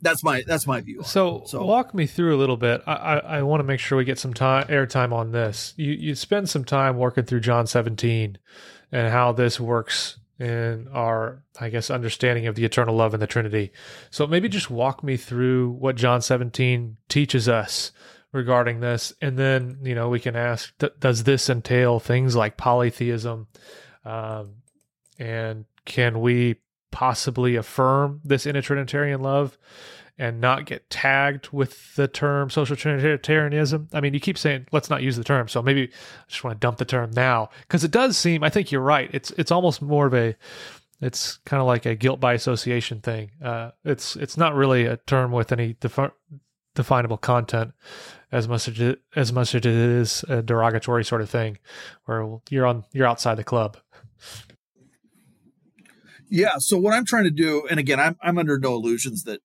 That's 0.00 0.24
my 0.24 0.42
that's 0.44 0.66
my 0.66 0.80
view. 0.80 1.04
So, 1.04 1.44
so, 1.46 1.64
walk 1.64 1.94
me 1.94 2.06
through 2.06 2.34
a 2.34 2.38
little 2.38 2.56
bit. 2.56 2.82
I, 2.88 2.92
I, 2.92 3.16
I 3.18 3.42
want 3.42 3.60
to 3.60 3.64
make 3.64 3.78
sure 3.78 3.96
we 3.96 4.04
get 4.04 4.18
some 4.18 4.34
time 4.34 4.66
airtime 4.66 5.12
on 5.12 5.30
this. 5.30 5.74
You 5.76 5.92
you 5.92 6.16
spend 6.16 6.50
some 6.50 6.64
time 6.64 6.96
working 6.96 7.22
through 7.22 7.38
John 7.38 7.68
17 7.68 8.36
and 8.90 9.12
how 9.12 9.30
this 9.30 9.60
works 9.60 10.18
in 10.42 10.88
our, 10.92 11.44
I 11.60 11.68
guess, 11.68 11.88
understanding 11.88 12.48
of 12.48 12.56
the 12.56 12.64
eternal 12.64 12.96
love 12.96 13.14
and 13.14 13.22
the 13.22 13.28
Trinity. 13.28 13.70
So 14.10 14.26
maybe 14.26 14.48
just 14.48 14.70
walk 14.70 15.04
me 15.04 15.16
through 15.16 15.70
what 15.70 15.94
John 15.94 16.20
17 16.20 16.96
teaches 17.08 17.48
us 17.48 17.92
regarding 18.32 18.80
this. 18.80 19.12
And 19.20 19.38
then, 19.38 19.78
you 19.84 19.94
know, 19.94 20.08
we 20.08 20.18
can 20.18 20.34
ask, 20.34 20.74
does 20.98 21.22
this 21.22 21.48
entail 21.48 22.00
things 22.00 22.34
like 22.34 22.56
polytheism? 22.56 23.46
Um, 24.04 24.54
and 25.16 25.64
can 25.84 26.20
we 26.20 26.56
possibly 26.90 27.54
affirm 27.54 28.20
this 28.24 28.44
in 28.44 28.56
a 28.56 28.62
Trinitarian 28.62 29.22
love? 29.22 29.56
And 30.18 30.40
not 30.40 30.66
get 30.66 30.88
tagged 30.90 31.48
with 31.52 31.94
the 31.96 32.06
term 32.06 32.50
social 32.50 32.76
trinitarianism. 32.76 33.88
I 33.92 34.00
mean, 34.00 34.14
you 34.14 34.20
keep 34.20 34.38
saying 34.38 34.66
let's 34.72 34.90
not 34.90 35.02
use 35.02 35.16
the 35.16 35.24
term, 35.24 35.48
so 35.48 35.62
maybe 35.62 35.84
I 35.84 36.28
just 36.28 36.44
want 36.44 36.60
to 36.60 36.64
dump 36.64 36.78
the 36.78 36.84
term 36.84 37.10
now 37.12 37.50
because 37.62 37.84
it 37.84 37.90
does 37.90 38.16
seem. 38.16 38.44
I 38.44 38.50
think 38.50 38.70
you're 38.70 38.82
right. 38.82 39.10
It's 39.12 39.30
it's 39.32 39.50
almost 39.50 39.82
more 39.82 40.06
of 40.06 40.14
a 40.14 40.36
it's 41.00 41.38
kind 41.38 41.60
of 41.60 41.66
like 41.66 41.84
a 41.84 41.96
guilt 41.96 42.20
by 42.20 42.34
association 42.34 43.00
thing. 43.00 43.32
Uh, 43.42 43.72
it's 43.84 44.16
it's 44.16 44.36
not 44.36 44.54
really 44.54 44.86
a 44.86 44.98
term 44.98 45.32
with 45.32 45.50
any 45.50 45.74
defi- 45.74 46.12
definable 46.74 47.18
content 47.18 47.72
as 48.30 48.48
much 48.48 48.68
as 48.68 48.80
it, 48.80 49.02
as 49.16 49.32
much 49.32 49.54
as 49.54 49.60
it 49.60 49.66
is 49.66 50.24
a 50.28 50.42
derogatory 50.42 51.04
sort 51.04 51.20
of 51.20 51.28
thing, 51.28 51.58
where 52.04 52.38
you're 52.50 52.66
on 52.66 52.84
you're 52.92 53.06
outside 53.06 53.34
the 53.34 53.44
club. 53.44 53.76
Yeah. 56.28 56.58
So 56.58 56.78
what 56.78 56.94
I'm 56.94 57.04
trying 57.04 57.24
to 57.24 57.30
do, 57.30 57.66
and 57.68 57.80
again, 57.80 57.98
I'm 57.98 58.16
I'm 58.22 58.38
under 58.38 58.58
no 58.58 58.74
illusions 58.74 59.24
that 59.24 59.40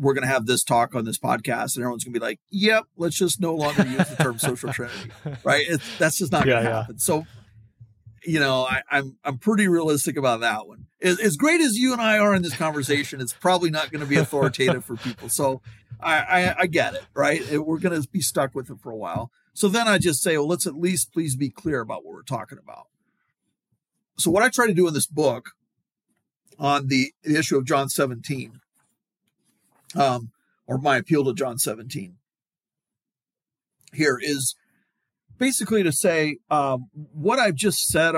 we're 0.00 0.14
going 0.14 0.26
to 0.26 0.32
have 0.32 0.46
this 0.46 0.64
talk 0.64 0.94
on 0.94 1.04
this 1.04 1.18
podcast 1.18 1.76
and 1.76 1.82
everyone's 1.82 2.04
going 2.04 2.14
to 2.14 2.20
be 2.20 2.24
like, 2.24 2.40
yep, 2.50 2.84
let's 2.96 3.16
just 3.16 3.38
no 3.38 3.54
longer 3.54 3.86
use 3.86 4.08
the 4.08 4.16
term 4.16 4.38
social 4.38 4.72
trinity, 4.72 5.10
right? 5.44 5.66
It's, 5.68 5.98
that's 5.98 6.16
just 6.18 6.32
not 6.32 6.46
going 6.46 6.64
to 6.64 6.70
happen. 6.70 6.94
Yeah. 6.94 6.98
So, 6.98 7.26
you 8.24 8.40
know, 8.40 8.62
I, 8.62 8.76
am 8.76 8.82
I'm, 8.90 9.16
I'm 9.24 9.38
pretty 9.38 9.68
realistic 9.68 10.16
about 10.16 10.40
that 10.40 10.66
one. 10.66 10.86
As, 11.02 11.20
as, 11.20 11.36
great 11.36 11.60
as 11.60 11.76
you 11.76 11.92
and 11.92 12.00
I 12.00 12.18
are 12.18 12.34
in 12.34 12.42
this 12.42 12.56
conversation, 12.56 13.20
it's 13.20 13.34
probably 13.34 13.70
not 13.70 13.90
going 13.90 14.00
to 14.00 14.06
be 14.06 14.16
authoritative 14.16 14.84
for 14.84 14.96
people. 14.96 15.28
So 15.28 15.60
I, 16.00 16.18
I, 16.18 16.56
I 16.60 16.66
get 16.66 16.94
it, 16.94 17.04
right? 17.14 17.40
It, 17.50 17.66
we're 17.66 17.78
going 17.78 18.00
to 18.00 18.08
be 18.08 18.20
stuck 18.22 18.54
with 18.54 18.70
it 18.70 18.80
for 18.80 18.90
a 18.90 18.96
while. 18.96 19.30
So 19.52 19.68
then 19.68 19.86
I 19.86 19.98
just 19.98 20.22
say, 20.22 20.38
well, 20.38 20.48
let's 20.48 20.66
at 20.66 20.76
least 20.76 21.12
please 21.12 21.36
be 21.36 21.50
clear 21.50 21.80
about 21.80 22.04
what 22.04 22.14
we're 22.14 22.22
talking 22.22 22.58
about. 22.58 22.86
So 24.16 24.30
what 24.30 24.42
I 24.42 24.48
try 24.48 24.66
to 24.66 24.74
do 24.74 24.88
in 24.88 24.94
this 24.94 25.06
book 25.06 25.50
on 26.58 26.88
the, 26.88 27.12
the 27.22 27.38
issue 27.38 27.58
of 27.58 27.66
John 27.66 27.88
17 27.90 28.60
um, 29.94 30.30
or 30.66 30.78
my 30.78 30.96
appeal 30.96 31.24
to 31.24 31.34
John 31.34 31.58
17 31.58 32.16
here 33.92 34.18
is 34.20 34.54
basically 35.38 35.82
to 35.82 35.92
say 35.92 36.38
um, 36.50 36.88
what 36.92 37.38
I've 37.38 37.54
just 37.54 37.88
said, 37.88 38.14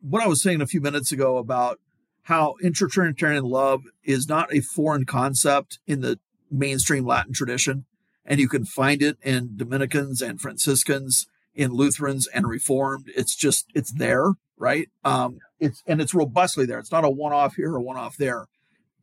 what 0.00 0.22
I 0.22 0.28
was 0.28 0.42
saying 0.42 0.60
a 0.60 0.66
few 0.66 0.80
minutes 0.80 1.12
ago 1.12 1.38
about 1.38 1.80
how 2.22 2.56
intertrinitarian 2.62 3.44
love 3.44 3.84
is 4.04 4.28
not 4.28 4.52
a 4.52 4.60
foreign 4.60 5.04
concept 5.06 5.78
in 5.86 6.00
the 6.00 6.18
mainstream 6.50 7.06
Latin 7.06 7.32
tradition. 7.32 7.86
And 8.24 8.40
you 8.40 8.48
can 8.48 8.64
find 8.64 9.02
it 9.02 9.16
in 9.22 9.56
Dominicans 9.56 10.20
and 10.20 10.40
Franciscans, 10.40 11.26
in 11.54 11.70
Lutherans 11.70 12.26
and 12.26 12.46
Reformed. 12.46 13.10
It's 13.14 13.36
just, 13.36 13.66
it's 13.74 13.92
there, 13.92 14.32
right? 14.58 14.88
Um, 15.04 15.38
it's, 15.60 15.82
and 15.86 16.00
it's 16.00 16.14
robustly 16.14 16.66
there. 16.66 16.80
It's 16.80 16.90
not 16.90 17.04
a 17.04 17.10
one 17.10 17.32
off 17.32 17.54
here 17.54 17.72
or 17.72 17.80
one 17.80 17.96
off 17.96 18.16
there. 18.16 18.46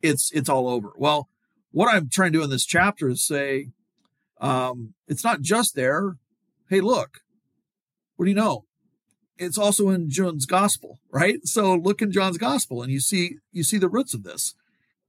It's, 0.02 0.30
it's 0.32 0.50
all 0.50 0.68
over. 0.68 0.92
Well, 0.96 1.28
what 1.74 1.92
I'm 1.92 2.08
trying 2.08 2.32
to 2.32 2.38
do 2.38 2.44
in 2.44 2.50
this 2.50 2.64
chapter 2.64 3.08
is 3.08 3.26
say, 3.26 3.70
um, 4.40 4.94
it's 5.08 5.24
not 5.24 5.40
just 5.40 5.74
there. 5.74 6.14
Hey, 6.70 6.80
look, 6.80 7.18
what 8.14 8.26
do 8.26 8.30
you 8.30 8.36
know? 8.36 8.64
It's 9.38 9.58
also 9.58 9.90
in 9.90 10.08
John's 10.08 10.46
gospel, 10.46 11.00
right? 11.10 11.44
So 11.44 11.74
look 11.74 12.00
in 12.00 12.12
John's 12.12 12.38
gospel 12.38 12.80
and 12.80 12.92
you 12.92 13.00
see, 13.00 13.38
you 13.50 13.64
see 13.64 13.78
the 13.78 13.88
roots 13.88 14.14
of 14.14 14.22
this. 14.22 14.54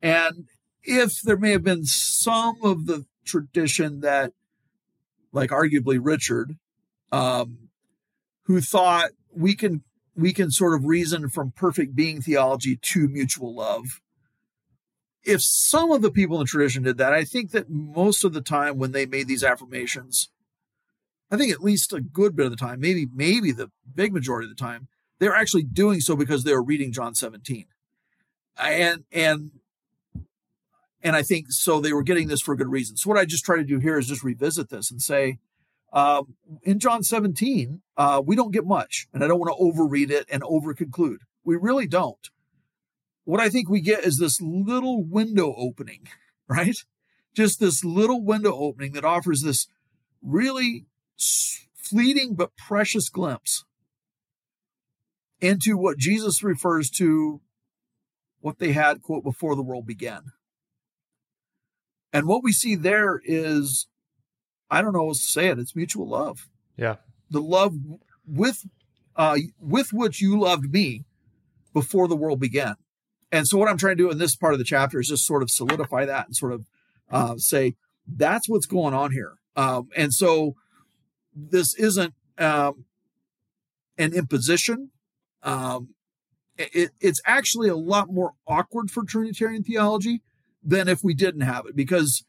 And 0.01 0.47
if 0.83 1.21
there 1.21 1.37
may 1.37 1.51
have 1.51 1.63
been 1.63 1.85
some 1.85 2.55
of 2.63 2.87
the 2.87 3.05
tradition 3.23 3.99
that, 3.99 4.33
like 5.31 5.51
arguably 5.51 5.99
Richard, 6.01 6.57
um, 7.11 7.69
who 8.45 8.59
thought 8.59 9.11
we 9.31 9.53
can, 9.53 9.83
we 10.15 10.33
can 10.33 10.49
sort 10.49 10.73
of 10.73 10.85
reason 10.85 11.29
from 11.29 11.51
perfect 11.51 11.95
being 11.95 12.23
theology 12.23 12.75
to 12.75 13.07
mutual 13.07 13.53
love 13.53 14.01
if 15.25 15.41
some 15.41 15.91
of 15.91 16.01
the 16.01 16.11
people 16.11 16.37
in 16.37 16.41
the 16.41 16.45
tradition 16.45 16.83
did 16.83 16.97
that, 16.97 17.11
I 17.11 17.23
think 17.23 17.51
that 17.51 17.69
most 17.69 18.23
of 18.23 18.33
the 18.33 18.41
time 18.41 18.77
when 18.77 18.91
they 18.91 19.05
made 19.05 19.27
these 19.27 19.43
affirmations, 19.43 20.29
I 21.31 21.37
think 21.37 21.51
at 21.51 21.63
least 21.63 21.91
a 21.91 21.99
good 21.99 22.35
bit 22.35 22.45
of 22.45 22.51
the 22.51 22.57
time, 22.57 22.79
maybe 22.79 23.07
maybe 23.13 23.51
the 23.51 23.71
big 23.93 24.13
majority 24.13 24.45
of 24.45 24.55
the 24.55 24.63
time, 24.63 24.87
they're 25.19 25.35
actually 25.35 25.63
doing 25.63 25.99
so 25.99 26.15
because 26.15 26.43
they 26.43 26.53
were 26.53 26.63
reading 26.63 26.91
John 26.91 27.15
17. 27.15 27.65
And 28.57 29.03
and 29.11 29.51
and 31.01 31.15
I 31.15 31.23
think 31.23 31.47
so 31.49 31.79
they 31.79 31.93
were 31.93 32.03
getting 32.03 32.27
this 32.27 32.41
for 32.41 32.53
a 32.53 32.57
good 32.57 32.69
reason. 32.69 32.95
So 32.95 33.09
what 33.09 33.19
I 33.19 33.25
just 33.25 33.43
try 33.43 33.57
to 33.57 33.63
do 33.63 33.79
here 33.79 33.97
is 33.97 34.07
just 34.07 34.23
revisit 34.23 34.69
this 34.69 34.91
and 34.91 35.01
say, 35.01 35.39
um, 35.91 36.35
in 36.63 36.79
John 36.79 37.03
17, 37.03 37.81
uh, 37.97 38.21
we 38.25 38.35
don't 38.35 38.51
get 38.51 38.65
much, 38.65 39.07
and 39.13 39.23
I 39.23 39.27
don't 39.27 39.39
want 39.39 39.55
to 39.55 39.63
overread 39.63 40.11
it 40.11 40.25
and 40.31 40.43
overconclude. 40.43 41.19
We 41.43 41.55
really 41.55 41.87
don't 41.87 42.29
what 43.25 43.41
I 43.41 43.49
think 43.49 43.69
we 43.69 43.81
get 43.81 44.05
is 44.05 44.17
this 44.17 44.39
little 44.39 45.03
window 45.03 45.53
opening, 45.57 46.07
right? 46.47 46.77
Just 47.35 47.59
this 47.59 47.83
little 47.83 48.23
window 48.23 48.53
opening 48.55 48.93
that 48.93 49.03
offers 49.03 49.41
this 49.41 49.67
really 50.21 50.85
fleeting 51.75 52.35
but 52.35 52.55
precious 52.55 53.09
glimpse 53.09 53.65
into 55.41 55.77
what 55.77 55.97
Jesus 55.97 56.43
refers 56.43 56.89
to 56.91 57.41
what 58.39 58.59
they 58.59 58.71
had, 58.71 59.01
quote, 59.01 59.23
before 59.23 59.55
the 59.55 59.63
world 59.63 59.85
began. 59.85 60.21
And 62.13 62.27
what 62.27 62.43
we 62.43 62.51
see 62.53 62.75
there 62.75 63.19
is, 63.23 63.87
I 64.69 64.81
don't 64.81 64.93
know 64.93 65.03
what 65.03 65.17
to 65.17 65.21
say 65.21 65.47
it, 65.47 65.59
it's 65.59 65.75
mutual 65.75 66.07
love. 66.07 66.47
Yeah. 66.77 66.95
The 67.29 67.41
love 67.41 67.73
with 68.25 68.65
uh, 69.15 69.37
with 69.59 69.93
which 69.93 70.21
you 70.21 70.39
loved 70.39 70.71
me 70.71 71.05
before 71.73 72.07
the 72.07 72.15
world 72.15 72.39
began. 72.39 72.75
And 73.31 73.47
so, 73.47 73.57
what 73.57 73.69
I'm 73.69 73.77
trying 73.77 73.97
to 73.97 74.03
do 74.03 74.11
in 74.11 74.17
this 74.17 74.35
part 74.35 74.53
of 74.53 74.59
the 74.59 74.65
chapter 74.65 74.99
is 74.99 75.07
just 75.07 75.25
sort 75.25 75.43
of 75.43 75.49
solidify 75.49 76.05
that 76.05 76.27
and 76.27 76.35
sort 76.35 76.53
of 76.53 76.65
uh, 77.09 77.37
say 77.37 77.75
that's 78.07 78.47
what's 78.47 78.65
going 78.65 78.93
on 78.93 79.11
here. 79.11 79.33
Um, 79.55 79.89
and 79.95 80.13
so, 80.13 80.55
this 81.35 81.75
isn't 81.75 82.13
um, 82.37 82.85
an 83.97 84.13
imposition. 84.13 84.91
Um, 85.43 85.89
it, 86.57 86.91
it's 87.01 87.21
actually 87.25 87.69
a 87.69 87.75
lot 87.75 88.09
more 88.09 88.33
awkward 88.47 88.89
for 88.89 89.03
Trinitarian 89.03 89.63
theology 89.63 90.21
than 90.63 90.87
if 90.87 91.03
we 91.03 91.13
didn't 91.13 91.41
have 91.41 91.65
it, 91.65 91.75
because 91.75 92.23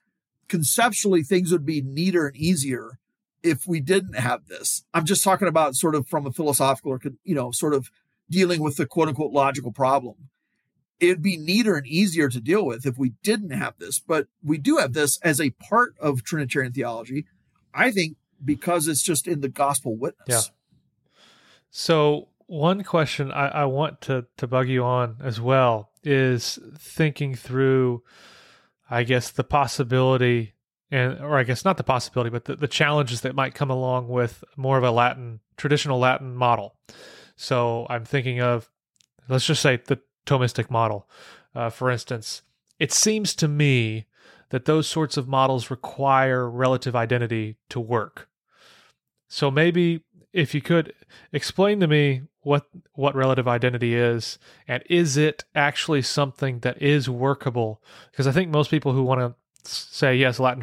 conceptually 0.48 1.22
things 1.22 1.52
would 1.52 1.66
be 1.66 1.80
neater 1.80 2.26
and 2.26 2.36
easier 2.36 2.98
if 3.42 3.66
we 3.66 3.80
didn't 3.80 4.14
have 4.14 4.46
this. 4.46 4.84
I'm 4.92 5.04
just 5.04 5.24
talking 5.24 5.48
about 5.48 5.74
sort 5.74 5.94
of 5.94 6.06
from 6.08 6.26
a 6.26 6.32
philosophical 6.32 6.92
or, 6.92 7.00
you 7.24 7.34
know, 7.34 7.50
sort 7.52 7.74
of 7.74 7.90
dealing 8.28 8.60
with 8.60 8.76
the 8.76 8.86
quote 8.86 9.08
unquote 9.08 9.32
logical 9.32 9.72
problem. 9.72 10.28
It'd 10.98 11.22
be 11.22 11.36
neater 11.36 11.76
and 11.76 11.86
easier 11.86 12.28
to 12.28 12.40
deal 12.40 12.64
with 12.64 12.86
if 12.86 12.96
we 12.96 13.12
didn't 13.22 13.50
have 13.50 13.74
this, 13.78 13.98
but 13.98 14.28
we 14.42 14.58
do 14.58 14.78
have 14.78 14.94
this 14.94 15.18
as 15.22 15.40
a 15.40 15.50
part 15.50 15.94
of 16.00 16.24
Trinitarian 16.24 16.72
theology. 16.72 17.26
I 17.74 17.90
think 17.90 18.16
because 18.44 18.88
it's 18.88 19.02
just 19.02 19.26
in 19.26 19.40
the 19.40 19.48
gospel 19.48 19.96
witness. 19.96 20.26
Yeah. 20.28 20.40
So 21.70 22.28
one 22.46 22.82
question 22.84 23.30
I, 23.30 23.48
I 23.48 23.64
want 23.64 24.00
to 24.02 24.26
to 24.36 24.46
bug 24.46 24.68
you 24.68 24.84
on 24.84 25.16
as 25.22 25.40
well 25.40 25.90
is 26.02 26.58
thinking 26.78 27.34
through, 27.34 28.02
I 28.88 29.02
guess, 29.02 29.30
the 29.30 29.44
possibility 29.44 30.54
and 30.90 31.18
or 31.20 31.36
I 31.36 31.42
guess 31.42 31.64
not 31.64 31.76
the 31.76 31.84
possibility, 31.84 32.30
but 32.30 32.44
the, 32.44 32.56
the 32.56 32.68
challenges 32.68 33.22
that 33.22 33.34
might 33.34 33.54
come 33.54 33.70
along 33.70 34.08
with 34.08 34.44
more 34.56 34.78
of 34.78 34.84
a 34.84 34.90
Latin 34.90 35.40
traditional 35.56 35.98
Latin 35.98 36.34
model. 36.34 36.76
So 37.36 37.86
I'm 37.90 38.04
thinking 38.04 38.40
of 38.40 38.70
let's 39.28 39.46
just 39.46 39.62
say 39.62 39.80
the 39.84 40.00
Thomistic 40.26 40.70
model, 40.70 41.08
uh, 41.54 41.70
for 41.70 41.90
instance. 41.90 42.42
It 42.78 42.92
seems 42.92 43.34
to 43.36 43.48
me 43.48 44.06
that 44.50 44.66
those 44.66 44.86
sorts 44.86 45.16
of 45.16 45.26
models 45.26 45.70
require 45.70 46.48
relative 46.48 46.94
identity 46.94 47.56
to 47.70 47.80
work. 47.80 48.28
So 49.28 49.50
maybe 49.50 50.04
if 50.32 50.54
you 50.54 50.60
could 50.60 50.92
explain 51.32 51.80
to 51.80 51.86
me 51.86 52.22
what 52.42 52.66
what 52.92 53.16
relative 53.16 53.48
identity 53.48 53.94
is 53.94 54.38
and 54.68 54.82
is 54.88 55.16
it 55.16 55.44
actually 55.54 56.02
something 56.02 56.60
that 56.60 56.80
is 56.80 57.08
workable 57.08 57.82
because 58.10 58.26
i 58.26 58.30
think 58.30 58.50
most 58.50 58.70
people 58.70 58.92
who 58.92 59.02
want 59.02 59.18
to 59.18 59.34
say 59.68 60.14
yes 60.14 60.38
latin 60.38 60.62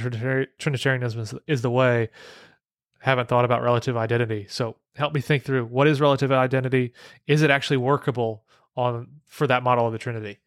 trinitarianism 0.59 1.19
is, 1.19 1.33
is 1.47 1.61
the 1.61 1.69
way 1.69 2.07
haven't 2.99 3.27
thought 3.27 3.43
about 3.43 3.61
relative 3.61 3.97
identity 3.97 4.45
so 4.47 4.77
help 4.95 5.13
me 5.13 5.19
think 5.19 5.43
through 5.43 5.65
what 5.65 5.87
is 5.87 5.99
relative 5.99 6.31
identity 6.31 6.93
is 7.27 7.41
it 7.41 7.49
actually 7.49 7.77
workable 7.77 8.42
on 8.75 9.07
for 9.27 9.47
that 9.47 9.63
model 9.63 9.85
of 9.85 9.93
the 9.93 9.99
trinity 9.99 10.39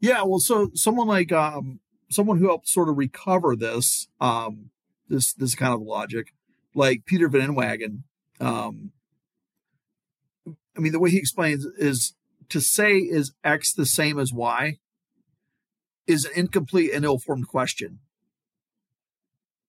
yeah 0.00 0.22
well 0.22 0.38
so 0.38 0.70
someone 0.74 1.06
like 1.06 1.32
um 1.32 1.80
someone 2.10 2.38
who 2.38 2.46
helped 2.46 2.68
sort 2.68 2.88
of 2.88 2.96
recover 2.96 3.56
this 3.56 4.08
um 4.20 4.70
this 5.08 5.32
this 5.34 5.54
kind 5.54 5.72
of 5.72 5.80
logic 5.80 6.32
like 6.74 7.04
Peter 7.06 7.28
Van 7.28 7.54
Inwagen, 7.54 8.02
um, 8.40 8.90
I 10.76 10.80
mean, 10.80 10.92
the 10.92 10.98
way 10.98 11.10
he 11.10 11.18
explains 11.18 11.64
is 11.64 12.14
to 12.48 12.60
say 12.60 12.98
is 12.98 13.32
X 13.44 13.72
the 13.72 13.86
same 13.86 14.18
as 14.18 14.32
Y 14.32 14.78
is 16.06 16.24
an 16.24 16.32
incomplete 16.34 16.92
and 16.92 17.04
ill-formed 17.04 17.48
question. 17.48 18.00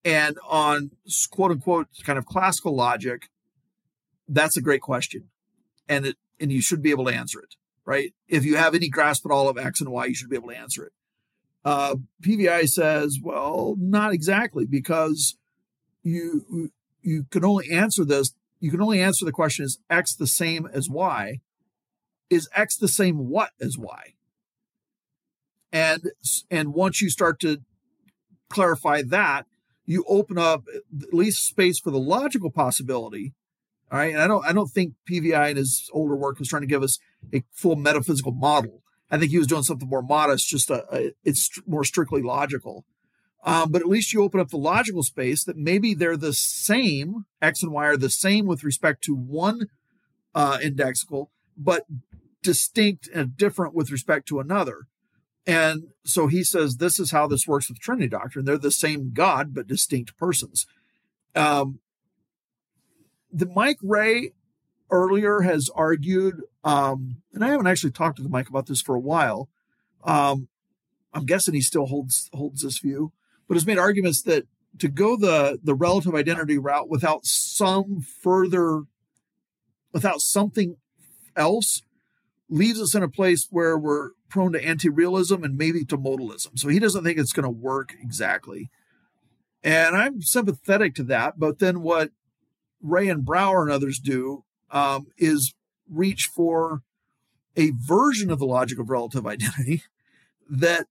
And 0.03 0.38
on 0.47 0.91
quote 1.32 1.51
unquote 1.51 1.88
kind 2.03 2.20
of 2.20 2.26
classical 2.26 2.76
logic, 2.76 3.30
that's 4.28 4.57
a 4.57 4.61
great 4.61 4.82
question. 4.82 5.30
And 5.88 6.07
it 6.07 6.18
and 6.40 6.52
you 6.52 6.62
should 6.62 6.82
be 6.82 6.92
able 6.92 7.06
to 7.06 7.14
answer 7.14 7.40
it, 7.40 7.56
right? 7.86 8.14
If 8.28 8.46
you 8.46 8.56
have 8.58 8.76
any 8.76 8.90
grasp 8.90 9.26
at 9.26 9.32
all 9.32 9.50
of 9.50 9.58
X 9.58 9.82
and 9.82 9.90
Y, 9.90 10.06
you 10.06 10.16
should 10.16 10.30
be 10.30 10.36
able 10.36 10.50
to 10.50 10.58
answer 10.58 10.86
it. 10.86 10.94
Uh, 11.64 11.96
PVI 12.22 12.68
says, 12.68 13.20
well, 13.22 13.76
not 13.80 14.14
exactly, 14.14 14.66
because 14.66 15.38
you 16.04 16.72
you 17.02 17.26
can 17.32 17.44
only 17.44 17.70
answer 17.72 18.06
this. 18.06 18.34
You 18.60 18.72
can 18.72 18.82
only 18.82 19.02
answer 19.02 19.26
the 19.26 19.32
question: 19.32 19.66
Is 19.66 19.80
X 19.90 20.16
the 20.16 20.28
same 20.28 20.68
as 20.72 20.90
Y? 20.90 21.42
Is 22.30 22.50
X 22.56 22.78
the 22.78 22.88
same 22.88 23.30
what 23.30 23.52
as 23.60 23.78
Y? 23.78 24.14
And 25.72 26.12
and 26.50 26.74
once 26.74 27.02
you 27.02 27.10
start 27.10 27.40
to 27.42 27.62
clarify 28.50 29.02
that, 29.02 29.46
you 29.86 30.04
open 30.08 30.38
up 30.38 30.66
at 30.68 31.14
least 31.14 31.48
space 31.48 31.80
for 31.80 31.92
the 31.92 32.00
logical 32.00 32.52
possibility. 32.52 33.34
All 33.92 34.00
right, 34.00 34.14
and 34.14 34.22
I 34.22 34.28
don't 34.28 34.46
I 34.46 34.52
don't 34.52 34.70
think 34.70 34.94
PVI 35.10 35.52
in 35.52 35.58
his 35.58 35.90
older 35.94 36.16
work 36.16 36.40
was 36.40 36.48
trying 36.48 36.64
to 36.64 36.68
give 36.68 36.84
us 36.84 37.00
a 37.34 37.44
full 37.52 37.76
metaphysical 37.76 38.32
model. 38.32 38.82
I 39.12 39.18
think 39.18 39.32
he 39.32 39.38
was 39.38 39.48
doing 39.48 39.64
something 39.64 39.88
more 39.88 40.02
modest, 40.02 40.50
just 40.50 40.70
a, 40.70 40.86
a 40.92 41.12
it's 41.24 41.50
more 41.68 41.84
strictly 41.84 42.22
logical. 42.22 42.86
Um, 43.44 43.72
but 43.72 43.82
at 43.82 43.88
least 43.88 44.12
you 44.12 44.24
open 44.24 44.40
up 44.40 44.50
the 44.50 44.58
logical 44.58 45.04
space 45.04 45.44
that 45.44 45.56
maybe 45.56 45.94
they're 45.94 46.18
the 46.18 46.34
same, 46.34 47.26
X 47.44 47.62
and 47.62 47.72
Y 47.72 47.86
are 47.86 47.98
the 47.98 48.10
same 48.10 48.48
with 48.48 48.64
respect 48.64 49.04
to 49.04 49.16
one 49.16 49.68
uh, 50.34 50.58
indexical, 50.58 51.28
but 51.56 51.84
distinct 52.42 53.08
and 53.14 53.38
different 53.38 53.76
with 53.76 53.92
respect 53.92 54.28
to 54.30 54.40
another. 54.40 54.88
And 55.46 55.90
so 56.04 56.26
he 56.26 56.44
says 56.44 56.78
this 56.78 57.00
is 57.00 57.12
how 57.12 57.28
this 57.28 57.48
works 57.48 57.70
with 57.70 57.80
Trinity 57.80 58.08
doctrine. 58.08 58.46
They're 58.46 58.58
the 58.58 58.72
same 58.72 59.12
God, 59.14 59.54
but 59.54 59.68
distinct 59.68 60.18
persons. 60.18 60.66
Um, 61.36 61.80
the 63.36 63.48
Mike 63.48 63.78
Rea 63.82 64.32
earlier 64.90 65.42
has 65.42 65.70
argued, 65.76 66.42
um, 66.64 67.22
and 67.34 67.44
I 67.44 67.50
haven't 67.50 67.68
actually 67.68 67.92
talked 67.92 68.18
to 68.18 68.24
the 68.24 68.30
Mike 68.30 68.50
about 68.50 68.68
this 68.68 68.82
for 68.82 68.96
a 68.96 69.00
while. 69.00 69.50
Um, 70.04 70.48
I'm 71.14 71.26
guessing 71.26 71.54
he 71.54 71.62
still 71.62 71.88
holds 71.88 72.30
holds 72.34 72.62
this 72.62 72.80
view 72.80 73.12
but 73.48 73.56
has 73.56 73.66
made 73.66 73.78
arguments 73.78 74.22
that 74.24 74.46
to 74.80 74.88
go 74.88 75.16
the 75.16 75.60
the 75.64 75.76
relative 75.76 76.16
identity 76.16 76.58
route 76.58 76.90
without 76.90 77.26
some 77.26 78.02
further 78.02 78.84
without 79.94 80.22
something 80.22 80.78
else 81.36 81.82
leaves 82.50 82.82
us 82.82 82.94
in 82.94 83.04
a 83.04 83.10
place 83.10 83.48
where 83.50 83.78
we're 83.78 84.12
prone 84.30 84.52
to 84.52 84.64
anti-realism 84.64 85.44
and 85.44 85.58
maybe 85.58 85.86
to 85.86 85.98
modalism. 85.98 86.60
So 86.60 86.68
he 86.68 86.80
doesn't 86.80 87.04
think 87.04 87.18
it's 87.18 87.32
going 87.32 87.46
to 87.46 87.50
work 87.50 87.94
exactly. 88.02 88.70
And 89.64 89.96
I'm 89.96 90.22
sympathetic 90.22 90.94
to 90.96 91.04
that. 91.06 91.40
But 91.40 91.60
then 91.60 91.82
what 91.82 92.12
Rea 92.86 93.10
and 93.10 93.26
Brower 93.26 93.64
and 93.64 93.72
others 93.72 94.00
do 94.00 94.44
um, 94.72 95.08
is 95.18 95.54
reach 95.90 96.26
for 96.26 96.82
a 97.56 97.72
version 97.72 98.30
of 98.30 98.40
the 98.40 98.46
logic 98.46 98.80
of 98.80 98.90
relative 98.90 99.26
identity 99.26 99.84
that 100.50 100.86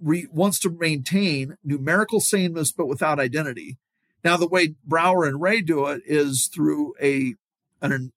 re- 0.00 0.28
wants 0.30 0.58
to 0.60 0.70
maintain 0.70 1.56
numerical 1.64 2.20
sameness 2.20 2.72
but 2.72 2.86
without 2.86 3.18
identity. 3.18 3.78
Now, 4.24 4.36
the 4.36 4.48
way 4.48 4.76
Brower 4.84 5.24
and 5.24 5.40
Rea 5.40 5.62
do 5.62 5.86
it 5.86 6.02
is 6.06 6.48
through 6.52 6.94
a 7.02 7.34
an 7.80 8.12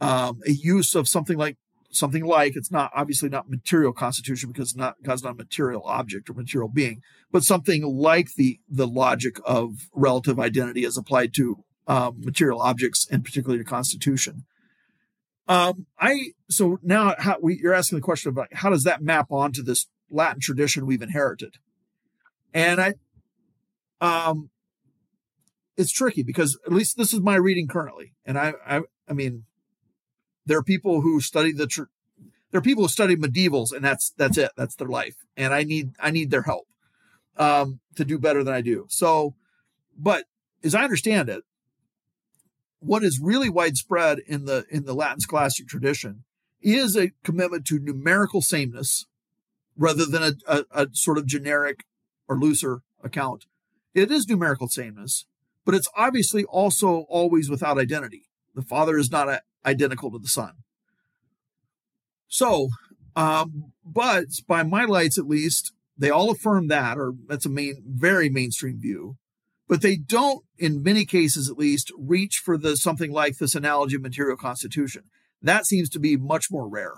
um, 0.00 0.40
a 0.46 0.52
use 0.52 0.94
of 0.94 1.08
something 1.08 1.38
like 1.38 1.56
something 1.90 2.24
like 2.24 2.56
it's 2.56 2.70
not 2.70 2.90
obviously 2.94 3.28
not 3.28 3.48
material 3.48 3.92
constitution 3.92 4.50
because 4.50 4.74
not 4.74 4.96
God's 5.02 5.22
not 5.22 5.34
a 5.34 5.36
material 5.36 5.82
object 5.86 6.28
or 6.28 6.34
material 6.34 6.68
being, 6.68 7.00
but 7.30 7.44
something 7.44 7.82
like 7.82 8.34
the 8.36 8.58
the 8.68 8.86
logic 8.86 9.38
of 9.46 9.88
relative 9.94 10.38
identity 10.38 10.84
as 10.84 10.98
applied 10.98 11.32
to 11.34 11.64
um, 11.86 12.20
material 12.20 12.60
objects 12.60 13.06
and 13.10 13.24
particularly 13.24 13.58
the 13.58 13.68
constitution. 13.68 14.44
Um, 15.48 15.86
I 15.98 16.32
so 16.48 16.78
now 16.82 17.14
how 17.18 17.36
we, 17.42 17.58
you're 17.60 17.74
asking 17.74 17.98
the 17.98 18.02
question 18.02 18.30
about 18.30 18.48
how 18.52 18.70
does 18.70 18.84
that 18.84 19.02
map 19.02 19.26
onto 19.30 19.62
this 19.62 19.88
Latin 20.12 20.40
tradition 20.40 20.86
we've 20.86 21.02
inherited. 21.02 21.56
And 22.54 22.80
I, 22.80 22.94
um, 24.00 24.50
it's 25.76 25.90
tricky 25.90 26.22
because 26.22 26.58
at 26.66 26.72
least 26.72 26.96
this 26.96 27.12
is 27.12 27.20
my 27.20 27.34
reading 27.36 27.66
currently. 27.66 28.12
And 28.24 28.38
I, 28.38 28.52
I, 28.66 28.82
I 29.08 29.12
mean, 29.14 29.44
there 30.44 30.58
are 30.58 30.62
people 30.62 31.00
who 31.00 31.20
study 31.20 31.52
the, 31.52 31.66
tr- 31.66 31.84
there 32.50 32.58
are 32.58 32.62
people 32.62 32.84
who 32.84 32.88
study 32.88 33.16
medievals 33.16 33.72
and 33.72 33.84
that's, 33.84 34.10
that's 34.16 34.36
it. 34.36 34.50
That's 34.56 34.76
their 34.76 34.88
life. 34.88 35.16
And 35.36 35.54
I 35.54 35.62
need, 35.62 35.92
I 35.98 36.10
need 36.10 36.30
their 36.30 36.42
help, 36.42 36.66
um, 37.38 37.80
to 37.96 38.04
do 38.04 38.18
better 38.18 38.44
than 38.44 38.52
I 38.52 38.60
do. 38.60 38.86
So, 38.90 39.34
but 39.96 40.26
as 40.62 40.74
I 40.74 40.84
understand 40.84 41.30
it, 41.30 41.42
what 42.82 43.02
is 43.04 43.20
really 43.22 43.48
widespread 43.48 44.18
in 44.26 44.44
the, 44.44 44.64
in 44.70 44.84
the 44.84 44.94
Latin 44.94 45.20
scholastic 45.20 45.68
tradition 45.68 46.24
is 46.60 46.96
a 46.96 47.12
commitment 47.24 47.66
to 47.66 47.78
numerical 47.78 48.42
sameness 48.42 49.06
rather 49.76 50.04
than 50.04 50.22
a, 50.22 50.32
a, 50.46 50.64
a 50.72 50.88
sort 50.92 51.18
of 51.18 51.26
generic 51.26 51.84
or 52.28 52.38
looser 52.38 52.82
account. 53.02 53.46
It 53.94 54.10
is 54.10 54.28
numerical 54.28 54.68
sameness, 54.68 55.26
but 55.64 55.74
it's 55.74 55.88
obviously 55.96 56.44
also 56.44 57.06
always 57.08 57.50
without 57.50 57.78
identity. 57.78 58.28
The 58.54 58.62
Father 58.62 58.98
is 58.98 59.10
not 59.10 59.28
a, 59.28 59.42
identical 59.64 60.10
to 60.10 60.18
the 60.18 60.28
Son. 60.28 60.52
So, 62.28 62.68
um, 63.14 63.72
but 63.84 64.26
by 64.46 64.62
my 64.62 64.84
lights 64.84 65.18
at 65.18 65.28
least, 65.28 65.72
they 65.96 66.10
all 66.10 66.30
affirm 66.30 66.68
that, 66.68 66.98
or 66.98 67.14
that's 67.28 67.46
a 67.46 67.50
main, 67.50 67.82
very 67.86 68.28
mainstream 68.28 68.80
view. 68.80 69.16
But 69.68 69.82
they 69.82 69.96
don't, 69.96 70.44
in 70.58 70.82
many 70.82 71.04
cases 71.04 71.50
at 71.50 71.58
least, 71.58 71.92
reach 71.98 72.42
for 72.44 72.58
the 72.58 72.76
something 72.76 73.12
like 73.12 73.38
this 73.38 73.54
analogy 73.54 73.96
of 73.96 74.02
material 74.02 74.36
constitution. 74.36 75.04
That 75.40 75.66
seems 75.66 75.88
to 75.90 75.98
be 75.98 76.16
much 76.16 76.50
more 76.50 76.68
rare. 76.68 76.94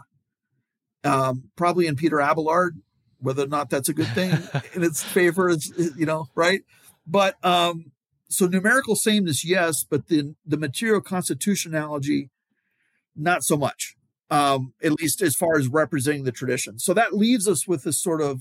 Um, 1.02 1.50
probably 1.56 1.86
in 1.86 1.96
Peter 1.96 2.20
Abelard, 2.20 2.76
whether 3.18 3.44
or 3.44 3.48
not 3.48 3.70
that's 3.70 3.88
a 3.88 3.94
good 3.94 4.08
thing 4.08 4.32
in 4.74 4.82
its 4.82 5.02
favor 5.12 5.48
is, 5.48 5.72
you 5.96 6.06
know, 6.06 6.28
right? 6.34 6.62
But 7.06 7.42
um, 7.44 7.92
so 8.28 8.46
numerical 8.46 8.96
sameness, 8.96 9.44
yes, 9.44 9.84
but 9.84 10.08
the 10.08 10.34
the 10.46 10.56
material 10.56 11.00
constitution 11.00 11.74
analogy, 11.74 12.30
not 13.14 13.44
so 13.44 13.56
much. 13.56 13.96
Um, 14.30 14.72
at 14.82 14.92
least 14.92 15.20
as 15.20 15.36
far 15.36 15.56
as 15.56 15.68
representing 15.68 16.24
the 16.24 16.32
tradition. 16.32 16.78
So 16.78 16.94
that 16.94 17.12
leaves 17.12 17.46
us 17.46 17.68
with 17.68 17.84
this 17.84 18.02
sort 18.02 18.22
of 18.22 18.40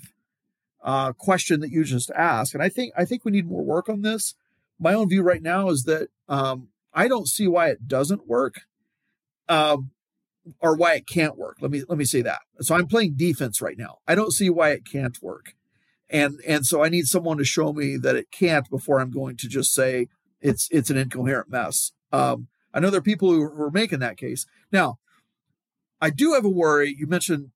uh, 0.83 1.13
question 1.13 1.61
that 1.61 1.71
you 1.71 1.83
just 1.83 2.11
asked, 2.11 2.53
and 2.53 2.61
I 2.61 2.69
think 2.69 2.93
I 2.97 3.05
think 3.05 3.23
we 3.23 3.31
need 3.31 3.47
more 3.47 3.63
work 3.63 3.89
on 3.89 4.01
this. 4.01 4.35
My 4.79 4.93
own 4.93 5.09
view 5.09 5.23
right 5.23 5.41
now 5.41 5.69
is 5.69 5.83
that 5.83 6.09
um, 6.27 6.69
I 6.93 7.07
don't 7.07 7.27
see 7.27 7.47
why 7.47 7.69
it 7.69 7.87
doesn't 7.87 8.27
work, 8.27 8.61
um, 9.47 9.91
or 10.59 10.75
why 10.75 10.95
it 10.95 11.07
can't 11.07 11.37
work. 11.37 11.57
Let 11.61 11.71
me 11.71 11.83
let 11.87 11.97
me 11.97 12.05
say 12.05 12.21
that. 12.23 12.41
So 12.59 12.75
I'm 12.75 12.87
playing 12.87 13.13
defense 13.15 13.61
right 13.61 13.77
now. 13.77 13.99
I 14.07 14.15
don't 14.15 14.33
see 14.33 14.49
why 14.49 14.71
it 14.71 14.85
can't 14.85 15.17
work, 15.21 15.55
and 16.09 16.39
and 16.45 16.65
so 16.65 16.83
I 16.83 16.89
need 16.89 17.05
someone 17.05 17.37
to 17.37 17.45
show 17.45 17.71
me 17.71 17.95
that 17.97 18.17
it 18.17 18.29
can't 18.31 18.69
before 18.69 18.99
I'm 18.99 19.11
going 19.11 19.37
to 19.37 19.47
just 19.47 19.73
say 19.73 20.07
it's 20.41 20.67
it's 20.69 20.89
an 20.89 20.97
incoherent 20.97 21.49
mess. 21.49 21.93
Um, 22.11 22.47
I 22.73 22.79
know 22.79 22.89
there 22.89 22.99
are 22.99 23.03
people 23.03 23.31
who 23.31 23.41
are 23.41 23.71
making 23.71 23.99
that 23.99 24.17
case 24.17 24.45
now. 24.71 24.97
I 26.01 26.09
do 26.09 26.33
have 26.33 26.43
a 26.43 26.49
worry. 26.49 26.93
You 26.97 27.07
mentioned 27.07 27.51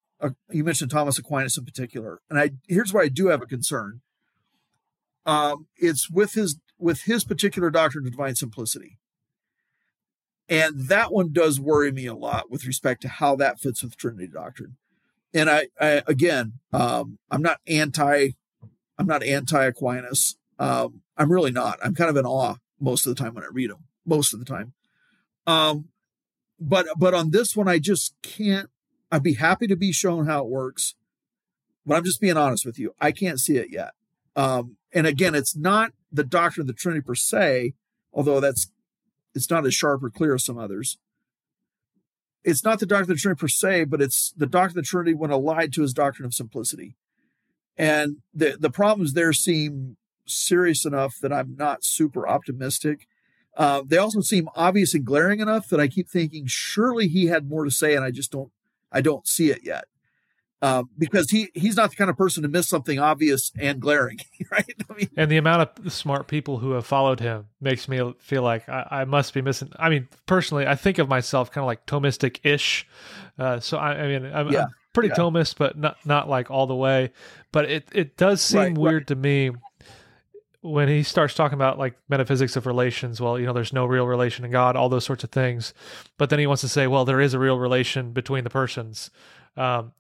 you 0.49 0.63
mentioned 0.63 0.91
Thomas 0.91 1.19
Aquinas 1.19 1.57
in 1.57 1.65
particular, 1.65 2.19
and 2.29 2.39
I 2.39 2.51
here's 2.67 2.93
where 2.93 3.03
I 3.03 3.09
do 3.09 3.27
have 3.27 3.41
a 3.41 3.45
concern. 3.45 4.01
Um, 5.25 5.67
it's 5.77 6.09
with 6.09 6.33
his 6.33 6.59
with 6.77 7.03
his 7.03 7.23
particular 7.23 7.69
doctrine 7.69 8.05
of 8.05 8.11
divine 8.11 8.35
simplicity, 8.35 8.97
and 10.49 10.87
that 10.87 11.11
one 11.11 11.33
does 11.33 11.59
worry 11.59 11.91
me 11.91 12.05
a 12.05 12.15
lot 12.15 12.49
with 12.49 12.65
respect 12.65 13.01
to 13.01 13.09
how 13.09 13.35
that 13.35 13.59
fits 13.59 13.83
with 13.83 13.97
Trinity 13.97 14.27
doctrine. 14.27 14.77
And 15.33 15.49
I, 15.49 15.67
I 15.79 16.01
again, 16.07 16.53
um, 16.71 17.19
I'm 17.29 17.41
not 17.41 17.59
anti, 17.67 18.29
I'm 18.97 19.07
not 19.07 19.23
anti 19.23 19.65
Aquinas. 19.65 20.37
Um, 20.57 21.01
I'm 21.17 21.31
really 21.31 21.51
not. 21.51 21.79
I'm 21.83 21.93
kind 21.93 22.09
of 22.09 22.17
in 22.17 22.25
awe 22.25 22.55
most 22.79 23.05
of 23.05 23.15
the 23.15 23.21
time 23.21 23.33
when 23.33 23.43
I 23.43 23.49
read 23.51 23.69
them. 23.69 23.83
Most 24.05 24.33
of 24.33 24.39
the 24.39 24.45
time, 24.45 24.73
um, 25.45 25.89
but 26.59 26.87
but 26.97 27.13
on 27.13 27.31
this 27.31 27.57
one, 27.57 27.67
I 27.67 27.77
just 27.77 28.15
can't 28.23 28.69
I'd 29.11 29.23
be 29.23 29.35
happy 29.35 29.67
to 29.67 29.75
be 29.75 29.91
shown 29.91 30.25
how 30.25 30.43
it 30.43 30.49
works, 30.49 30.95
but 31.85 31.95
I'm 31.95 32.03
just 32.03 32.21
being 32.21 32.37
honest 32.37 32.65
with 32.65 32.77
you. 32.77 32.93
I 32.99 33.11
can't 33.11 33.39
see 33.39 33.57
it 33.57 33.69
yet. 33.71 33.91
Um, 34.35 34.77
and 34.93 35.07
again, 35.07 35.35
it's 35.35 35.55
not 35.55 35.91
the 36.11 36.23
doctrine 36.23 36.63
of 36.63 36.67
the 36.67 36.73
Trinity 36.73 37.01
per 37.01 37.15
se, 37.15 37.73
although 38.13 38.39
that's 38.39 38.71
it's 39.33 39.49
not 39.49 39.65
as 39.65 39.73
sharp 39.73 40.03
or 40.03 40.09
clear 40.09 40.35
as 40.35 40.45
some 40.45 40.57
others. 40.57 40.97
It's 42.43 42.63
not 42.63 42.79
the 42.79 42.85
doctrine 42.85 43.11
of 43.11 43.17
the 43.17 43.21
Trinity 43.21 43.39
per 43.39 43.47
se, 43.47 43.85
but 43.85 44.01
it's 44.01 44.33
the 44.35 44.45
doctrine 44.45 44.79
of 44.79 44.85
the 44.85 44.89
Trinity 44.89 45.13
when 45.13 45.31
allied 45.31 45.73
to 45.73 45.81
his 45.81 45.93
doctrine 45.93 46.25
of 46.25 46.33
simplicity. 46.33 46.95
And 47.77 48.17
the 48.33 48.57
the 48.59 48.69
problems 48.69 49.13
there 49.13 49.33
seem 49.33 49.97
serious 50.25 50.85
enough 50.85 51.15
that 51.21 51.31
I'm 51.31 51.55
not 51.55 51.83
super 51.83 52.27
optimistic. 52.27 53.07
Uh, 53.55 53.81
they 53.85 53.97
also 53.97 54.21
seem 54.21 54.49
obvious 54.55 54.93
and 54.93 55.05
glaring 55.05 55.39
enough 55.39 55.67
that 55.69 55.79
I 55.79 55.87
keep 55.87 56.09
thinking 56.09 56.45
surely 56.45 57.07
he 57.07 57.25
had 57.25 57.49
more 57.49 57.63
to 57.63 57.71
say, 57.71 57.95
and 57.95 58.05
I 58.05 58.11
just 58.11 58.31
don't 58.31 58.51
I 58.91 59.01
don't 59.01 59.27
see 59.27 59.49
it 59.49 59.61
yet. 59.63 59.85
Um, 60.59 60.89
because 60.97 61.29
he 61.29 61.49
he's 61.53 61.75
not 61.75 61.91
the 61.91 61.95
kind 61.95 62.09
of 62.09 62.17
person 62.17 62.41
to 62.41 62.49
miss 62.49 62.67
something 62.67 62.97
obvious 62.97 63.51
and 63.59 63.79
glaring, 63.79 64.17
right? 64.51 64.73
I 64.89 64.93
mean, 64.93 65.09
and 65.15 65.29
the 65.29 65.37
amount 65.37 65.69
of 65.77 65.93
smart 65.93 66.27
people 66.27 66.57
who 66.57 66.71
have 66.71 66.85
followed 66.85 67.19
him 67.19 67.45
makes 67.61 67.87
me 67.87 68.13
feel 68.17 68.41
like 68.41 68.67
I, 68.67 68.87
I 68.89 69.05
must 69.05 69.35
be 69.35 69.43
missing. 69.43 69.71
I 69.77 69.89
mean, 69.89 70.07
personally, 70.25 70.65
I 70.65 70.73
think 70.73 70.97
of 70.97 71.07
myself 71.07 71.51
kind 71.51 71.61
of 71.61 71.67
like 71.67 71.85
Thomistic 71.85 72.39
ish. 72.43 72.87
Uh, 73.37 73.59
so 73.59 73.77
I, 73.77 73.91
I, 73.91 74.07
mean, 74.07 74.33
I'm, 74.33 74.51
yeah, 74.51 74.63
I'm 74.63 74.69
pretty 74.93 75.09
yeah. 75.09 75.15
Thomist, 75.15 75.57
but 75.59 75.77
not 75.77 75.97
not 76.05 76.27
like 76.27 76.49
all 76.49 76.65
the 76.65 76.75
way. 76.75 77.11
But 77.51 77.65
it 77.69 77.89
it 77.91 78.17
does 78.17 78.41
seem 78.41 78.59
right, 78.59 78.77
weird 78.77 79.01
right. 79.01 79.07
to 79.07 79.15
me 79.15 79.51
when 80.67 80.89
he 80.89 81.01
starts 81.03 81.33
talking 81.33 81.55
about 81.55 81.79
like 81.79 81.95
metaphysics 82.09 82.55
of 82.55 82.65
relations, 82.65 83.21
well, 83.21 83.39
you 83.39 83.45
know, 83.45 83.53
there's 83.53 83.73
no 83.73 83.85
real 83.85 84.05
relation 84.05 84.43
in 84.43 84.51
God, 84.51 84.75
all 84.75 84.89
those 84.89 85.05
sorts 85.05 85.23
of 85.23 85.31
things. 85.31 85.73
But 86.17 86.29
then 86.29 86.39
he 86.39 86.47
wants 86.47 86.61
to 86.61 86.69
say, 86.69 86.87
well, 86.87 87.05
there 87.05 87.21
is 87.21 87.33
a 87.33 87.39
real 87.39 87.57
relation 87.57 88.11
between 88.11 88.43
the 88.43 88.49
persons. 88.49 89.09
Um, 89.55 89.93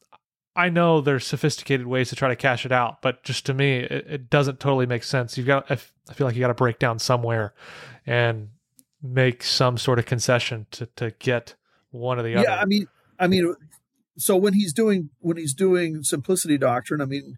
I 0.55 0.69
know 0.69 1.01
there's 1.01 1.25
sophisticated 1.25 1.87
ways 1.87 2.09
to 2.09 2.15
try 2.15 2.29
to 2.29 2.35
cash 2.35 2.65
it 2.65 2.71
out, 2.71 3.01
but 3.01 3.23
just 3.23 3.45
to 3.45 3.53
me, 3.53 3.77
it, 3.77 4.05
it 4.07 4.29
doesn't 4.29 4.59
totally 4.59 4.85
make 4.85 5.03
sense. 5.03 5.37
You've 5.37 5.47
got, 5.47 5.69
I 5.69 5.75
feel 5.75 6.27
like 6.27 6.35
you 6.35 6.41
got 6.41 6.47
to 6.47 6.53
break 6.53 6.79
down 6.79 6.99
somewhere 6.99 7.53
and 8.05 8.49
make 9.01 9.43
some 9.43 9.77
sort 9.77 9.99
of 9.99 10.05
concession 10.05 10.65
to, 10.71 10.87
to 10.97 11.11
get 11.19 11.55
one 11.91 12.19
or 12.19 12.23
the 12.23 12.31
yeah, 12.31 12.39
other. 12.39 12.49
Yeah. 12.49 12.59
I 12.59 12.65
mean, 12.65 12.87
I 13.19 13.27
mean, 13.27 13.55
so 14.17 14.35
when 14.35 14.53
he's 14.53 14.73
doing, 14.73 15.11
when 15.19 15.37
he's 15.37 15.53
doing 15.53 16.03
simplicity 16.03 16.57
doctrine, 16.57 17.01
I 17.01 17.05
mean, 17.05 17.37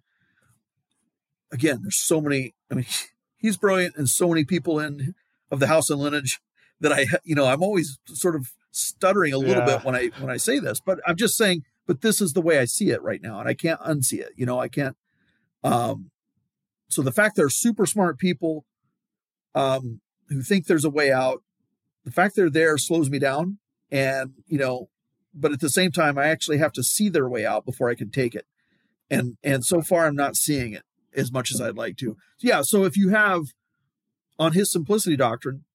again, 1.52 1.80
there's 1.82 2.02
so 2.02 2.22
many. 2.22 2.56
I 2.72 2.76
mean, 2.76 2.86
he's 3.40 3.58
brilliant, 3.58 3.96
and 3.96 4.08
so 4.08 4.30
many 4.30 4.46
people 4.46 4.80
in 4.80 5.16
of 5.50 5.60
the 5.60 5.68
house 5.68 5.90
and 5.90 6.00
lineage 6.00 6.40
that 6.80 6.94
I, 6.94 7.08
you 7.24 7.36
know, 7.36 7.46
I'm 7.46 7.64
always 7.64 7.98
sort 8.06 8.36
of 8.36 8.52
stuttering 8.72 9.34
a 9.34 9.38
little 9.38 9.68
yeah. 9.68 9.78
bit 9.78 9.86
when 9.86 9.96
I 9.96 10.10
when 10.20 10.30
I 10.30 10.38
say 10.38 10.60
this, 10.60 10.80
but 10.80 11.00
I'm 11.08 11.16
just 11.16 11.36
saying. 11.36 11.64
But 11.88 12.02
this 12.02 12.22
is 12.22 12.34
the 12.34 12.42
way 12.42 12.60
I 12.60 12.66
see 12.66 12.92
it 12.92 13.02
right 13.02 13.20
now, 13.20 13.40
and 13.40 13.50
I 13.50 13.56
can't 13.56 13.80
unsee 13.82 14.20
it. 14.20 14.34
You 14.36 14.46
know, 14.46 14.60
I 14.60 14.68
can't. 14.68 14.96
Um, 15.64 16.12
so 16.88 17.02
the 17.02 17.12
fact 17.12 17.36
they're 17.36 17.50
super 17.50 17.88
smart 17.88 18.20
people, 18.20 18.64
um, 19.56 20.00
who 20.28 20.44
think 20.44 20.68
there's 20.68 20.86
a 20.86 20.90
way 20.90 21.12
out, 21.12 21.42
the 22.06 22.12
fact 22.12 22.36
they're 22.36 22.50
there 22.50 22.78
slows 22.78 23.10
me 23.10 23.18
down, 23.18 23.58
and 23.90 24.34
you 24.46 24.60
know, 24.60 24.90
but 25.34 25.52
at 25.52 25.62
the 25.62 25.70
same 25.70 25.92
time, 25.92 26.20
I 26.20 26.28
actually 26.28 26.60
have 26.60 26.74
to 26.74 26.84
see 26.84 27.10
their 27.10 27.28
way 27.28 27.44
out 27.44 27.66
before 27.66 27.90
I 27.90 27.96
can 27.96 28.12
take 28.12 28.36
it, 28.36 28.46
and 29.10 29.38
and 29.44 29.66
so 29.66 29.82
far 29.82 30.06
I'm 30.06 30.16
not 30.16 30.36
seeing 30.36 30.74
it 30.74 30.84
as 31.20 31.32
much 31.32 31.52
as 31.52 31.62
I'd 31.62 31.78
like 31.78 31.98
to. 31.98 32.18
Yeah. 32.40 32.62
So 32.62 32.86
if 32.86 32.98
you 32.98 33.10
have 33.10 33.46
on 34.38 34.54
his 34.54 34.72
simplicity 34.72 35.16
doctrine, 35.16 35.66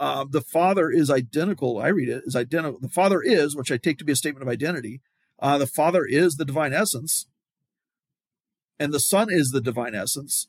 uh, 0.00 0.24
the 0.28 0.40
Father 0.40 0.90
is 0.90 1.10
identical. 1.10 1.78
I 1.78 1.88
read 1.88 2.08
it 2.08 2.24
is 2.26 2.34
identical. 2.34 2.80
The 2.80 2.88
Father 2.88 3.22
is, 3.22 3.54
which 3.54 3.70
I 3.70 3.76
take 3.76 3.98
to 3.98 4.04
be 4.04 4.12
a 4.12 4.16
statement 4.16 4.42
of 4.42 4.48
identity. 4.48 5.00
Uh, 5.38 5.58
the 5.58 5.66
Father 5.66 6.04
is 6.04 6.36
the 6.36 6.44
divine 6.44 6.72
essence, 6.72 7.26
and 8.78 8.92
the 8.92 9.00
Son 9.00 9.28
is 9.30 9.50
the 9.50 9.60
divine 9.60 9.94
essence. 9.94 10.48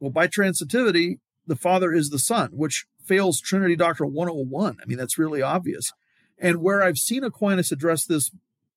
Well, 0.00 0.10
by 0.10 0.26
transitivity, 0.26 1.18
the 1.46 1.56
Father 1.56 1.92
is 1.92 2.10
the 2.10 2.18
Son, 2.18 2.50
which 2.52 2.86
fails 3.04 3.40
Trinity 3.40 3.76
Doctrine 3.76 4.12
101. 4.12 4.78
I 4.82 4.86
mean, 4.86 4.98
that's 4.98 5.18
really 5.18 5.42
obvious. 5.42 5.92
And 6.38 6.62
where 6.62 6.82
I've 6.82 6.98
seen 6.98 7.22
Aquinas 7.22 7.70
address 7.70 8.04
this, 8.04 8.30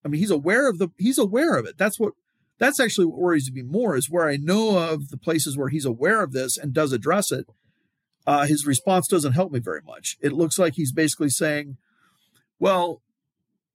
I 0.04 0.08
mean, 0.08 0.20
he's 0.20 0.30
aware 0.30 0.68
of 0.68 0.78
the 0.78 0.88
he's 0.98 1.18
aware 1.18 1.56
of 1.56 1.66
it. 1.66 1.78
That's 1.78 1.98
what 1.98 2.12
that's 2.58 2.78
actually 2.78 3.06
what 3.06 3.18
worries 3.18 3.50
me 3.52 3.62
more 3.62 3.96
is 3.96 4.10
where 4.10 4.28
I 4.28 4.36
know 4.36 4.78
of 4.78 5.08
the 5.08 5.16
places 5.16 5.56
where 5.56 5.68
he's 5.68 5.84
aware 5.84 6.22
of 6.22 6.32
this 6.32 6.56
and 6.56 6.72
does 6.72 6.92
address 6.92 7.32
it. 7.32 7.46
Uh, 8.26 8.46
his 8.46 8.66
response 8.66 9.06
doesn't 9.08 9.32
help 9.32 9.52
me 9.52 9.58
very 9.58 9.82
much. 9.84 10.16
It 10.20 10.32
looks 10.32 10.58
like 10.58 10.74
he's 10.74 10.92
basically 10.92 11.28
saying, 11.28 11.76
well, 12.58 13.02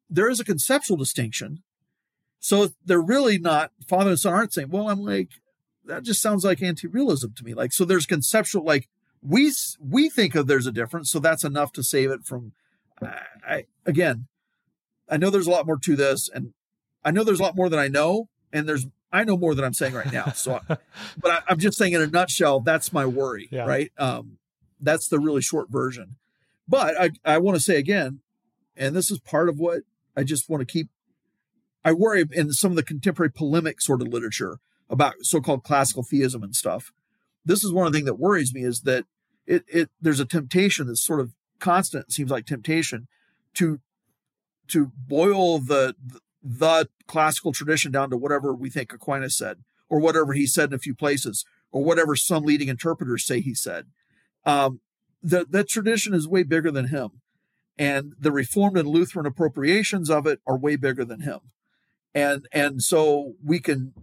there 0.10 0.30
is 0.30 0.40
a 0.40 0.46
conceptual 0.46 0.98
distinction. 0.98 1.62
So 2.40 2.70
they're 2.84 3.02
really 3.02 3.38
not, 3.38 3.72
father 3.88 4.12
and 4.12 4.20
son 4.20 4.34
aren't 4.34 4.54
saying, 4.54 4.70
well, 4.70 4.90
I'm 4.90 5.02
like, 5.02 5.30
that 5.86 6.04
just 6.04 6.22
sounds 6.22 6.46
like 6.46 6.62
anti-realism 6.62 7.28
to 7.36 7.44
me. 7.44 7.54
Like, 7.54 7.74
so 7.74 7.86
there's 7.86 8.06
conceptual, 8.06 8.64
like 8.64 8.88
we, 9.22 9.52
we 9.80 10.10
think 10.10 10.36
of 10.36 10.48
there's 10.48 10.68
a 10.68 10.72
difference. 10.72 11.12
So 11.12 11.20
that's 11.20 11.44
enough 11.44 11.72
to 11.74 11.84
save 11.84 12.12
it 12.12 12.26
from, 12.26 12.54
I, 13.04 13.20
I 13.48 13.66
again, 13.86 14.28
I 15.10 15.18
know 15.18 15.30
there's 15.30 15.48
a 15.48 15.52
lot 15.52 15.66
more 15.66 15.78
to 15.78 15.96
this 15.96 16.30
and 16.34 16.54
I 17.04 17.12
know 17.12 17.24
there's 17.24 17.40
a 17.40 17.44
lot 17.44 17.56
more 17.56 17.70
than 17.70 17.80
I 17.80 17.88
know 17.88 18.30
and 18.52 18.68
there's 18.68 18.86
I 19.12 19.24
know 19.24 19.38
more 19.38 19.56
than 19.56 19.66
I'm 19.66 19.74
saying 19.74 19.94
right 19.94 20.12
now. 20.12 20.32
So, 20.32 20.60
but 20.68 20.80
I, 21.26 21.42
am 21.50 21.60
just 21.60 21.78
saying 21.78 21.94
in 21.94 22.02
a 22.02 22.08
nutshell, 22.08 22.60
that's 22.60 22.94
my 22.94 23.06
worry, 23.06 23.50
yeah. 23.52 23.66
right? 23.66 23.92
Um, 23.98 24.38
that's 24.80 25.08
the 25.08 25.20
really 25.20 25.42
short 25.42 25.70
version. 25.70 26.16
But 26.68 27.00
I, 27.00 27.10
I 27.26 27.38
want 27.40 27.58
to 27.58 27.64
say 27.64 27.78
again, 27.78 28.20
and 28.78 28.96
this 28.96 29.10
is 29.10 29.20
part 29.20 29.50
of 29.50 29.58
what 29.58 29.82
I 30.16 30.24
just 30.24 30.50
want 30.50 30.62
to 30.62 30.66
keep. 30.72 30.90
I 31.84 31.94
worry 31.94 32.26
in 32.32 32.52
some 32.52 32.72
of 32.72 32.76
the 32.76 32.84
contemporary 32.84 33.32
polemic 33.32 33.82
sort 33.82 34.02
of 34.02 34.10
literature 34.10 34.60
about 34.90 35.16
so-called 35.22 35.64
classical 35.64 36.04
theism 36.04 36.44
and 36.44 36.56
stuff. 36.56 36.92
This 37.46 37.64
is 37.64 37.72
one 37.72 37.88
of 37.88 37.94
the 37.94 37.98
things 37.98 38.06
that 38.06 38.20
worries 38.20 38.54
me 38.54 38.64
is 38.64 38.82
that 38.82 39.06
it, 39.48 39.64
it 39.68 39.90
there's 40.00 40.20
a 40.20 40.26
temptation 40.26 40.88
that's 40.88 41.04
sort 41.04 41.20
of 41.20 41.34
constant. 41.60 42.12
Seems 42.12 42.30
like 42.30 42.46
temptation 42.46 43.08
to 43.56 43.80
to 44.68 44.92
boil 45.08 45.58
the 45.58 45.96
the 46.42 46.88
classical 47.08 47.52
tradition 47.52 47.92
down 47.92 48.10
to 48.10 48.18
whatever 48.18 48.54
we 48.54 48.70
think 48.70 48.94
Aquinas 48.94 49.38
said, 49.38 49.64
or 49.90 50.00
whatever 50.00 50.34
he 50.34 50.46
said 50.46 50.70
in 50.70 50.76
a 50.76 50.80
few 50.80 50.96
places, 50.96 51.46
or 51.72 51.84
whatever 51.84 52.16
some 52.16 52.44
leading 52.44 52.68
interpreters 52.68 53.26
say 53.26 53.42
he 53.42 53.54
said. 53.54 53.88
Um, 54.46 54.82
the, 55.22 55.46
that 55.50 55.68
tradition 55.68 56.14
is 56.14 56.28
way 56.28 56.44
bigger 56.44 56.72
than 56.72 56.88
him. 56.88 57.22
And 57.78 58.14
the 58.20 58.32
Reformed 58.32 58.78
and 58.78 58.88
Lutheran 58.88 59.26
appropriations 59.26 60.10
of 60.10 60.28
it 60.28 60.42
are 60.46 60.58
way 60.58 60.76
bigger 60.76 61.06
than 61.06 61.22
him. 61.22 61.40
And 62.14 62.48
and 62.52 62.82
so 62.82 63.36
we 63.44 63.60
can 63.60 63.94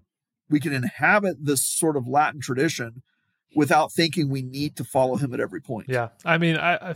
we 0.48 0.60
can 0.60 0.72
inhabit 0.72 1.44
this 1.44 1.62
sort 1.62 1.96
of 1.96 2.06
Latin 2.06 2.40
tradition 2.40 3.02
without 3.54 3.92
thinking 3.92 4.28
we 4.28 4.42
need 4.42 4.76
to 4.76 4.84
follow 4.84 5.16
him 5.16 5.34
at 5.34 5.40
every 5.40 5.60
point. 5.60 5.86
Yeah, 5.88 6.10
I 6.24 6.38
mean, 6.38 6.56
I, 6.56 6.90
I 6.90 6.94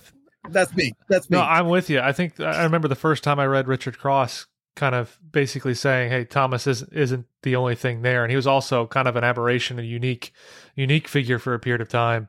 that's 0.48 0.74
me. 0.74 0.92
That's 1.08 1.28
me. 1.28 1.36
No, 1.36 1.42
I'm 1.42 1.68
with 1.68 1.90
you. 1.90 2.00
I 2.00 2.12
think 2.12 2.40
I 2.40 2.62
remember 2.62 2.88
the 2.88 2.94
first 2.94 3.24
time 3.24 3.38
I 3.38 3.46
read 3.46 3.68
Richard 3.68 3.98
Cross 3.98 4.46
kind 4.76 4.94
of 4.94 5.18
basically 5.30 5.74
saying, 5.74 6.10
"Hey, 6.10 6.24
Thomas 6.24 6.66
isn't 6.66 6.92
isn't 6.92 7.26
the 7.42 7.56
only 7.56 7.74
thing 7.74 8.02
there," 8.02 8.22
and 8.22 8.30
he 8.30 8.36
was 8.36 8.46
also 8.46 8.86
kind 8.86 9.08
of 9.08 9.16
an 9.16 9.24
aberration, 9.24 9.78
a 9.78 9.82
unique 9.82 10.32
unique 10.74 11.08
figure 11.08 11.38
for 11.38 11.54
a 11.54 11.58
period 11.58 11.80
of 11.80 11.88
time. 11.88 12.28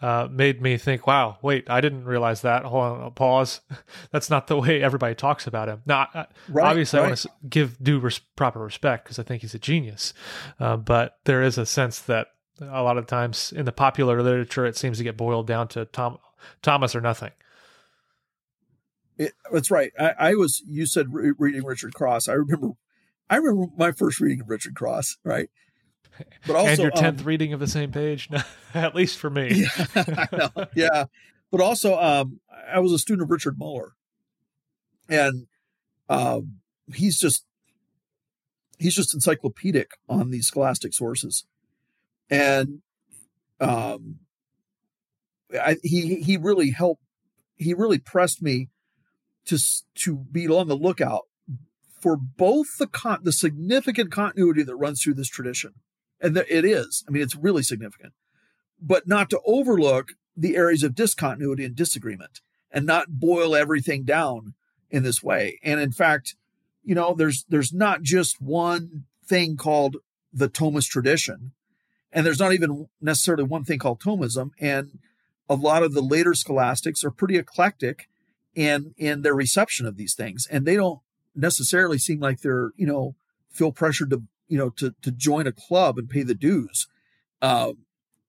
Uh, 0.00 0.28
made 0.30 0.62
me 0.62 0.76
think, 0.76 1.08
wow, 1.08 1.38
wait, 1.42 1.68
I 1.68 1.80
didn't 1.80 2.04
realize 2.04 2.42
that. 2.42 2.64
Hold 2.64 2.84
on, 2.84 3.10
pause. 3.12 3.60
That's 4.12 4.30
not 4.30 4.46
the 4.46 4.56
way 4.56 4.80
everybody 4.80 5.16
talks 5.16 5.48
about 5.48 5.68
him. 5.68 5.82
Now, 5.86 6.06
right, 6.48 6.66
obviously, 6.70 7.00
right. 7.00 7.06
I 7.06 7.08
want 7.08 7.18
to 7.18 7.30
give 7.48 7.82
due 7.82 7.98
res- 7.98 8.20
proper 8.36 8.60
respect 8.60 9.04
because 9.04 9.18
I 9.18 9.24
think 9.24 9.42
he's 9.42 9.54
a 9.54 9.58
genius. 9.58 10.14
Uh, 10.60 10.76
but 10.76 11.18
there 11.24 11.42
is 11.42 11.58
a 11.58 11.66
sense 11.66 11.98
that 12.02 12.28
a 12.60 12.82
lot 12.82 12.96
of 12.96 13.08
times 13.08 13.52
in 13.52 13.64
the 13.64 13.72
popular 13.72 14.22
literature, 14.22 14.66
it 14.66 14.76
seems 14.76 14.98
to 14.98 15.04
get 15.04 15.16
boiled 15.16 15.48
down 15.48 15.66
to 15.68 15.84
Tom, 15.86 16.18
Thomas 16.62 16.94
or 16.94 17.00
nothing. 17.00 17.32
It, 19.18 19.32
that's 19.52 19.70
right. 19.70 19.92
I, 19.98 20.14
I, 20.18 20.34
was. 20.34 20.62
You 20.66 20.86
said 20.86 21.12
re- 21.12 21.32
reading 21.36 21.64
Richard 21.64 21.92
Cross. 21.92 22.28
I 22.28 22.34
remember. 22.34 22.70
I 23.28 23.36
remember 23.36 23.72
my 23.76 23.92
first 23.92 24.20
reading 24.20 24.40
of 24.40 24.48
Richard 24.48 24.74
Cross. 24.74 25.18
Right. 25.24 25.50
But 26.46 26.56
also, 26.56 26.70
and 26.70 26.78
your 26.78 26.90
tenth 26.90 27.20
um, 27.20 27.26
reading 27.26 27.52
of 27.52 27.60
the 27.60 27.66
same 27.66 27.92
page, 27.92 28.28
at 28.74 28.94
least 28.94 29.18
for 29.18 29.30
me. 29.30 29.66
Yeah, 29.94 30.48
yeah. 30.74 31.04
But 31.50 31.60
also, 31.60 31.98
um, 31.98 32.40
I 32.72 32.80
was 32.80 32.92
a 32.92 32.98
student 32.98 33.22
of 33.22 33.30
Richard 33.30 33.58
Muller, 33.58 33.92
and 35.08 35.46
um, 36.08 36.58
he's 36.92 37.18
just 37.18 37.44
he's 38.78 38.94
just 38.94 39.14
encyclopedic 39.14 39.92
on 40.08 40.30
these 40.30 40.46
scholastic 40.46 40.92
sources, 40.92 41.44
and 42.30 42.82
um, 43.60 44.20
I, 45.52 45.76
he 45.82 46.16
he 46.16 46.36
really 46.36 46.70
helped. 46.70 47.02
He 47.56 47.74
really 47.74 47.98
pressed 47.98 48.42
me 48.42 48.68
to 49.48 49.58
to 49.94 50.16
be 50.16 50.48
on 50.48 50.68
the 50.68 50.76
lookout 50.76 51.26
for 52.00 52.16
both 52.16 52.78
the 52.78 52.86
con- 52.86 53.20
the 53.22 53.32
significant 53.32 54.12
continuity 54.12 54.62
that 54.62 54.76
runs 54.76 55.02
through 55.02 55.14
this 55.14 55.28
tradition, 55.28 55.74
and 56.20 56.36
it 56.36 56.64
is. 56.64 57.04
I 57.08 57.10
mean, 57.10 57.22
it's 57.22 57.34
really 57.34 57.62
significant, 57.62 58.12
but 58.80 59.08
not 59.08 59.30
to 59.30 59.40
overlook 59.44 60.12
the 60.36 60.56
areas 60.56 60.82
of 60.82 60.94
discontinuity 60.94 61.64
and 61.64 61.74
disagreement, 61.74 62.40
and 62.70 62.86
not 62.86 63.18
boil 63.20 63.56
everything 63.56 64.04
down 64.04 64.54
in 64.90 65.02
this 65.02 65.22
way. 65.22 65.58
And 65.62 65.80
in 65.80 65.92
fact, 65.92 66.36
you 66.84 66.94
know, 66.94 67.14
there's 67.14 67.44
there's 67.48 67.72
not 67.72 68.02
just 68.02 68.40
one 68.40 69.04
thing 69.26 69.56
called 69.56 69.96
the 70.32 70.48
Thomist 70.48 70.88
tradition, 70.88 71.52
and 72.12 72.24
there's 72.24 72.40
not 72.40 72.52
even 72.52 72.88
necessarily 73.00 73.44
one 73.44 73.64
thing 73.64 73.78
called 73.78 74.00
Thomism, 74.00 74.50
and 74.60 74.98
a 75.48 75.54
lot 75.54 75.82
of 75.82 75.94
the 75.94 76.02
later 76.02 76.34
scholastics 76.34 77.02
are 77.02 77.10
pretty 77.10 77.36
eclectic 77.36 78.08
in 78.58 78.92
in 78.96 79.22
their 79.22 79.36
reception 79.36 79.86
of 79.86 79.96
these 79.96 80.14
things. 80.14 80.48
And 80.50 80.66
they 80.66 80.74
don't 80.74 80.98
necessarily 81.36 81.96
seem 81.96 82.18
like 82.18 82.40
they're 82.40 82.72
you 82.76 82.88
know 82.88 83.14
feel 83.50 83.70
pressured 83.70 84.10
to 84.10 84.24
you 84.48 84.58
know 84.58 84.70
to 84.70 84.96
to 85.02 85.12
join 85.12 85.46
a 85.46 85.52
club 85.52 85.96
and 85.96 86.10
pay 86.10 86.24
the 86.24 86.34
dues. 86.34 86.88
Um 87.40 87.84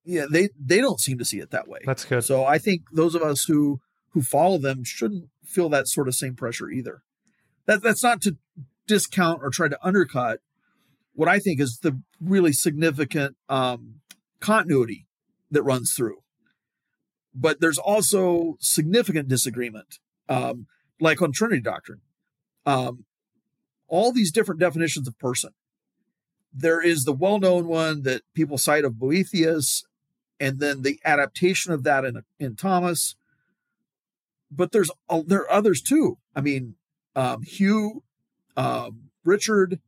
yeah 0.06 0.26
they 0.30 0.50
they 0.64 0.82
don't 0.82 1.00
seem 1.00 1.18
to 1.18 1.26
see 1.26 1.40
it 1.40 1.50
that 1.50 1.68
way. 1.68 1.80
That's 1.84 2.06
good. 2.06 2.24
So 2.24 2.46
i 2.46 2.60
think 2.60 2.84
those 2.92 3.16
of 3.16 3.24
us 3.24 3.46
who 3.46 3.82
who 4.10 4.22
follow 4.22 4.60
them 4.60 4.84
shouldn't 4.84 5.30
feel 5.44 5.70
that 5.70 5.88
sort 5.88 6.08
of 6.08 6.14
same 6.14 6.36
pressure 6.36 6.70
either. 6.70 7.02
That 7.66 7.82
that's 7.82 8.04
not 8.04 8.22
to 8.22 8.38
discount 8.86 9.42
or 9.42 9.50
try 9.50 9.68
to 9.68 9.80
undercut. 9.84 10.42
What 11.14 11.28
i 11.28 11.40
think 11.40 11.60
is 11.60 11.80
the 11.80 12.00
really 12.22 12.54
significant 12.54 13.36
um 13.50 13.96
continuity 14.40 15.08
that 15.50 15.64
runs 15.64 15.94
through. 15.94 16.22
But 17.34 17.62
there's 17.62 17.80
also 17.80 18.58
significant 18.60 19.28
disagreement 19.28 19.98
um, 20.30 20.68
like 21.02 21.22
on 21.22 21.32
Trinity 21.32 21.62
doctrine. 21.62 22.02
Um, 22.66 23.06
all 23.88 24.12
these 24.12 24.32
different 24.32 24.62
definitions 24.62 25.08
of 25.08 25.18
person. 25.18 25.52
There 26.54 26.82
is 26.82 27.04
the 27.04 27.14
well 27.14 27.40
known 27.40 27.68
one 27.68 28.04
that 28.04 28.22
people 28.34 28.58
cite 28.58 28.86
of 28.86 29.00
Boethius, 29.00 29.84
and 30.40 30.60
then 30.60 30.84
the 30.84 31.00
adaptation 31.04 31.74
of 31.74 31.84
that 31.84 32.06
in, 32.06 32.24
in 32.40 32.56
Thomas. 32.56 33.16
But 34.52 34.72
there's 34.72 34.92
there 35.26 35.42
are 35.42 35.52
others 35.52 35.82
too. 35.82 36.18
I 36.36 36.42
mean, 36.42 36.76
um, 37.16 37.44
Hugh, 37.44 38.04
um, 38.56 39.10
Richard, 39.24 39.80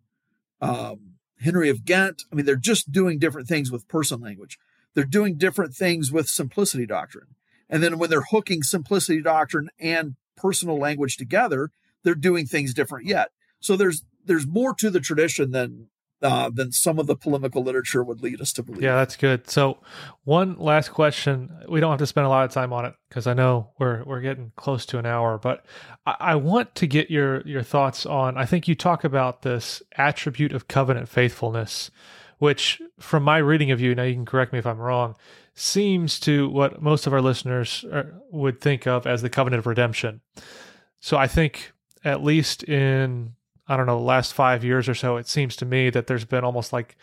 um, 0.62 1.14
Henry 1.40 1.70
of 1.70 1.86
Ghent. 1.86 2.24
I 2.32 2.36
mean, 2.36 2.46
they're 2.46 2.56
just 2.56 2.92
doing 2.92 3.18
different 3.18 3.48
things 3.48 3.72
with 3.72 3.88
person 3.88 4.22
language. 4.22 4.60
They're 4.94 5.04
doing 5.04 5.38
different 5.38 5.74
things 5.74 6.12
with 6.12 6.28
simplicity 6.28 6.86
doctrine. 6.86 7.36
And 7.70 7.82
then 7.82 7.98
when 7.98 8.10
they're 8.10 8.26
hooking 8.30 8.64
simplicity 8.64 9.22
doctrine 9.22 9.70
and 9.80 10.16
personal 10.42 10.78
language 10.78 11.18
together, 11.18 11.70
they're 12.04 12.16
doing 12.16 12.46
things 12.46 12.74
different 12.74 13.06
yet. 13.06 13.30
So 13.60 13.76
there's 13.76 14.04
there's 14.26 14.48
more 14.48 14.74
to 14.76 14.90
the 14.90 15.00
tradition 15.00 15.52
than 15.52 15.88
uh, 16.22 16.52
than 16.54 16.72
some 16.72 17.00
of 17.00 17.08
the 17.08 17.16
polemical 17.16 17.64
literature 17.64 18.04
would 18.04 18.22
lead 18.22 18.40
us 18.42 18.54
to 18.54 18.62
believe. 18.62 18.84
Yeah, 18.84 18.96
that's 18.96 19.16
good. 19.16 19.50
So, 19.50 19.80
one 20.24 20.56
last 20.60 20.90
question. 20.90 21.50
We 21.68 21.80
don't 21.80 21.90
have 21.90 22.00
to 22.00 22.06
spend 22.06 22.28
a 22.28 22.30
lot 22.30 22.46
of 22.46 22.52
time 22.52 22.72
on 22.74 22.86
it 22.86 22.94
because 23.10 23.26
I 23.26 23.34
know 23.34 23.72
we're 23.80 24.04
we're 24.04 24.22
getting 24.22 24.52
close 24.56 24.86
to 24.88 25.00
an 25.00 25.06
hour. 25.08 25.40
But 25.40 25.66
I, 26.06 26.16
I, 26.20 26.36
want 26.36 26.76
to 26.76 26.86
get 26.86 27.10
your 27.10 27.42
your 27.42 27.64
thoughts 27.64 28.06
on. 28.06 28.38
I 28.38 28.46
think 28.46 28.68
you 28.68 28.76
talk 28.76 29.04
about 29.04 29.42
this 29.42 29.82
attribute 29.98 30.54
of 30.54 30.68
covenant 30.68 31.10
faithfulness, 31.10 31.90
which, 32.38 32.82
from 33.00 33.24
my 33.24 33.38
reading 33.38 33.72
of 33.72 33.82
you, 33.82 33.96
now 33.96 34.04
you 34.04 34.14
can 34.14 34.26
correct 34.26 34.54
me 34.54 34.60
if 34.60 34.68
I'm 34.68 34.80
wrong, 34.80 35.16
seems 35.54 36.20
to 36.22 36.50
what 36.50 36.82
most 36.82 37.08
of 37.08 37.14
our 37.14 37.22
listeners 37.22 37.86
are, 37.92 38.00
uh, 38.00 38.04
would 38.32 38.62
think 38.62 38.88
of 38.88 39.06
as 39.06 39.22
the 39.22 39.30
covenant 39.30 39.60
of 39.60 39.68
redemption. 39.68 40.22
So 41.00 41.18
I 41.18 41.28
think 41.28 41.72
at 42.04 42.24
least 42.24 42.64
in 42.64 43.34
I 43.68 43.78
don't 43.78 43.86
know 43.86 43.98
the 43.98 44.06
last 44.06 44.34
five 44.34 44.64
years 44.64 44.90
or 44.90 44.96
so, 44.96 45.18
it 45.18 45.28
seems 45.28 45.56
to 45.58 45.66
me 45.66 45.90
that 45.92 46.08
there's 46.08 46.26
been 46.26 46.44
almost 46.44 46.74
like 46.74 46.98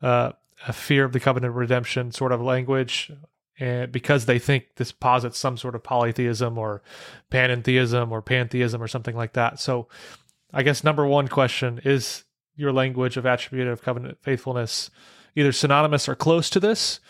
uh, 0.00 0.32
a 0.66 0.72
fear 0.72 1.04
of 1.04 1.12
the 1.12 1.20
covenant 1.20 1.50
of 1.50 1.56
redemption 1.56 2.12
sort 2.12 2.32
of 2.32 2.40
language, 2.40 3.12
and 3.58 3.92
because 3.92 4.24
they 4.24 4.38
think 4.38 4.76
this 4.76 4.90
posits 4.90 5.38
some 5.38 5.56
sort 5.56 5.74
of 5.74 5.82
polytheism 5.82 6.56
or 6.56 6.82
panentheism 7.30 8.10
or 8.10 8.22
pantheism 8.22 8.82
or 8.82 8.88
something 8.88 9.16
like 9.16 9.34
that. 9.34 9.60
So 9.60 9.88
I 10.52 10.62
guess 10.62 10.84
number 10.84 11.06
one 11.06 11.28
question 11.28 11.80
is 11.84 12.24
your 12.56 12.72
language 12.72 13.16
of 13.16 13.26
attribute 13.26 13.68
of 13.68 13.82
covenant 13.82 14.18
faithfulness 14.22 14.90
either 15.36 15.52
synonymous 15.52 16.08
or 16.08 16.14
close 16.14 16.48
to 16.50 16.60
this 16.60 17.00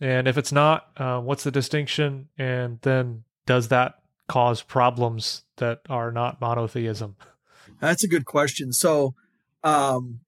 and 0.00 0.28
if 0.28 0.38
it's 0.38 0.52
not, 0.52 0.88
uh, 0.96 1.20
what's 1.20 1.44
the 1.44 1.50
distinction? 1.50 2.28
And 2.38 2.78
then 2.82 3.24
does 3.46 3.68
that 3.68 4.00
cause 4.28 4.62
problems 4.62 5.42
that 5.56 5.80
are 5.88 6.12
not 6.12 6.40
monotheism? 6.40 7.16
That's 7.80 8.04
a 8.04 8.08
good 8.08 8.24
question. 8.24 8.72
So, 8.72 9.14
um, 9.64 10.20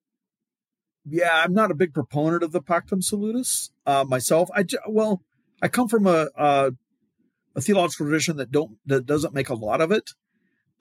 yeah, 1.05 1.43
I'm 1.45 1.53
not 1.53 1.71
a 1.71 1.75
big 1.75 1.95
proponent 1.95 2.43
of 2.43 2.53
the 2.53 2.61
Pactum 2.61 3.03
Salutis 3.03 3.71
uh, 3.87 4.05
myself. 4.07 4.49
I 4.55 4.65
well, 4.87 5.23
I 5.63 5.69
come 5.69 5.89
from 5.89 6.07
a, 6.07 6.29
a, 6.37 6.73
a 7.57 7.61
theological 7.61 8.07
tradition 8.07 8.37
that 8.37 8.51
don't 8.51 8.79
that 8.87 9.07
doesn't 9.07 9.35
make 9.35 9.49
a 9.49 9.55
lot 9.55 9.81
of 9.81 9.91
it. 9.91 10.11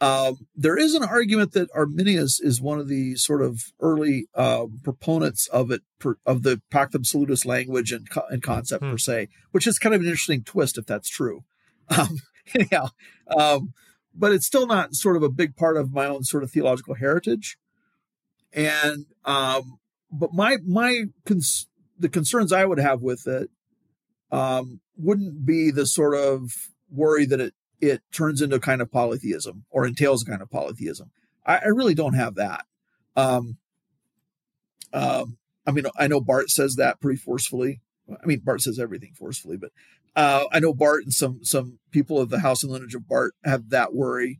Um, 0.01 0.47
there 0.55 0.77
is 0.77 0.95
an 0.95 1.03
argument 1.03 1.51
that 1.53 1.69
Arminius 1.75 2.39
is 2.39 2.61
one 2.61 2.79
of 2.79 2.87
the 2.87 3.15
sort 3.15 3.41
of 3.41 3.61
early 3.81 4.27
uh, 4.33 4.67
proponents 4.83 5.47
of 5.47 5.71
it, 5.71 5.81
per, 5.99 6.15
of 6.25 6.43
the 6.43 6.61
Pactum 6.71 7.05
Salutis 7.05 7.45
language 7.45 7.91
and, 7.91 8.07
and 8.29 8.41
concept 8.41 8.83
hmm. 8.83 8.91
per 8.91 8.97
se, 8.97 9.27
which 9.51 9.67
is 9.67 9.77
kind 9.77 9.93
of 9.93 10.01
an 10.01 10.07
interesting 10.07 10.43
twist 10.43 10.77
if 10.77 10.85
that's 10.85 11.09
true. 11.09 11.43
Um, 11.97 12.19
anyhow, 12.53 12.89
um, 13.35 13.73
but 14.13 14.31
it's 14.31 14.45
still 14.45 14.67
not 14.67 14.93
sort 14.93 15.15
of 15.15 15.23
a 15.23 15.29
big 15.29 15.55
part 15.55 15.75
of 15.75 15.91
my 15.91 16.05
own 16.05 16.23
sort 16.23 16.43
of 16.43 16.51
theological 16.51 16.93
heritage. 16.93 17.57
And 18.53 19.07
um, 19.25 19.79
but 20.11 20.33
my 20.33 20.57
my 20.67 21.05
cons- 21.25 21.67
the 21.97 22.09
concerns 22.09 22.53
I 22.53 22.65
would 22.65 22.79
have 22.79 23.01
with 23.01 23.25
it 23.25 23.49
um, 24.31 24.81
wouldn't 24.97 25.45
be 25.45 25.71
the 25.71 25.85
sort 25.85 26.15
of 26.15 26.51
worry 26.91 27.25
that 27.25 27.39
it 27.39 27.53
it 27.81 28.01
turns 28.11 28.41
into 28.41 28.57
a 28.57 28.59
kind 28.59 28.81
of 28.81 28.91
polytheism 28.91 29.65
or 29.69 29.85
entails 29.85 30.23
a 30.23 30.29
kind 30.29 30.41
of 30.41 30.49
polytheism. 30.49 31.11
I, 31.45 31.57
I 31.57 31.67
really 31.67 31.95
don't 31.95 32.13
have 32.15 32.35
that. 32.35 32.65
Um, 33.15 33.57
um, 34.93 35.37
I 35.65 35.71
mean, 35.71 35.85
I 35.97 36.07
know 36.07 36.21
Barth 36.21 36.49
says 36.49 36.75
that 36.75 36.99
pretty 36.99 37.17
forcefully. 37.17 37.81
I 38.09 38.25
mean, 38.25 38.41
Barth 38.43 38.61
says 38.61 38.79
everything 38.79 39.13
forcefully, 39.13 39.57
but 39.57 39.71
uh, 40.15 40.45
I 40.51 40.59
know 40.59 40.73
Barth 40.73 41.03
and 41.03 41.13
some 41.13 41.43
some 41.43 41.79
people 41.91 42.19
of 42.19 42.29
the 42.29 42.39
house 42.39 42.63
and 42.63 42.71
lineage 42.71 42.95
of 42.95 43.07
Barth 43.07 43.33
have 43.43 43.69
that 43.69 43.93
worry. 43.93 44.39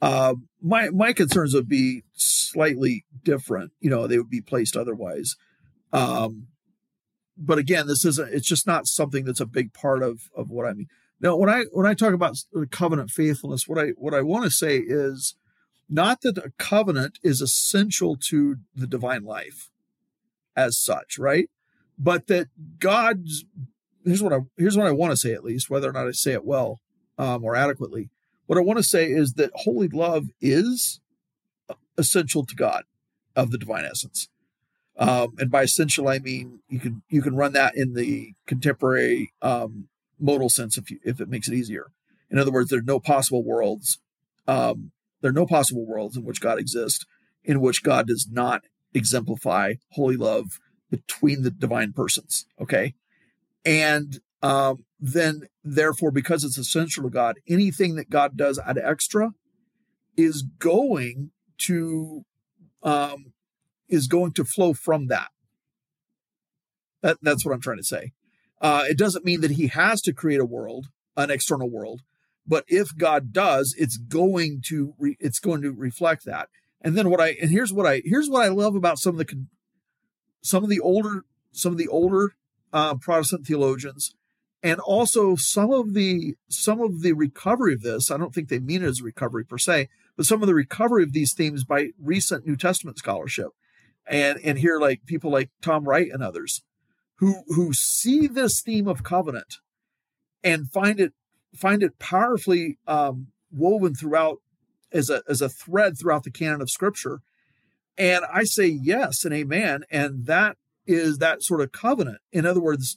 Uh, 0.00 0.34
my 0.62 0.90
my 0.90 1.12
concerns 1.12 1.54
would 1.54 1.68
be 1.68 2.04
slightly 2.14 3.04
different. 3.24 3.72
You 3.80 3.90
know, 3.90 4.06
they 4.06 4.18
would 4.18 4.30
be 4.30 4.40
placed 4.40 4.76
otherwise. 4.76 5.34
Um, 5.92 6.48
but 7.36 7.58
again, 7.58 7.86
this 7.86 8.04
isn't. 8.04 8.32
It's 8.32 8.46
just 8.46 8.66
not 8.66 8.86
something 8.86 9.24
that's 9.24 9.40
a 9.40 9.46
big 9.46 9.72
part 9.72 10.02
of 10.02 10.30
of 10.36 10.50
what 10.50 10.66
I 10.66 10.74
mean. 10.74 10.88
Now, 11.20 11.36
when 11.36 11.48
I 11.48 11.64
when 11.72 11.86
I 11.86 11.94
talk 11.94 12.14
about 12.14 12.38
covenant 12.70 13.10
faithfulness, 13.10 13.66
what 13.66 13.78
I 13.78 13.88
what 13.96 14.14
I 14.14 14.22
want 14.22 14.44
to 14.44 14.50
say 14.50 14.78
is 14.78 15.34
not 15.88 16.20
that 16.22 16.38
a 16.38 16.52
covenant 16.58 17.18
is 17.22 17.40
essential 17.40 18.16
to 18.28 18.56
the 18.74 18.86
divine 18.86 19.24
life 19.24 19.70
as 20.54 20.78
such, 20.78 21.18
right? 21.18 21.48
But 21.98 22.26
that 22.28 22.48
God's 22.78 23.44
here's 24.04 24.22
what 24.22 24.32
I 24.32 24.40
here's 24.56 24.76
what 24.76 24.86
I 24.86 24.92
want 24.92 25.12
to 25.12 25.16
say 25.16 25.32
at 25.32 25.44
least, 25.44 25.70
whether 25.70 25.88
or 25.88 25.92
not 25.92 26.06
I 26.06 26.12
say 26.12 26.32
it 26.32 26.44
well 26.44 26.80
um, 27.16 27.44
or 27.44 27.56
adequately. 27.56 28.10
What 28.46 28.58
I 28.58 28.62
want 28.62 28.78
to 28.78 28.84
say 28.84 29.10
is 29.10 29.34
that 29.34 29.50
holy 29.54 29.88
love 29.88 30.26
is 30.40 31.00
essential 31.98 32.46
to 32.46 32.54
God 32.54 32.84
of 33.36 33.50
the 33.50 33.58
divine 33.58 33.84
essence. 33.84 34.28
Um, 34.96 35.34
and 35.38 35.50
by 35.50 35.62
essential, 35.62 36.08
I 36.08 36.18
mean 36.18 36.60
you 36.68 36.80
can 36.80 37.02
you 37.08 37.22
can 37.22 37.34
run 37.34 37.52
that 37.52 37.76
in 37.76 37.94
the 37.94 38.34
contemporary 38.46 39.32
um, 39.42 39.88
modal 40.18 40.50
sense 40.50 40.76
if 40.76 40.90
you, 40.90 40.98
if 41.04 41.20
it 41.20 41.28
makes 41.28 41.48
it 41.48 41.54
easier. 41.54 41.86
In 42.30 42.38
other 42.38 42.52
words, 42.52 42.70
there 42.70 42.80
are 42.80 42.82
no 42.82 43.00
possible 43.00 43.44
worlds. 43.44 43.98
Um, 44.46 44.92
there 45.20 45.30
are 45.30 45.34
no 45.34 45.46
possible 45.46 45.86
worlds 45.86 46.16
in 46.16 46.24
which 46.24 46.40
God 46.40 46.58
exists 46.58 47.04
in 47.44 47.60
which 47.60 47.82
God 47.82 48.06
does 48.06 48.28
not 48.30 48.62
exemplify 48.94 49.74
holy 49.92 50.16
love 50.16 50.60
between 50.90 51.42
the 51.42 51.50
divine 51.50 51.92
persons. 51.92 52.46
Okay, 52.60 52.94
and 53.64 54.20
um, 54.42 54.84
then 55.00 55.42
therefore, 55.64 56.10
because 56.10 56.44
it's 56.44 56.58
essential 56.58 57.02
to 57.04 57.10
God, 57.10 57.36
anything 57.48 57.96
that 57.96 58.10
God 58.10 58.36
does 58.36 58.58
ad 58.58 58.78
extra 58.78 59.30
is 60.16 60.42
going 60.42 61.30
to 61.58 62.24
um, 62.82 63.32
is 63.88 64.06
going 64.06 64.32
to 64.32 64.44
flow 64.44 64.74
from 64.74 65.08
that. 65.08 65.28
That 67.02 67.18
that's 67.22 67.44
what 67.44 67.54
I'm 67.54 67.62
trying 67.62 67.78
to 67.78 67.84
say. 67.84 68.12
Uh, 68.60 68.84
it 68.88 68.98
doesn't 68.98 69.24
mean 69.24 69.40
that 69.40 69.52
He 69.52 69.68
has 69.68 70.00
to 70.02 70.12
create 70.12 70.40
a 70.40 70.44
world, 70.44 70.88
an 71.16 71.30
external 71.30 71.70
world, 71.70 72.02
but 72.46 72.64
if 72.66 72.96
God 72.96 73.32
does, 73.32 73.74
it's 73.78 73.98
going 73.98 74.62
to 74.68 74.94
re, 74.98 75.16
it's 75.20 75.38
going 75.38 75.62
to 75.62 75.72
reflect 75.72 76.24
that. 76.24 76.48
And 76.80 76.96
then 76.96 77.10
what 77.10 77.20
I 77.20 77.36
and 77.40 77.50
here's 77.50 77.72
what 77.72 77.86
I 77.86 78.02
here's 78.04 78.30
what 78.30 78.44
I 78.44 78.48
love 78.48 78.74
about 78.74 78.98
some 78.98 79.18
of 79.18 79.26
the 79.26 79.46
some 80.42 80.64
of 80.64 80.70
the 80.70 80.80
older 80.80 81.24
some 81.52 81.72
of 81.72 81.78
the 81.78 81.88
older 81.88 82.34
uh, 82.72 82.94
Protestant 82.94 83.46
theologians, 83.46 84.14
and 84.62 84.80
also 84.80 85.36
some 85.36 85.70
of 85.72 85.94
the 85.94 86.36
some 86.48 86.80
of 86.80 87.02
the 87.02 87.12
recovery 87.12 87.74
of 87.74 87.82
this. 87.82 88.10
I 88.10 88.16
don't 88.16 88.34
think 88.34 88.48
they 88.48 88.58
mean 88.58 88.82
it 88.82 88.86
as 88.86 89.02
recovery 89.02 89.44
per 89.44 89.58
se, 89.58 89.88
but 90.16 90.26
some 90.26 90.42
of 90.42 90.48
the 90.48 90.54
recovery 90.54 91.02
of 91.02 91.12
these 91.12 91.34
themes 91.34 91.64
by 91.64 91.90
recent 92.00 92.46
New 92.46 92.56
Testament 92.56 92.98
scholarship, 92.98 93.48
and 94.06 94.38
and 94.42 94.58
here 94.58 94.78
like 94.78 95.04
people 95.06 95.30
like 95.30 95.50
Tom 95.60 95.84
Wright 95.84 96.08
and 96.10 96.22
others, 96.22 96.62
who 97.18 97.42
who 97.48 97.72
see 97.72 98.26
this 98.26 98.60
theme 98.60 98.88
of 98.88 99.02
covenant, 99.02 99.56
and 100.42 100.70
find 100.70 101.00
it 101.00 101.12
find 101.54 101.82
it 101.82 101.98
powerfully 101.98 102.78
um, 102.86 103.28
woven 103.50 103.94
throughout 103.94 104.38
as 104.92 105.10
a 105.10 105.22
as 105.28 105.40
a 105.40 105.48
thread 105.48 105.98
throughout 105.98 106.24
the 106.24 106.30
canon 106.30 106.60
of 106.60 106.70
Scripture, 106.70 107.20
and 107.96 108.24
I 108.32 108.44
say 108.44 108.66
yes 108.66 109.24
and 109.24 109.34
amen, 109.34 109.84
and 109.90 110.26
that 110.26 110.56
is 110.86 111.18
that 111.18 111.42
sort 111.42 111.60
of 111.60 111.72
covenant. 111.72 112.18
In 112.32 112.46
other 112.46 112.60
words, 112.60 112.96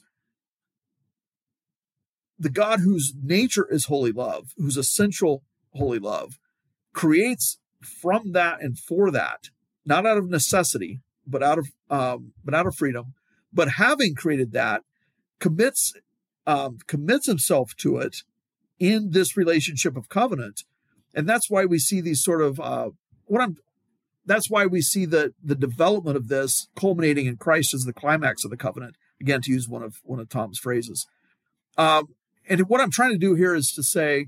the 2.38 2.50
God 2.50 2.80
whose 2.80 3.12
nature 3.22 3.66
is 3.70 3.86
holy 3.86 4.12
love, 4.12 4.52
whose 4.56 4.76
essential 4.76 5.42
holy 5.74 5.98
love, 5.98 6.38
creates 6.92 7.58
from 7.82 8.32
that 8.32 8.62
and 8.62 8.78
for 8.78 9.10
that, 9.10 9.50
not 9.84 10.06
out 10.06 10.18
of 10.18 10.28
necessity, 10.28 11.00
but 11.26 11.42
out 11.42 11.58
of 11.58 11.72
um, 11.90 12.32
but 12.44 12.54
out 12.54 12.66
of 12.66 12.74
freedom. 12.74 13.14
But 13.52 13.72
having 13.72 14.14
created 14.14 14.52
that, 14.52 14.82
commits 15.38 15.92
um, 16.46 16.78
commits 16.86 17.26
himself 17.26 17.74
to 17.78 17.98
it 17.98 18.18
in 18.78 19.10
this 19.10 19.36
relationship 19.36 19.96
of 19.96 20.08
covenant, 20.08 20.62
and 21.14 21.28
that's 21.28 21.50
why 21.50 21.64
we 21.64 21.78
see 21.78 22.00
these 22.00 22.22
sort 22.22 22.42
of 22.42 22.58
uh, 22.60 22.90
what 23.26 23.42
I'm. 23.42 23.56
That's 24.24 24.48
why 24.48 24.66
we 24.66 24.80
see 24.80 25.04
the 25.04 25.34
the 25.42 25.54
development 25.54 26.16
of 26.16 26.28
this 26.28 26.68
culminating 26.76 27.26
in 27.26 27.36
Christ 27.36 27.74
as 27.74 27.82
the 27.82 27.92
climax 27.92 28.44
of 28.44 28.50
the 28.50 28.56
covenant. 28.56 28.96
Again, 29.20 29.40
to 29.42 29.52
use 29.52 29.68
one 29.68 29.82
of 29.82 29.96
one 30.04 30.20
of 30.20 30.28
Tom's 30.28 30.58
phrases. 30.58 31.06
Um, 31.76 32.06
and 32.48 32.60
what 32.68 32.80
I'm 32.80 32.90
trying 32.90 33.12
to 33.12 33.18
do 33.18 33.34
here 33.34 33.54
is 33.54 33.72
to 33.72 33.82
say, 33.82 34.26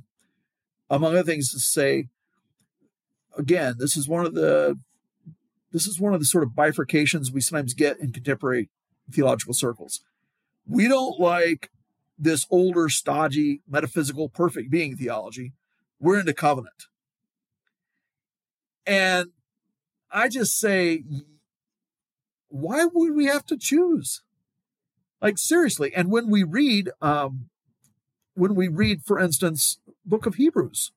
among 0.89 1.13
other 1.13 1.25
things, 1.25 1.51
to 1.51 1.59
say 1.59 2.09
again, 3.37 3.75
this 3.79 3.97
is 3.97 4.09
one 4.09 4.27
of 4.27 4.35
the 4.35 4.79
this 5.73 5.87
is 5.87 6.01
one 6.01 6.15
of 6.15 6.21
the 6.21 6.27
sort 6.27 6.45
of 6.45 6.51
bifurcations 6.51 7.33
we 7.33 7.41
sometimes 7.41 7.75
get 7.75 7.99
in 7.99 8.13
contemporary 8.13 8.71
theological 9.11 9.55
circles. 9.55 10.01
We 10.67 10.89
don't 10.89 11.21
like 11.21 11.71
this 12.19 12.47
older, 12.51 12.89
stodgy, 12.89 13.61
metaphysical, 13.69 14.29
perfect 14.29 14.71
being 14.71 14.97
theology. 14.97 15.53
We're 16.01 16.21
into 16.21 16.33
covenant. 16.33 16.87
And 18.87 19.31
I 20.11 20.29
just 20.29 20.59
say, 20.59 21.03
why 22.49 22.85
would 22.85 23.15
we 23.15 23.27
have 23.27 23.45
to 23.47 23.57
choose? 23.57 24.23
Like 25.21 25.39
seriously. 25.39 25.93
And 25.95 26.11
when 26.11 26.29
we 26.29 26.43
read, 26.43 26.91
um, 27.01 27.49
when 28.35 28.55
we 28.55 28.69
read, 28.69 29.03
for 29.03 29.19
instance, 29.19 29.79
book 30.05 30.27
of 30.27 30.37
Hebrews, 30.37 30.93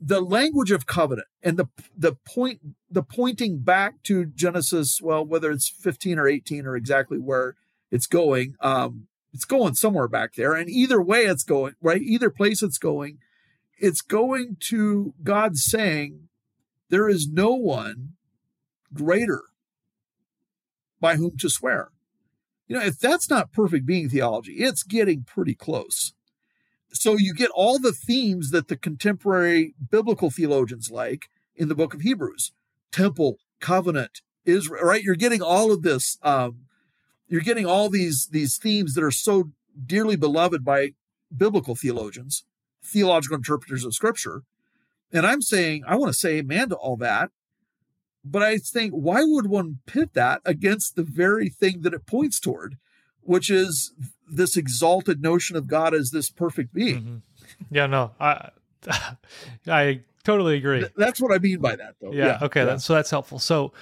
the 0.00 0.20
language 0.20 0.70
of 0.70 0.86
covenant 0.86 1.28
and 1.42 1.58
the 1.58 1.66
the 1.96 2.14
point 2.26 2.60
the 2.90 3.02
pointing 3.02 3.58
back 3.58 4.02
to 4.04 4.24
Genesis, 4.24 5.00
well, 5.02 5.24
whether 5.24 5.50
it's 5.50 5.68
15 5.68 6.18
or 6.18 6.26
18 6.26 6.66
or 6.66 6.74
exactly 6.74 7.18
where 7.18 7.56
it's 7.90 8.06
going, 8.06 8.54
um, 8.60 9.06
it's 9.32 9.44
going 9.44 9.74
somewhere 9.74 10.08
back 10.08 10.34
there. 10.34 10.54
And 10.54 10.70
either 10.70 11.00
way 11.02 11.20
it's 11.20 11.44
going, 11.44 11.74
right? 11.80 12.00
Either 12.00 12.30
place 12.30 12.62
it's 12.62 12.78
going, 12.78 13.18
it's 13.78 14.00
going 14.00 14.56
to 14.60 15.14
God 15.22 15.56
saying, 15.56 16.28
There 16.88 17.08
is 17.08 17.28
no 17.30 17.52
one 17.52 18.14
greater 18.92 19.42
by 21.00 21.16
whom 21.16 21.36
to 21.38 21.50
swear. 21.50 21.90
You 22.66 22.76
know, 22.76 22.84
if 22.84 22.98
that's 22.98 23.28
not 23.28 23.52
perfect 23.52 23.84
being 23.84 24.08
theology, 24.08 24.54
it's 24.54 24.82
getting 24.82 25.24
pretty 25.24 25.54
close 25.54 26.14
so 26.92 27.16
you 27.16 27.34
get 27.34 27.50
all 27.54 27.78
the 27.78 27.92
themes 27.92 28.50
that 28.50 28.68
the 28.68 28.76
contemporary 28.76 29.74
biblical 29.90 30.30
theologians 30.30 30.90
like 30.90 31.28
in 31.54 31.68
the 31.68 31.74
book 31.74 31.94
of 31.94 32.00
Hebrews 32.00 32.52
temple, 32.92 33.38
covenant, 33.60 34.20
Israel, 34.44 34.84
right? 34.84 35.02
You're 35.02 35.14
getting 35.14 35.42
all 35.42 35.72
of 35.72 35.82
this. 35.82 36.18
Um, 36.22 36.62
you're 37.28 37.40
getting 37.40 37.66
all 37.66 37.88
these 37.88 38.28
these 38.32 38.58
themes 38.58 38.94
that 38.94 39.04
are 39.04 39.10
so 39.10 39.52
dearly 39.86 40.16
beloved 40.16 40.64
by 40.64 40.90
biblical 41.34 41.76
theologians, 41.76 42.44
theological 42.84 43.36
interpreters 43.36 43.84
of 43.84 43.94
scripture. 43.94 44.42
And 45.12 45.26
I'm 45.26 45.42
saying, 45.42 45.84
I 45.86 45.96
want 45.96 46.12
to 46.12 46.18
say 46.18 46.38
amen 46.38 46.70
to 46.70 46.76
all 46.76 46.96
that. 46.98 47.30
But 48.24 48.42
I 48.42 48.58
think, 48.58 48.92
why 48.92 49.22
would 49.24 49.46
one 49.46 49.78
pit 49.86 50.10
that 50.14 50.42
against 50.44 50.94
the 50.94 51.02
very 51.02 51.48
thing 51.48 51.80
that 51.82 51.94
it 51.94 52.06
points 52.06 52.38
toward, 52.38 52.76
which 53.22 53.48
is 53.50 53.92
this 54.30 54.56
exalted 54.56 55.22
notion 55.22 55.56
of 55.56 55.66
God 55.66 55.94
as 55.94 56.10
this 56.10 56.30
perfect 56.30 56.72
being. 56.72 57.00
Mm-hmm. 57.00 57.16
Yeah, 57.70 57.86
no, 57.86 58.12
I 58.20 58.50
I 59.66 60.00
totally 60.24 60.56
agree. 60.56 60.86
That's 60.96 61.20
what 61.20 61.32
I 61.32 61.38
mean 61.38 61.60
by 61.60 61.76
that, 61.76 61.96
though. 62.00 62.12
Yeah. 62.12 62.26
yeah 62.26 62.38
okay. 62.42 62.60
Yeah. 62.60 62.66
That's, 62.66 62.84
so 62.84 62.94
that's 62.94 63.10
helpful. 63.10 63.38
So 63.38 63.72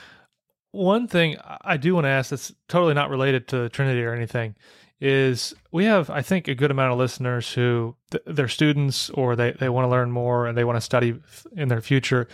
one 0.73 1.07
thing 1.07 1.37
I 1.63 1.77
do 1.77 1.95
want 1.95 2.05
to 2.05 2.11
ask 2.11 2.31
that's 2.31 2.53
totally 2.69 2.95
not 2.95 3.11
related 3.11 3.49
to 3.49 3.69
Trinity 3.71 4.03
or 4.05 4.13
anything 4.13 4.55
is 5.01 5.55
we 5.71 5.85
have 5.85 6.11
I 6.11 6.23
think 6.23 6.49
a 6.49 6.55
good 6.55 6.71
amount 6.71 6.93
of 6.93 6.99
listeners 6.99 7.53
who 7.53 7.95
th- 8.11 8.25
they're 8.27 8.49
students 8.49 9.11
or 9.11 9.37
they 9.37 9.53
they 9.53 9.69
want 9.69 9.85
to 9.85 9.89
learn 9.89 10.11
more 10.11 10.47
and 10.47 10.59
they 10.59 10.65
want 10.65 10.77
to 10.77 10.81
study 10.81 11.21
in 11.57 11.69
their 11.69 11.81
future. 11.81 12.27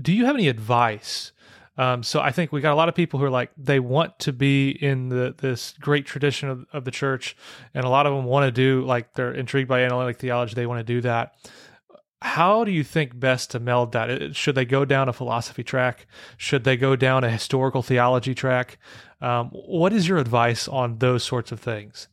Do 0.00 0.12
you 0.12 0.24
have 0.26 0.34
any 0.34 0.48
advice 0.48 1.32
um, 1.80 2.02
so 2.02 2.20
I 2.20 2.30
think 2.30 2.52
we 2.52 2.60
got 2.60 2.74
a 2.74 2.76
lot 2.76 2.90
of 2.90 2.94
people 2.94 3.18
who 3.18 3.24
are 3.24 3.30
like 3.30 3.52
they 3.56 3.80
want 3.80 4.18
to 4.18 4.34
be 4.34 4.68
in 4.68 5.08
the 5.08 5.34
this 5.38 5.72
great 5.80 6.04
tradition 6.04 6.50
of, 6.50 6.66
of 6.74 6.84
the 6.84 6.90
church, 6.90 7.34
and 7.72 7.86
a 7.86 7.88
lot 7.88 8.04
of 8.04 8.14
them 8.14 8.26
want 8.26 8.46
to 8.46 8.52
do 8.52 8.84
like 8.84 9.14
they're 9.14 9.32
intrigued 9.32 9.66
by 9.66 9.80
analytic 9.80 10.18
theology. 10.18 10.52
They 10.52 10.66
want 10.66 10.86
to 10.86 10.92
do 10.92 11.00
that. 11.00 11.36
How 12.20 12.64
do 12.64 12.70
you 12.70 12.84
think 12.84 13.18
best 13.18 13.52
to 13.52 13.60
meld 13.60 13.92
that? 13.92 14.36
Should 14.36 14.56
they 14.56 14.66
go 14.66 14.84
down 14.84 15.08
a 15.08 15.14
philosophy 15.14 15.64
track? 15.64 16.06
Should 16.36 16.64
they 16.64 16.76
go 16.76 16.96
down 16.96 17.24
a 17.24 17.30
historical 17.30 17.82
theology 17.82 18.34
track? 18.34 18.78
Um, 19.22 19.48
what 19.48 19.94
is 19.94 20.06
your 20.06 20.18
advice 20.18 20.68
on 20.68 20.98
those 20.98 21.24
sorts 21.24 21.50
of 21.50 21.60
things? 21.60 22.08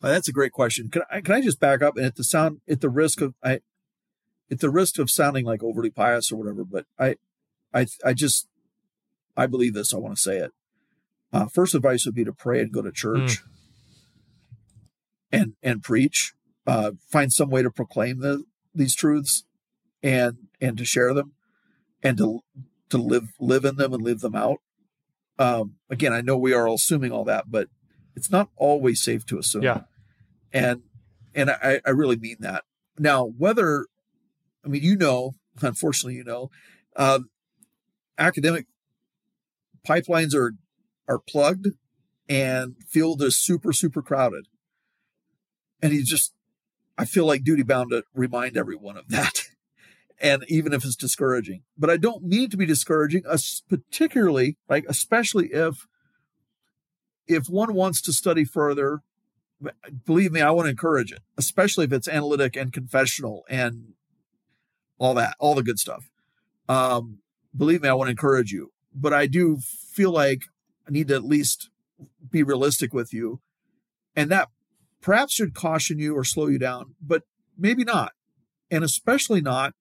That's 0.00 0.28
a 0.28 0.32
great 0.32 0.52
question. 0.52 0.88
Can 0.88 1.02
I, 1.10 1.20
can 1.20 1.34
I 1.34 1.42
just 1.42 1.60
back 1.60 1.82
up 1.82 1.98
and 1.98 2.06
at 2.06 2.16
the 2.16 2.24
sound 2.24 2.62
at 2.66 2.80
the 2.80 2.88
risk 2.88 3.20
of 3.20 3.34
I 3.42 3.60
at 4.50 4.60
the 4.60 4.70
risk 4.70 4.98
of 4.98 5.10
sounding 5.10 5.44
like 5.44 5.62
overly 5.62 5.90
pious 5.90 6.32
or 6.32 6.36
whatever, 6.36 6.64
but 6.64 6.86
I 6.98 7.16
I 7.72 7.86
I 8.04 8.12
just 8.12 8.48
I 9.36 9.46
believe 9.46 9.74
this. 9.74 9.94
I 9.94 9.98
want 9.98 10.14
to 10.16 10.20
say 10.20 10.38
it. 10.38 10.52
Uh, 11.32 11.46
first 11.46 11.74
advice 11.74 12.04
would 12.04 12.14
be 12.14 12.24
to 12.24 12.32
pray 12.32 12.60
and 12.60 12.72
go 12.72 12.82
to 12.82 12.92
church, 12.92 13.18
mm. 13.18 13.42
and 15.30 15.52
and 15.62 15.82
preach. 15.82 16.34
Uh, 16.66 16.92
find 17.08 17.32
some 17.32 17.50
way 17.50 17.60
to 17.60 17.70
proclaim 17.70 18.20
the, 18.20 18.44
these 18.74 18.94
truths, 18.94 19.44
and 20.02 20.36
and 20.60 20.76
to 20.76 20.84
share 20.84 21.14
them, 21.14 21.32
and 22.02 22.18
to 22.18 22.40
to 22.90 22.98
live 22.98 23.32
live 23.40 23.64
in 23.64 23.76
them 23.76 23.94
and 23.94 24.02
live 24.02 24.20
them 24.20 24.34
out. 24.34 24.58
Um, 25.38 25.76
again, 25.88 26.12
I 26.12 26.20
know 26.20 26.36
we 26.36 26.52
are 26.52 26.68
all 26.68 26.74
assuming 26.74 27.10
all 27.10 27.24
that, 27.24 27.50
but 27.50 27.68
it's 28.14 28.30
not 28.30 28.50
always 28.56 29.02
safe 29.02 29.24
to 29.26 29.38
assume. 29.38 29.62
Yeah, 29.62 29.82
and 30.52 30.82
and 31.34 31.50
I, 31.50 31.80
I 31.86 31.90
really 31.90 32.16
mean 32.16 32.36
that. 32.40 32.64
Now, 32.98 33.24
whether 33.24 33.86
I 34.64 34.68
mean 34.68 34.82
you 34.82 34.96
know, 34.96 35.32
unfortunately, 35.62 36.16
you 36.16 36.24
know, 36.24 36.50
uh, 36.94 37.20
academic 38.22 38.66
pipelines 39.86 40.34
are 40.34 40.54
are 41.08 41.18
plugged 41.18 41.68
and 42.28 42.76
field 42.88 43.20
is 43.22 43.36
super 43.36 43.72
super 43.72 44.00
crowded. 44.00 44.46
And 45.82 45.92
he's 45.92 46.08
just 46.08 46.32
i 46.96 47.04
feel 47.04 47.26
like 47.26 47.44
duty 47.44 47.62
bound 47.62 47.90
to 47.90 48.04
remind 48.14 48.56
everyone 48.56 48.96
of 48.96 49.08
that. 49.08 49.32
And 50.20 50.44
even 50.46 50.72
if 50.72 50.84
it's 50.84 50.94
discouraging. 50.94 51.64
But 51.76 51.90
i 51.90 51.96
don't 51.96 52.22
mean 52.22 52.48
to 52.50 52.56
be 52.56 52.64
discouraging 52.64 53.24
particularly 53.68 54.56
like 54.68 54.84
especially 54.88 55.48
if 55.52 55.88
if 57.26 57.48
one 57.48 57.74
wants 57.74 58.00
to 58.02 58.12
study 58.12 58.44
further 58.44 59.00
believe 60.06 60.30
me 60.30 60.40
i 60.40 60.50
want 60.50 60.66
to 60.66 60.70
encourage 60.70 61.10
it 61.10 61.22
especially 61.36 61.84
if 61.86 61.92
it's 61.92 62.06
analytic 62.06 62.56
and 62.56 62.72
confessional 62.72 63.44
and 63.48 63.94
all 65.02 65.14
that 65.14 65.34
all 65.40 65.54
the 65.56 65.64
good 65.64 65.80
stuff. 65.80 66.08
Um 66.68 67.18
believe 67.56 67.82
me 67.82 67.88
i 67.88 67.92
want 67.92 68.08
to 68.08 68.12
encourage 68.12 68.52
you 68.52 68.72
but 68.94 69.12
i 69.12 69.26
do 69.26 69.58
feel 69.58 70.10
like 70.10 70.42
i 70.86 70.90
need 70.90 71.08
to 71.08 71.14
at 71.14 71.24
least 71.24 71.70
be 72.30 72.42
realistic 72.42 72.92
with 72.92 73.12
you 73.12 73.40
and 74.16 74.30
that 74.30 74.48
perhaps 75.00 75.34
should 75.34 75.54
caution 75.54 75.98
you 75.98 76.16
or 76.16 76.24
slow 76.24 76.46
you 76.46 76.58
down 76.58 76.94
but 77.00 77.22
maybe 77.58 77.84
not 77.84 78.12
and 78.70 78.82
especially 78.82 79.40
not 79.40 79.74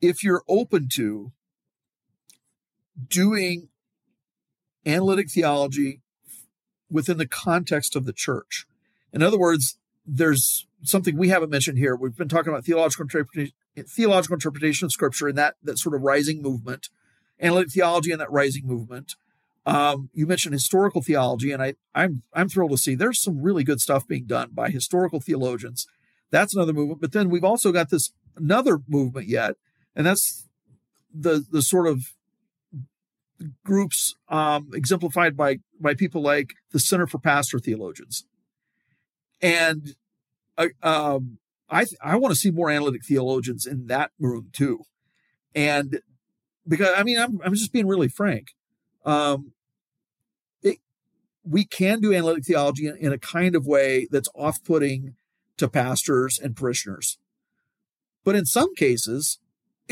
if 0.00 0.24
you're 0.24 0.42
open 0.48 0.88
to 0.88 1.32
doing 3.08 3.68
analytic 4.86 5.30
theology 5.30 6.00
within 6.90 7.18
the 7.18 7.26
context 7.26 7.94
of 7.94 8.04
the 8.04 8.12
church. 8.12 8.66
In 9.12 9.22
other 9.22 9.38
words, 9.38 9.78
there's 10.06 10.66
something 10.82 11.16
we 11.16 11.28
haven't 11.28 11.50
mentioned 11.50 11.78
here. 11.78 11.94
We've 11.94 12.16
been 12.16 12.28
talking 12.28 12.50
about 12.50 12.64
theological 12.64 13.04
interpretation, 13.04 13.54
theological 13.88 14.34
interpretation 14.34 14.86
of 14.86 14.92
Scripture 14.92 15.28
and 15.28 15.38
that 15.38 15.54
that 15.62 15.78
sort 15.78 15.94
of 15.94 16.02
rising 16.02 16.42
movement, 16.42 16.88
analytic 17.40 17.72
theology 17.72 18.12
and 18.12 18.20
that 18.20 18.30
rising 18.30 18.66
movement. 18.66 19.14
Um, 19.66 20.08
you 20.14 20.26
mentioned 20.26 20.54
historical 20.54 21.02
theology, 21.02 21.52
and 21.52 21.62
I, 21.62 21.74
I'm 21.94 22.22
I'm 22.32 22.48
thrilled 22.48 22.70
to 22.72 22.78
see 22.78 22.94
there's 22.94 23.22
some 23.22 23.42
really 23.42 23.64
good 23.64 23.80
stuff 23.80 24.06
being 24.06 24.24
done 24.24 24.50
by 24.52 24.70
historical 24.70 25.20
theologians. 25.20 25.86
That's 26.30 26.54
another 26.54 26.72
movement. 26.72 27.00
But 27.00 27.12
then 27.12 27.28
we've 27.28 27.44
also 27.44 27.72
got 27.72 27.90
this 27.90 28.12
another 28.36 28.80
movement 28.88 29.28
yet, 29.28 29.56
and 29.94 30.06
that's 30.06 30.48
the 31.12 31.44
the 31.50 31.62
sort 31.62 31.86
of 31.86 32.14
groups 33.64 34.14
um, 34.28 34.70
exemplified 34.72 35.36
by 35.36 35.58
by 35.80 35.94
people 35.94 36.22
like 36.22 36.54
the 36.72 36.78
Center 36.78 37.06
for 37.06 37.18
Pastor 37.18 37.58
Theologians, 37.58 38.24
and 39.42 39.94
uh, 40.56 40.68
um, 40.82 41.38
I 41.70 41.86
I 42.02 42.16
want 42.16 42.32
to 42.34 42.40
see 42.40 42.50
more 42.50 42.70
analytic 42.70 43.04
theologians 43.04 43.66
in 43.66 43.86
that 43.86 44.10
room 44.18 44.48
too, 44.52 44.84
and 45.54 46.00
because 46.66 46.92
I 46.96 47.02
mean 47.02 47.18
I'm 47.18 47.40
I'm 47.44 47.54
just 47.54 47.72
being 47.72 47.86
really 47.86 48.08
frank, 48.08 48.54
um, 49.04 49.52
it, 50.62 50.78
we 51.44 51.64
can 51.64 52.00
do 52.00 52.14
analytic 52.14 52.44
theology 52.44 52.86
in, 52.86 52.96
in 52.96 53.12
a 53.12 53.18
kind 53.18 53.54
of 53.54 53.66
way 53.66 54.08
that's 54.10 54.28
off 54.34 54.62
putting 54.64 55.14
to 55.56 55.68
pastors 55.68 56.38
and 56.38 56.56
parishioners, 56.56 57.18
but 58.24 58.34
in 58.34 58.46
some 58.46 58.74
cases. 58.74 59.38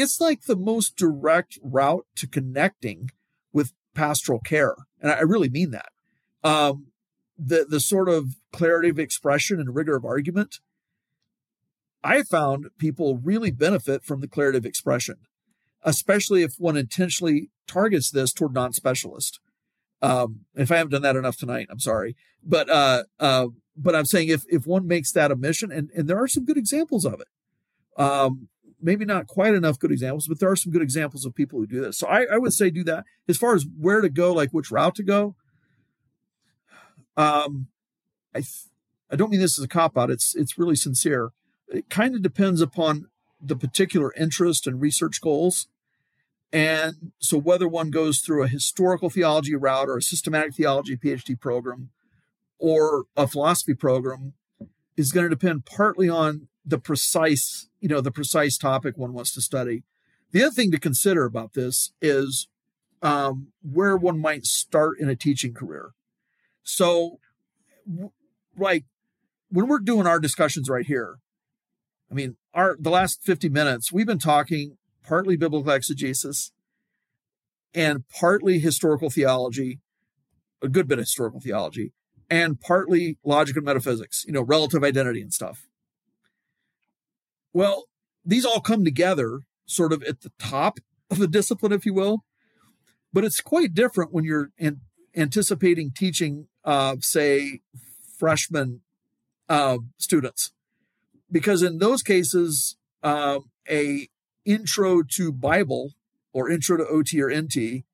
It's 0.01 0.21
like 0.21 0.43
the 0.43 0.55
most 0.55 0.95
direct 0.95 1.59
route 1.61 2.07
to 2.15 2.29
connecting 2.29 3.11
with 3.53 3.73
pastoral 3.95 4.39
care. 4.39 4.77
And 5.01 5.11
I 5.11 5.23
really 5.23 5.49
mean 5.49 5.73
that. 5.73 5.89
Um, 6.45 6.93
the, 7.39 7.67
the 7.69 7.81
sort 7.81 8.09
of 8.09 8.37
clarity 8.53 8.89
of 8.89 8.99
expression 9.01 9.59
and 9.59 9.75
rigor 9.75 9.97
of 9.97 10.05
argument, 10.05 10.61
I 12.03 12.23
found 12.23 12.67
people 12.79 13.19
really 13.19 13.51
benefit 13.51 14.05
from 14.05 14.21
declarative 14.21 14.65
expression, 14.65 15.17
especially 15.83 16.43
if 16.43 16.55
one 16.59 16.77
intentionally 16.77 17.51
targets 17.67 18.11
this 18.11 18.33
toward 18.33 18.55
non 18.55 18.73
specialist. 18.73 19.41
Um, 20.01 20.45
if 20.55 20.71
I 20.71 20.77
haven't 20.77 20.93
done 20.93 21.03
that 21.03 21.17
enough 21.17 21.37
tonight, 21.37 21.67
I'm 21.71 21.81
sorry. 21.81 22.17
But, 22.43 22.71
uh, 22.71 23.05
uh, 23.19 23.49
but 23.77 23.97
I'm 23.97 24.05
saying 24.05 24.29
if, 24.29 24.45
if 24.49 24.67
one 24.67 24.87
makes 24.87 25.11
that 25.13 25.33
a 25.33 25.37
mission, 25.37 25.73
and, 25.73 25.91
and 25.95 26.09
there 26.09 26.23
are 26.23 26.29
some 26.29 26.45
good 26.45 26.57
examples 26.57 27.05
of 27.05 27.21
it. 27.21 28.01
Um, 28.01 28.49
maybe 28.81 29.05
not 29.05 29.27
quite 29.27 29.55
enough 29.55 29.79
good 29.79 29.91
examples, 29.91 30.29
but 30.29 30.39
there 30.39 30.51
are 30.51 30.57
some 30.57 30.73
good 30.73 30.83
examples 30.83 31.25
of 31.25 31.35
people 31.35 31.59
who 31.59 31.67
do 31.67 31.81
this. 31.81 31.99
So 31.99 32.07
I, 32.07 32.27
I 32.33 32.39
would 32.39 32.53
say 32.53 32.71
do 32.71 32.85
that. 32.85 33.05
As 33.29 33.37
far 33.37 33.55
as 33.55 33.67
where 33.79 34.01
to 34.01 34.09
go, 34.09 34.33
like 34.33 34.51
which 34.51 34.71
route 34.71 34.95
to 34.97 35.03
go, 35.03 35.35
um, 37.17 37.69
I 38.35 38.39
th- 38.41 38.67
I 39.11 39.17
don't 39.17 39.31
mean 39.31 39.41
this 39.41 39.59
as 39.59 39.65
a 39.65 39.69
cop 39.69 39.97
out. 39.97 40.11
It's 40.11 40.35
it's 40.37 40.59
really 40.59 40.77
sincere. 40.77 41.31
It 41.71 41.89
kind 41.91 42.15
of 42.15 42.23
depends 42.23 42.61
upon 42.61 43.09
the 43.41 43.57
particular 43.57 44.13
interest 44.15 44.67
and 44.67 44.81
research 44.81 45.21
goals. 45.21 45.69
And 46.53 47.13
so 47.19 47.39
whether 47.39 47.69
one 47.69 47.91
goes 47.91 48.21
through 48.21 48.43
a 48.43 48.49
historical 48.49 49.11
theology 49.11 49.55
route 49.55 49.89
or 49.89 49.99
a 49.99 50.03
systematic 50.03 50.55
theology 50.55 50.97
PhD 50.97 51.39
program 51.39 51.91
or 52.59 53.05
a 53.17 53.27
philosophy 53.27 53.75
program 53.75 54.33
is 54.97 55.13
going 55.13 55.25
to 55.25 55.31
depend 55.31 55.67
partly 55.67 56.09
on 56.09 56.49
the 56.65 56.79
precise, 56.79 57.69
you 57.81 57.89
know, 57.89 58.01
the 58.01 58.11
precise 58.11 58.59
topic 58.59 58.97
one 58.97 59.13
wants 59.13 59.33
to 59.35 59.41
study. 59.41 59.85
The 60.33 60.43
other 60.43 60.55
thing 60.55 60.71
to 60.73 60.81
consider 60.81 61.25
about 61.25 61.55
this 61.55 61.93
is 62.03 62.49
um, 63.03 63.49
where 63.63 63.97
one 63.97 64.19
might 64.19 64.45
start 64.45 64.99
in 64.99 65.09
a 65.09 65.17
teaching 65.17 65.55
career. 65.55 65.91
So, 66.63 67.21
like 68.59 68.85
when 69.51 69.69
we're 69.69 69.79
doing 69.79 70.07
our 70.07 70.19
discussions 70.19 70.69
right 70.69 70.85
here, 70.85 71.19
I 72.11 72.15
mean, 72.15 72.37
our 72.55 72.77
the 72.79 72.91
last 72.91 73.23
50 73.23 73.49
minutes, 73.49 73.93
we've 73.93 74.07
been 74.07 74.19
talking 74.19 74.77
partly 75.05 75.37
biblical 75.37 75.71
exegesis 75.71 76.53
and 77.75 78.09
partly 78.09 78.59
historical 78.59 79.11
theology, 79.11 79.81
a 80.63 80.69
good 80.69 80.89
bit 80.89 80.99
of 80.99 81.03
historical 81.05 81.41
theology, 81.41 81.93
and 82.31 82.61
partly 82.61 83.19
logic 83.25 83.57
and 83.57 83.65
metaphysics, 83.65 84.25
you 84.27 84.33
know, 84.33 84.43
relative 84.43 84.83
identity 84.83 85.21
and 85.21 85.33
stuff. 85.33 85.69
Well, 87.53 87.85
these 88.25 88.45
all 88.45 88.61
come 88.61 88.85
together 88.85 89.41
sort 89.67 89.93
of 89.93 90.03
at 90.03 90.23
the 90.23 90.33
top 90.39 90.79
of 91.11 91.19
the 91.19 91.29
discipline, 91.29 91.73
if 91.73 91.87
you 91.87 91.95
will. 91.95 92.25
But 93.13 93.25
it's 93.25 93.41
quite 93.41 93.75
different 93.75 94.13
when 94.13 94.25
you're 94.25 94.51
in, 94.59 94.81
anticipating 95.17 95.93
teaching, 95.95 96.49
uh, 96.65 96.97
say, 97.01 97.61
freshman 98.19 98.83
uh, 99.49 99.79
students, 99.97 100.53
because 101.31 101.63
in 101.63 101.79
those 101.79 102.03
cases, 102.03 102.77
uh, 103.03 103.41
a 103.69 104.09
intro 104.45 105.03
to 105.03 105.33
Bible 105.33 105.93
or 106.33 106.51
intro 106.51 106.77
to 106.77 106.87
OT 106.87 107.21
or 107.23 107.31
NT, 107.31 107.85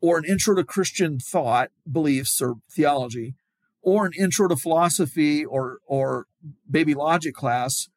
or 0.00 0.18
an 0.18 0.24
intro 0.24 0.54
to 0.54 0.64
Christian 0.64 1.18
thought, 1.18 1.70
beliefs, 1.90 2.40
or 2.42 2.56
theology, 2.70 3.34
or 3.82 4.06
an 4.06 4.12
intro 4.18 4.48
to 4.48 4.56
philosophy 4.56 5.44
or 5.44 5.78
or 5.86 6.26
baby 6.70 6.94
logic 6.94 7.34
class 7.34 7.88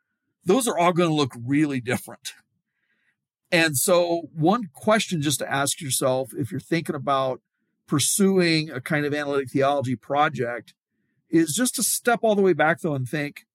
those 0.48 0.66
are 0.68 0.78
all 0.78 0.94
going 0.94 1.10
to 1.10 1.16
look 1.16 1.34
really 1.46 1.82
different. 1.82 2.34
And 3.52 3.78
so, 3.78 4.30
one 4.34 4.70
question 4.74 5.22
just 5.22 5.40
to 5.40 5.52
ask 5.52 5.82
yourself 5.82 6.32
if 6.36 6.52
you're 6.52 6.60
thinking 6.60 6.96
about 6.96 7.42
pursuing 7.86 8.70
a 8.70 8.82
kind 8.82 9.06
of 9.06 9.14
analytic 9.14 9.50
theology 9.50 9.96
project 9.96 10.74
is 11.30 11.54
just 11.54 11.76
to 11.76 11.84
step 11.84 12.20
all 12.24 12.36
the 12.36 12.42
way 12.42 12.54
back 12.54 12.80
though 12.80 12.96
and 12.96 13.08
think, 13.08 13.46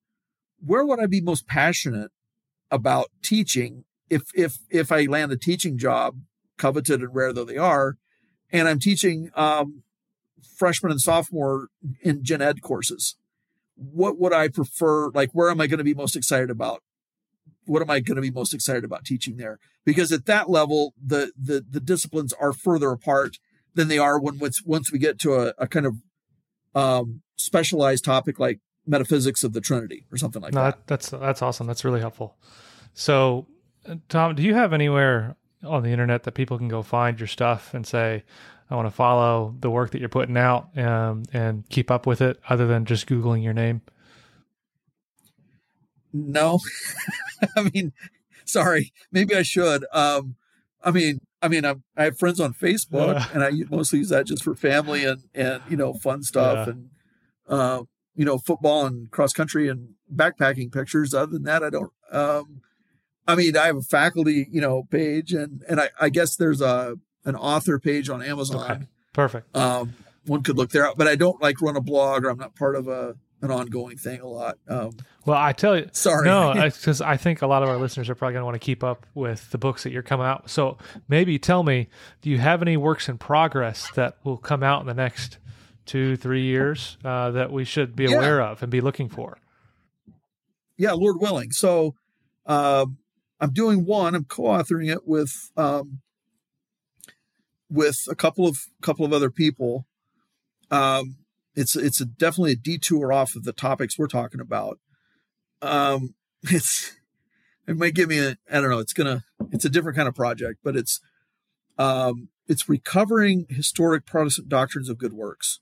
where 0.64 0.84
would 0.84 1.00
I 1.00 1.06
be 1.06 1.20
most 1.20 1.46
passionate 1.46 2.10
about 2.70 3.10
teaching 3.22 3.84
if 4.08 4.22
if 4.34 4.58
if 4.70 4.92
I 4.92 5.06
land 5.06 5.32
a 5.32 5.36
teaching 5.36 5.78
job, 5.78 6.16
coveted 6.58 7.00
and 7.00 7.14
rare 7.14 7.32
though 7.32 7.44
they 7.44 7.58
are, 7.58 7.96
and 8.50 8.68
I'm 8.68 8.78
teaching 8.78 9.30
um, 9.34 9.82
freshman 10.56 10.92
and 10.92 11.00
sophomore 11.00 11.68
in 12.02 12.24
gen 12.24 12.42
ed 12.42 12.62
courses? 12.62 13.16
what 13.76 14.18
would 14.18 14.32
I 14.32 14.48
prefer? 14.48 15.10
Like, 15.10 15.30
where 15.32 15.50
am 15.50 15.60
I 15.60 15.66
going 15.66 15.78
to 15.78 15.84
be 15.84 15.94
most 15.94 16.16
excited 16.16 16.50
about? 16.50 16.82
What 17.64 17.82
am 17.82 17.90
I 17.90 18.00
going 18.00 18.16
to 18.16 18.22
be 18.22 18.30
most 18.30 18.54
excited 18.54 18.84
about 18.84 19.04
teaching 19.04 19.36
there? 19.36 19.58
Because 19.84 20.12
at 20.12 20.26
that 20.26 20.50
level, 20.50 20.94
the 21.02 21.32
the 21.40 21.64
the 21.68 21.80
disciplines 21.80 22.32
are 22.32 22.52
further 22.52 22.90
apart 22.90 23.38
than 23.74 23.88
they 23.88 23.98
are 23.98 24.20
when 24.20 24.38
once 24.38 24.62
once 24.64 24.92
we 24.92 24.98
get 24.98 25.18
to 25.20 25.34
a, 25.34 25.54
a 25.58 25.66
kind 25.66 25.86
of 25.86 25.96
um, 26.74 27.22
specialized 27.36 28.04
topic 28.04 28.38
like 28.38 28.60
metaphysics 28.86 29.44
of 29.44 29.52
the 29.52 29.60
Trinity 29.60 30.04
or 30.12 30.16
something 30.16 30.42
like 30.42 30.54
no, 30.54 30.64
that. 30.64 30.86
That's 30.86 31.10
that's 31.10 31.42
awesome. 31.42 31.66
That's 31.66 31.84
really 31.84 32.00
helpful. 32.00 32.36
So, 32.94 33.46
Tom, 34.08 34.34
do 34.34 34.42
you 34.42 34.54
have 34.54 34.72
anywhere 34.72 35.36
on 35.64 35.82
the 35.82 35.90
internet 35.90 36.24
that 36.24 36.32
people 36.32 36.58
can 36.58 36.68
go 36.68 36.82
find 36.82 37.18
your 37.18 37.26
stuff 37.26 37.72
and 37.74 37.86
say, 37.86 38.24
I 38.70 38.74
want 38.74 38.86
to 38.86 38.94
follow 38.94 39.54
the 39.60 39.70
work 39.70 39.90
that 39.90 40.00
you're 40.00 40.08
putting 40.08 40.36
out 40.36 40.76
um, 40.78 41.24
and 41.32 41.68
keep 41.68 41.90
up 41.90 42.06
with 42.06 42.20
it 42.20 42.40
other 42.48 42.66
than 42.66 42.84
just 42.84 43.06
Googling 43.06 43.42
your 43.42 43.52
name? 43.52 43.82
No. 46.12 46.58
I 47.56 47.70
mean, 47.72 47.92
sorry, 48.44 48.92
maybe 49.10 49.34
I 49.34 49.42
should. 49.42 49.84
Um, 49.92 50.36
I 50.82 50.90
mean, 50.90 51.20
I 51.40 51.48
mean, 51.48 51.64
I'm, 51.64 51.82
i 51.96 52.04
have 52.04 52.18
friends 52.18 52.40
on 52.40 52.54
Facebook, 52.54 53.16
uh, 53.16 53.26
and 53.34 53.42
I 53.42 53.50
mostly 53.70 54.00
use 54.00 54.10
that 54.10 54.26
just 54.26 54.42
for 54.42 54.54
family 54.54 55.04
and 55.04 55.22
and 55.34 55.62
you 55.68 55.76
know 55.76 55.92
fun 55.94 56.22
stuff 56.22 56.66
yeah. 56.66 56.72
and 56.72 56.90
uh, 57.48 57.82
you 58.14 58.24
know 58.24 58.38
football 58.38 58.86
and 58.86 59.10
cross 59.10 59.32
country 59.32 59.68
and 59.68 59.90
backpacking 60.14 60.72
pictures. 60.72 61.14
Other 61.14 61.32
than 61.32 61.44
that, 61.44 61.62
I 61.62 61.70
don't. 61.70 61.92
Um, 62.10 62.62
I 63.26 63.36
mean, 63.36 63.56
I 63.56 63.66
have 63.66 63.76
a 63.76 63.82
faculty 63.82 64.48
you 64.50 64.60
know 64.60 64.84
page, 64.84 65.32
and 65.32 65.62
and 65.68 65.80
I, 65.80 65.90
I 66.00 66.08
guess 66.08 66.36
there's 66.36 66.60
a 66.60 66.96
an 67.24 67.36
author 67.36 67.78
page 67.78 68.08
on 68.08 68.22
Amazon. 68.22 68.70
Okay. 68.70 68.86
Perfect. 69.12 69.54
Um, 69.56 69.94
one 70.26 70.42
could 70.42 70.56
look 70.56 70.70
there, 70.70 70.90
but 70.96 71.06
I 71.06 71.16
don't 71.16 71.40
like 71.42 71.60
run 71.60 71.76
a 71.76 71.80
blog 71.80 72.24
or 72.24 72.30
I'm 72.30 72.38
not 72.38 72.54
part 72.54 72.76
of 72.76 72.88
a 72.88 73.16
an 73.42 73.50
ongoing 73.50 73.96
thing 73.96 74.20
a 74.20 74.26
lot. 74.26 74.56
Um, 74.68 74.92
well, 75.26 75.36
I 75.36 75.52
tell 75.52 75.76
you, 75.76 75.88
sorry, 75.92 76.24
no, 76.24 76.54
because 76.64 77.00
I 77.00 77.16
think 77.16 77.42
a 77.42 77.46
lot 77.46 77.62
of 77.62 77.68
our 77.68 77.76
listeners 77.76 78.08
are 78.08 78.14
probably 78.14 78.34
going 78.34 78.42
to 78.42 78.46
want 78.46 78.54
to 78.54 78.64
keep 78.64 78.84
up 78.84 79.04
with 79.14 79.50
the 79.50 79.58
books 79.58 79.82
that 79.82 79.92
you're 79.92 80.02
coming 80.02 80.26
out. 80.26 80.48
So 80.48 80.78
maybe 81.08 81.38
tell 81.38 81.64
me, 81.64 81.88
do 82.22 82.30
you 82.30 82.38
have 82.38 82.62
any 82.62 82.76
works 82.76 83.08
in 83.08 83.18
progress 83.18 83.90
that 83.96 84.16
will 84.22 84.36
come 84.38 84.62
out 84.62 84.80
in 84.80 84.86
the 84.86 84.94
next 84.94 85.38
two, 85.86 86.16
three 86.16 86.42
years 86.42 86.96
uh, 87.04 87.30
that 87.30 87.52
we 87.52 87.64
should 87.64 87.96
be 87.96 88.04
yeah. 88.04 88.16
aware 88.16 88.40
of 88.40 88.62
and 88.62 88.70
be 88.70 88.80
looking 88.80 89.08
for? 89.08 89.38
Yeah, 90.76 90.92
Lord 90.92 91.16
willing. 91.20 91.52
So 91.52 91.94
um, 92.46 92.98
I'm 93.40 93.52
doing 93.52 93.84
one. 93.84 94.14
I'm 94.14 94.24
co-authoring 94.24 94.90
it 94.92 95.06
with 95.06 95.50
um, 95.56 96.00
with 97.70 97.98
a 98.08 98.14
couple 98.14 98.46
of 98.46 98.58
couple 98.80 99.04
of 99.04 99.12
other 99.12 99.30
people. 99.30 99.86
Um, 100.70 101.16
it's 101.54 101.76
it's 101.76 102.00
a, 102.00 102.06
definitely 102.06 102.52
a 102.52 102.56
detour 102.56 103.12
off 103.12 103.34
of 103.36 103.44
the 103.44 103.52
topics 103.52 103.98
we're 103.98 104.06
talking 104.06 104.40
about. 104.40 104.78
Um, 105.60 106.14
it's 106.42 106.92
it 107.66 107.76
might 107.76 107.94
give 107.94 108.08
me 108.08 108.18
a 108.18 108.36
I 108.50 108.60
don't 108.60 108.70
know. 108.70 108.78
It's 108.78 108.92
gonna 108.92 109.24
it's 109.50 109.64
a 109.64 109.70
different 109.70 109.96
kind 109.96 110.08
of 110.08 110.14
project, 110.14 110.60
but 110.62 110.76
it's 110.76 111.00
um, 111.78 112.28
it's 112.46 112.68
recovering 112.68 113.46
historic 113.48 114.06
Protestant 114.06 114.48
doctrines 114.48 114.88
of 114.88 114.98
good 114.98 115.12
works, 115.12 115.60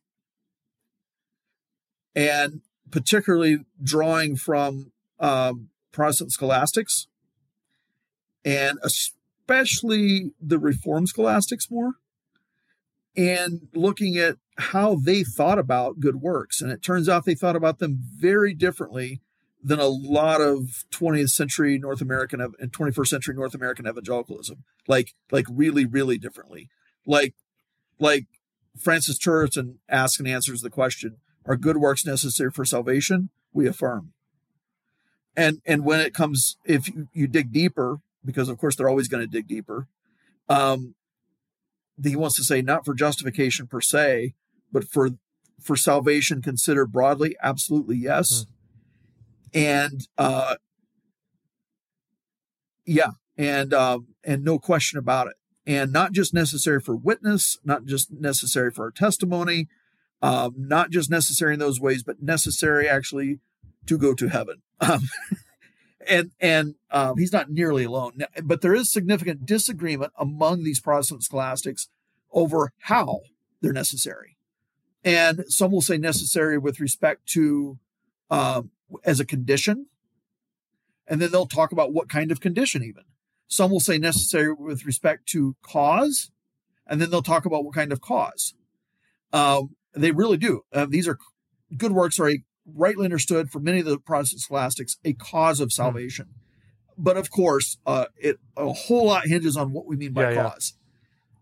and 2.15 2.61
particularly 2.91 3.59
drawing 3.83 4.37
from 4.37 4.93
um, 5.19 5.69
Protestant 5.93 6.33
scholastics, 6.33 7.07
and 8.45 8.79
especially 8.83 10.33
the 10.41 10.59
Reformed 10.59 11.09
scholastics 11.09 11.71
more, 11.71 11.95
and 13.17 13.69
looking 13.75 14.17
at 14.17 14.37
how 14.59 14.95
they 14.95 15.23
thought 15.25 15.59
about 15.59 16.01
good 16.01 16.17
works. 16.17 16.61
And 16.61 16.71
it 16.71 16.83
turns 16.83 17.09
out 17.09 17.25
they 17.25 17.35
thought 17.35 17.57
about 17.57 17.79
them 17.79 17.99
very 18.01 18.55
differently 18.55 19.21
than 19.63 19.79
a 19.79 19.89
lot 19.89 20.41
of 20.41 20.85
20th 20.91 21.31
century 21.31 21.79
North 21.79 22.01
American 22.01 22.41
and 22.41 22.73
21st 22.73 23.07
century 23.07 23.35
North 23.35 23.55
American 23.55 23.87
evangelicalism. 23.87 24.65
Like, 24.87 25.15
like 25.31 25.47
really, 25.51 25.85
really 25.85 26.19
differently. 26.19 26.71
Like, 27.07 27.35
like 27.99 28.27
Francis 28.79 29.19
Turretin 29.19 29.77
asks 29.89 30.19
and 30.19 30.29
answers 30.29 30.61
the 30.61 30.71
question, 30.71 31.19
are 31.47 31.57
good 31.57 31.77
works 31.77 32.05
necessary 32.07 32.51
for 32.51 32.65
salvation? 32.65 33.31
We 33.53 33.67
affirm. 33.67 34.13
And, 35.37 35.61
and 35.65 35.85
when 35.85 36.01
it 36.01 36.15
comes, 36.15 36.57
if 36.65 36.89
you, 36.89 37.09
you 37.13 37.27
dig 37.27 37.53
deeper, 37.53 37.99
because 38.25 38.49
of 38.49 38.59
course 38.59 38.77
they're 38.77 38.89
always 38.89 39.09
going 39.09 39.23
to 39.23 39.31
dig 39.31 39.47
deeper, 39.47 39.87
um, 40.49 40.95
he 42.03 42.17
wants 42.17 42.37
to 42.37 42.45
say 42.45 42.63
not 42.63 42.85
for 42.85 42.95
justification 42.95 43.67
per 43.67 43.81
se, 43.81 44.35
but 44.73 44.85
for 44.85 45.11
for 45.61 45.77
salvation 45.77 46.41
considered 46.41 46.91
broadly, 46.91 47.37
absolutely 47.43 47.97
yes. 47.97 48.47
Mm-hmm. 49.53 49.59
And 49.59 50.09
uh, 50.17 50.57
yeah, 52.87 53.11
and 53.37 53.75
um, 53.75 54.09
and 54.25 54.45
no 54.45 54.59
question 54.59 54.99
about 54.99 55.27
it. 55.27 55.35
And 55.67 55.93
not 55.93 56.13
just 56.13 56.33
necessary 56.33 56.81
for 56.81 56.97
witness, 56.97 57.59
not 57.65 57.85
just 57.85 58.11
necessary 58.11 58.71
for 58.71 58.85
our 58.85 58.91
testimony, 58.91 59.69
um, 60.23 60.55
not 60.57 60.91
just 60.91 61.11
necessary 61.11 61.55
in 61.55 61.61
those 61.61 61.81
ways, 61.81 62.03
but 62.03 62.23
necessary 62.23 62.89
actually 62.89 63.41
to 63.87 63.99
go 63.99 64.15
to 64.15 64.29
heaven. 64.29 64.63
Um, 64.83 65.11
and 66.09 66.31
and 66.41 66.75
um, 66.91 67.19
he's 67.19 67.35
not 67.35 67.51
nearly 67.51 67.85
alone. 67.85 68.25
But 68.43 68.63
there 68.63 68.75
is 68.75 68.91
significant 68.91 69.45
disagreement 69.45 70.13
among 70.19 70.65
these 70.65 70.81
Protestant 70.81 71.23
scholastics 71.23 71.89
over 72.33 72.73
how 72.79 73.21
they're 73.61 73.75
necessary. 73.75 74.39
And 75.05 75.45
some 75.49 75.71
will 75.71 75.81
say 75.81 75.99
necessary 75.99 76.59
with 76.59 76.81
respect 76.81 77.27
to 77.33 77.79
um, 78.31 78.71
as 79.05 79.21
a 79.21 79.25
condition. 79.25 79.87
And 81.07 81.21
then 81.21 81.31
they'll 81.31 81.47
talk 81.47 81.73
about 81.73 81.93
what 81.93 82.09
kind 82.09 82.31
of 82.31 82.41
condition, 82.41 82.83
even. 82.83 83.05
Some 83.49 83.71
will 83.71 83.81
say 83.81 83.99
necessary 83.99 84.53
with 84.53 84.87
respect 84.87 85.27
to 85.31 85.57
cause. 85.63 86.31
And 86.87 87.01
then 87.01 87.11
they'll 87.11 87.23
talk 87.23 87.45
about 87.45 87.65
what 87.65 87.75
kind 87.75 87.93
of 87.93 88.01
cause. 88.01 88.55
Um, 89.33 89.77
they 89.95 90.13
really 90.13 90.37
do. 90.37 90.63
Uh, 90.73 90.87
these 90.89 91.09
are 91.09 91.19
good 91.77 91.93
works 91.93 92.19
are 92.19 92.31
a, 92.31 92.43
rightly 92.67 93.05
understood 93.05 93.51
for 93.51 93.61
many 93.61 93.81
of 93.81 93.87
the 93.87 93.99
Protestant 93.99 94.43
scholastics 94.43 94.97
a 95.05 95.13
cause 95.15 95.61
of 95.61 95.67
hmm. 95.67 95.83
salvation. 95.83 96.27
Mm. 96.27 96.35
But 96.99 97.17
of 97.17 97.31
course, 97.31 97.79
uh, 97.87 98.07
it 98.17 98.39
a 98.57 98.73
whole 98.73 99.07
lot 99.07 99.27
hinges 99.27 99.57
on 99.57 99.73
what 99.73 99.87
we 99.87 99.97
mean 99.97 100.13
by 100.13 100.33
yeah, 100.33 100.43
cause 100.43 100.75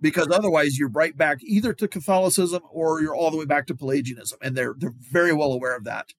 because 0.01 0.29
otherwise 0.31 0.79
you're 0.79 0.89
right 0.89 1.17
back 1.17 1.39
either 1.43 1.73
to 1.73 1.89
Catholicism 1.89 2.63
or 2.71 3.01
you're 3.03 3.15
all 3.15 3.33
the 3.33 3.37
way 3.37 3.45
back 3.45 3.67
to 3.67 3.75
Pelagianism, 3.75 4.39
and 4.41 4.57
they're 4.57 4.75
they're 4.79 4.95
very 4.97 5.33
well 5.33 5.53
aware 5.53 5.77
of 5.77 5.83
that. 5.85 6.15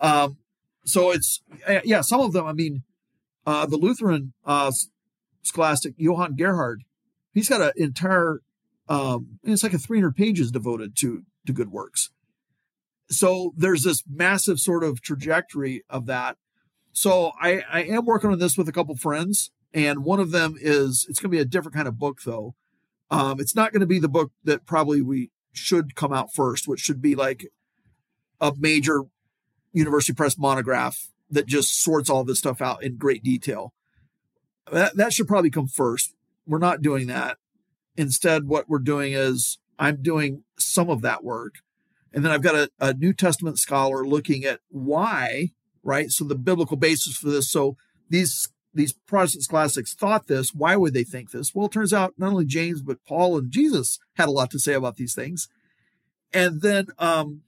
Um, 0.00 0.38
so 0.84 1.10
it's 1.10 1.42
yeah, 1.84 2.02
some 2.02 2.20
of 2.20 2.32
them. 2.32 2.46
I 2.46 2.52
mean, 2.52 2.84
uh, 3.44 3.66
the 3.66 3.76
Lutheran 3.76 4.32
uh, 4.44 4.70
scholastic 5.42 5.94
Johann 5.96 6.36
Gerhard, 6.36 6.84
he's 7.32 7.48
got 7.48 7.60
an 7.60 7.72
entire 7.76 8.42
um, 8.88 9.38
it's 9.42 9.62
like 9.62 9.72
a 9.72 9.78
300 9.78 10.14
pages 10.14 10.50
devoted 10.50 10.96
to 10.96 11.22
to 11.46 11.52
good 11.52 11.70
works. 11.70 12.10
So 13.10 13.52
there's 13.56 13.82
this 13.82 14.02
massive 14.08 14.58
sort 14.58 14.82
of 14.82 15.00
trajectory 15.00 15.84
of 15.90 16.06
that. 16.06 16.36
So 16.92 17.32
I, 17.40 17.62
I 17.70 17.82
am 17.84 18.06
working 18.06 18.30
on 18.30 18.38
this 18.38 18.56
with 18.56 18.68
a 18.68 18.72
couple 18.72 18.96
friends, 18.96 19.50
and 19.72 20.04
one 20.04 20.20
of 20.20 20.30
them 20.30 20.56
is 20.58 21.06
it's 21.08 21.18
going 21.18 21.30
to 21.30 21.36
be 21.36 21.42
a 21.42 21.44
different 21.44 21.74
kind 21.74 21.88
of 21.88 21.98
book 21.98 22.20
though. 22.24 22.54
Um, 23.10 23.40
it's 23.40 23.54
not 23.54 23.72
going 23.72 23.80
to 23.80 23.86
be 23.86 23.98
the 23.98 24.08
book 24.08 24.32
that 24.44 24.66
probably 24.66 25.02
we 25.02 25.30
should 25.52 25.94
come 25.94 26.12
out 26.12 26.32
first, 26.32 26.66
which 26.66 26.80
should 26.80 27.02
be 27.02 27.14
like 27.14 27.46
a 28.40 28.52
major 28.58 29.02
university 29.72 30.14
press 30.14 30.38
monograph 30.38 31.08
that 31.30 31.46
just 31.46 31.82
sorts 31.82 32.08
all 32.08 32.24
this 32.24 32.38
stuff 32.38 32.62
out 32.62 32.82
in 32.82 32.96
great 32.96 33.22
detail. 33.22 33.72
That, 34.70 34.96
that 34.96 35.12
should 35.12 35.28
probably 35.28 35.50
come 35.50 35.66
first. 35.66 36.14
We're 36.46 36.58
not 36.58 36.82
doing 36.82 37.06
that. 37.08 37.38
Instead, 37.96 38.46
what 38.46 38.68
we're 38.68 38.78
doing 38.78 39.12
is 39.12 39.58
I'm 39.78 40.02
doing 40.02 40.44
some 40.58 40.90
of 40.90 41.02
that 41.02 41.24
work. 41.24 41.54
And 42.12 42.24
then 42.24 42.32
I've 42.32 42.42
got 42.42 42.54
a, 42.54 42.70
a 42.80 42.94
New 42.94 43.12
Testament 43.12 43.58
scholar 43.58 44.06
looking 44.06 44.44
at 44.44 44.60
why, 44.68 45.50
right? 45.82 46.10
So 46.10 46.24
the 46.24 46.36
biblical 46.36 46.76
basis 46.76 47.16
for 47.16 47.28
this. 47.28 47.50
So 47.50 47.76
these 48.08 48.48
these 48.72 48.92
Protestant 48.92 49.44
scholastics 49.44 49.94
thought 49.94 50.26
this. 50.26 50.52
Why 50.52 50.76
would 50.76 50.94
they 50.94 51.04
think 51.04 51.30
this? 51.30 51.54
Well, 51.54 51.66
it 51.66 51.72
turns 51.72 51.92
out 51.92 52.14
not 52.18 52.32
only 52.32 52.44
James, 52.44 52.82
but 52.82 53.04
Paul 53.06 53.38
and 53.38 53.50
Jesus 53.50 54.00
had 54.14 54.28
a 54.28 54.32
lot 54.32 54.50
to 54.50 54.58
say 54.58 54.74
about 54.74 54.96
these 54.96 55.14
things. 55.14 55.48
And 56.32 56.60
then 56.60 56.88
um, 56.98 57.42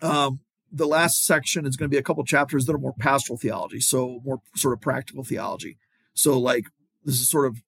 um, 0.00 0.40
the 0.72 0.86
last 0.86 1.24
section 1.24 1.66
is 1.66 1.76
going 1.76 1.90
to 1.90 1.94
be 1.94 1.98
a 1.98 2.02
couple 2.02 2.24
chapters 2.24 2.64
that 2.64 2.74
are 2.74 2.78
more 2.78 2.94
pastoral 2.98 3.38
theology, 3.38 3.80
so 3.80 4.20
more 4.24 4.40
sort 4.56 4.72
of 4.72 4.80
practical 4.80 5.22
theology. 5.22 5.76
So, 6.14 6.38
like, 6.38 6.64
this 7.04 7.20
is 7.20 7.28
sort 7.28 7.46
of 7.46 7.62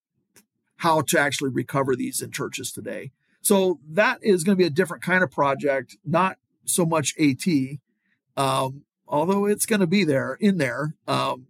how 0.79 1.03
to 1.03 1.19
actually 1.19 1.51
recover 1.51 1.95
these 1.95 2.23
in 2.23 2.31
churches 2.31 2.73
today. 2.73 3.13
So, 3.45 3.79
that 3.91 4.19
is 4.23 4.43
going 4.43 4.57
to 4.57 4.63
be 4.63 4.67
a 4.67 4.71
different 4.71 5.03
kind 5.03 5.23
of 5.23 5.31
project, 5.31 5.97
not 6.05 6.39
so 6.65 6.87
much 6.87 7.15
AT, 7.21 7.47
um, 8.39 8.85
although 9.07 9.45
it's 9.45 9.67
going 9.67 9.81
to 9.81 9.87
be 9.87 10.03
there 10.03 10.39
in 10.41 10.57
there. 10.57 10.95
Um, 11.07 11.49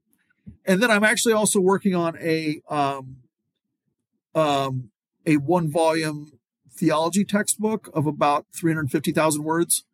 and 0.66 0.82
then 0.82 0.90
I'm 0.90 1.04
actually 1.04 1.34
also 1.34 1.60
working 1.60 1.94
on 1.94 2.18
a 2.18 2.60
um, 2.68 3.18
um, 4.34 4.90
a 5.24 5.36
one 5.36 5.70
volume 5.70 6.38
theology 6.72 7.24
textbook 7.24 7.88
of 7.94 8.06
about 8.06 8.46
350,000 8.52 9.44
words, 9.44 9.84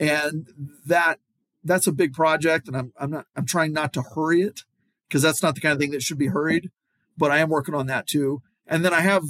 and 0.00 0.48
that 0.86 1.18
that's 1.62 1.86
a 1.86 1.92
big 1.92 2.14
project, 2.14 2.66
and 2.66 2.76
I'm 2.76 2.92
I'm 2.98 3.10
not 3.10 3.26
I'm 3.36 3.46
trying 3.46 3.72
not 3.72 3.92
to 3.92 4.02
hurry 4.02 4.40
it 4.40 4.62
because 5.06 5.22
that's 5.22 5.42
not 5.42 5.54
the 5.54 5.60
kind 5.60 5.72
of 5.72 5.78
thing 5.78 5.90
that 5.90 6.02
should 6.02 6.18
be 6.18 6.28
hurried, 6.28 6.70
but 7.16 7.30
I 7.30 7.38
am 7.38 7.50
working 7.50 7.74
on 7.74 7.86
that 7.88 8.06
too. 8.06 8.42
And 8.66 8.84
then 8.84 8.94
I 8.94 9.00
have 9.00 9.24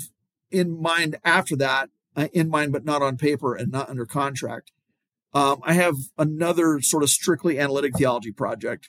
in 0.50 0.80
mind 0.80 1.16
after 1.24 1.56
that, 1.56 1.90
uh, 2.16 2.28
in 2.32 2.48
mind 2.48 2.72
but 2.72 2.84
not 2.84 3.02
on 3.02 3.16
paper 3.16 3.55
and 3.55 3.70
not 3.70 3.88
under 3.88 4.06
contract. 4.06 4.72
Um, 5.34 5.60
I 5.62 5.74
have 5.74 5.97
another 6.18 6.80
sort 6.80 7.02
of 7.02 7.10
strictly 7.10 7.59
analytic 7.59 7.97
theology 7.97 8.32
project 8.32 8.88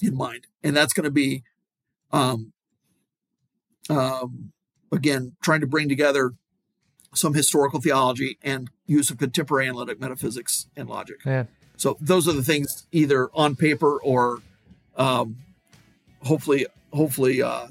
in 0.00 0.16
mind, 0.16 0.46
and 0.62 0.76
that's 0.76 0.92
going 0.92 1.04
to 1.04 1.10
be, 1.10 1.42
um, 2.12 2.52
um, 3.90 4.52
again, 4.92 5.32
trying 5.42 5.60
to 5.60 5.66
bring 5.66 5.88
together 5.88 6.34
some 7.14 7.34
historical 7.34 7.80
theology 7.80 8.38
and 8.42 8.70
use 8.86 9.10
of 9.10 9.18
contemporary 9.18 9.66
analytic 9.66 9.98
metaphysics 9.98 10.68
and 10.76 10.88
logic. 10.88 11.16
Yeah. 11.26 11.44
So 11.76 11.96
those 12.00 12.28
are 12.28 12.32
the 12.32 12.42
things 12.42 12.86
either 12.92 13.28
on 13.34 13.56
paper 13.56 13.98
or 14.00 14.40
um, 14.96 15.38
hopefully, 16.22 16.66
hopefully, 16.92 17.42
uh, 17.42 17.68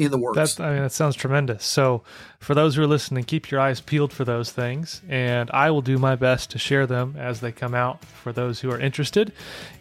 in 0.00 0.10
the 0.10 0.18
works. 0.18 0.54
That, 0.54 0.64
I 0.64 0.72
mean, 0.72 0.82
that 0.82 0.92
sounds 0.92 1.14
tremendous. 1.14 1.64
So, 1.64 2.02
for 2.38 2.54
those 2.54 2.74
who 2.74 2.82
are 2.82 2.86
listening, 2.86 3.24
keep 3.24 3.50
your 3.50 3.60
eyes 3.60 3.80
peeled 3.80 4.12
for 4.12 4.24
those 4.24 4.50
things, 4.50 5.02
and 5.08 5.50
I 5.52 5.70
will 5.70 5.82
do 5.82 5.98
my 5.98 6.16
best 6.16 6.50
to 6.50 6.58
share 6.58 6.86
them 6.86 7.14
as 7.18 7.40
they 7.40 7.52
come 7.52 7.74
out 7.74 8.02
for 8.04 8.32
those 8.32 8.60
who 8.60 8.70
are 8.70 8.78
interested. 8.78 9.32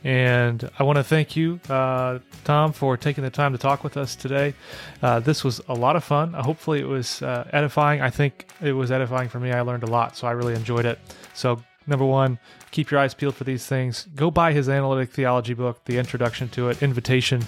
And 0.03 0.69
I 0.77 0.83
want 0.83 0.97
to 0.97 1.03
thank 1.03 1.37
you, 1.37 1.61
uh, 1.69 2.19
Tom, 2.43 2.73
for 2.73 2.97
taking 2.97 3.23
the 3.23 3.29
time 3.29 3.53
to 3.53 3.57
talk 3.57 3.83
with 3.83 3.95
us 3.95 4.15
today. 4.15 4.53
Uh, 5.01 5.21
this 5.21 5.43
was 5.43 5.61
a 5.69 5.73
lot 5.73 5.95
of 5.95 6.03
fun. 6.03 6.35
Uh, 6.35 6.43
hopefully, 6.43 6.81
it 6.81 6.87
was 6.87 7.21
uh, 7.21 7.49
edifying. 7.53 8.01
I 8.01 8.09
think 8.09 8.47
it 8.61 8.73
was 8.73 8.91
edifying 8.91 9.29
for 9.29 9.39
me. 9.39 9.51
I 9.51 9.61
learned 9.61 9.83
a 9.83 9.87
lot, 9.87 10.17
so 10.17 10.27
I 10.27 10.31
really 10.31 10.53
enjoyed 10.53 10.85
it. 10.85 10.99
So, 11.33 11.63
number 11.89 12.05
one, 12.05 12.39
keep 12.71 12.91
your 12.91 12.99
eyes 12.99 13.13
peeled 13.13 13.35
for 13.35 13.43
these 13.43 13.65
things. 13.65 14.07
Go 14.15 14.31
buy 14.31 14.53
his 14.53 14.69
analytic 14.69 15.11
theology 15.11 15.53
book, 15.53 15.83
The 15.85 15.97
Introduction 15.97 16.47
to 16.49 16.69
It, 16.69 16.81
Invitation 16.81 17.43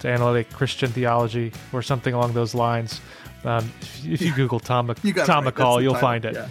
to 0.00 0.08
Analytic 0.08 0.50
Christian 0.50 0.90
Theology, 0.90 1.52
or 1.72 1.82
something 1.82 2.14
along 2.14 2.34
those 2.34 2.54
lines. 2.54 3.00
Um, 3.44 3.72
if, 4.04 4.20
you 4.20 4.34
Google 4.34 4.58
Tom, 4.58 4.92
you 5.02 5.12
Tom 5.12 5.44
right. 5.44 5.54
McCall, 5.54 5.80
you'll 5.80 5.94
find 5.94 6.24
it. 6.24 6.34
Yeah. 6.34 6.48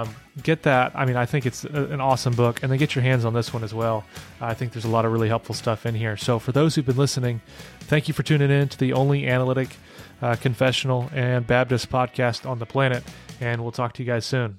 Um, 0.00 0.14
get 0.42 0.62
that. 0.62 0.92
I 0.94 1.04
mean, 1.04 1.16
I 1.16 1.26
think 1.26 1.46
it's 1.46 1.64
a, 1.64 1.84
an 1.86 2.00
awesome 2.00 2.34
book, 2.34 2.62
and 2.62 2.72
then 2.72 2.78
get 2.78 2.94
your 2.94 3.02
hands 3.02 3.24
on 3.24 3.34
this 3.34 3.52
one 3.52 3.62
as 3.62 3.74
well. 3.74 4.04
I 4.40 4.54
think 4.54 4.72
there's 4.72 4.86
a 4.86 4.90
lot 4.90 5.04
of 5.04 5.12
really 5.12 5.28
helpful 5.28 5.54
stuff 5.54 5.84
in 5.84 5.94
here. 5.94 6.16
So, 6.16 6.38
for 6.38 6.52
those 6.52 6.74
who've 6.74 6.86
been 6.86 6.96
listening, 6.96 7.42
thank 7.80 8.08
you 8.08 8.14
for 8.14 8.22
tuning 8.22 8.50
in 8.50 8.68
to 8.70 8.78
the 8.78 8.94
only 8.94 9.26
analytic, 9.26 9.76
uh, 10.22 10.36
confessional, 10.36 11.10
and 11.12 11.46
Baptist 11.46 11.90
podcast 11.90 12.48
on 12.48 12.58
the 12.58 12.66
planet, 12.66 13.04
and 13.40 13.62
we'll 13.62 13.72
talk 13.72 13.92
to 13.94 14.02
you 14.02 14.06
guys 14.06 14.24
soon. 14.24 14.58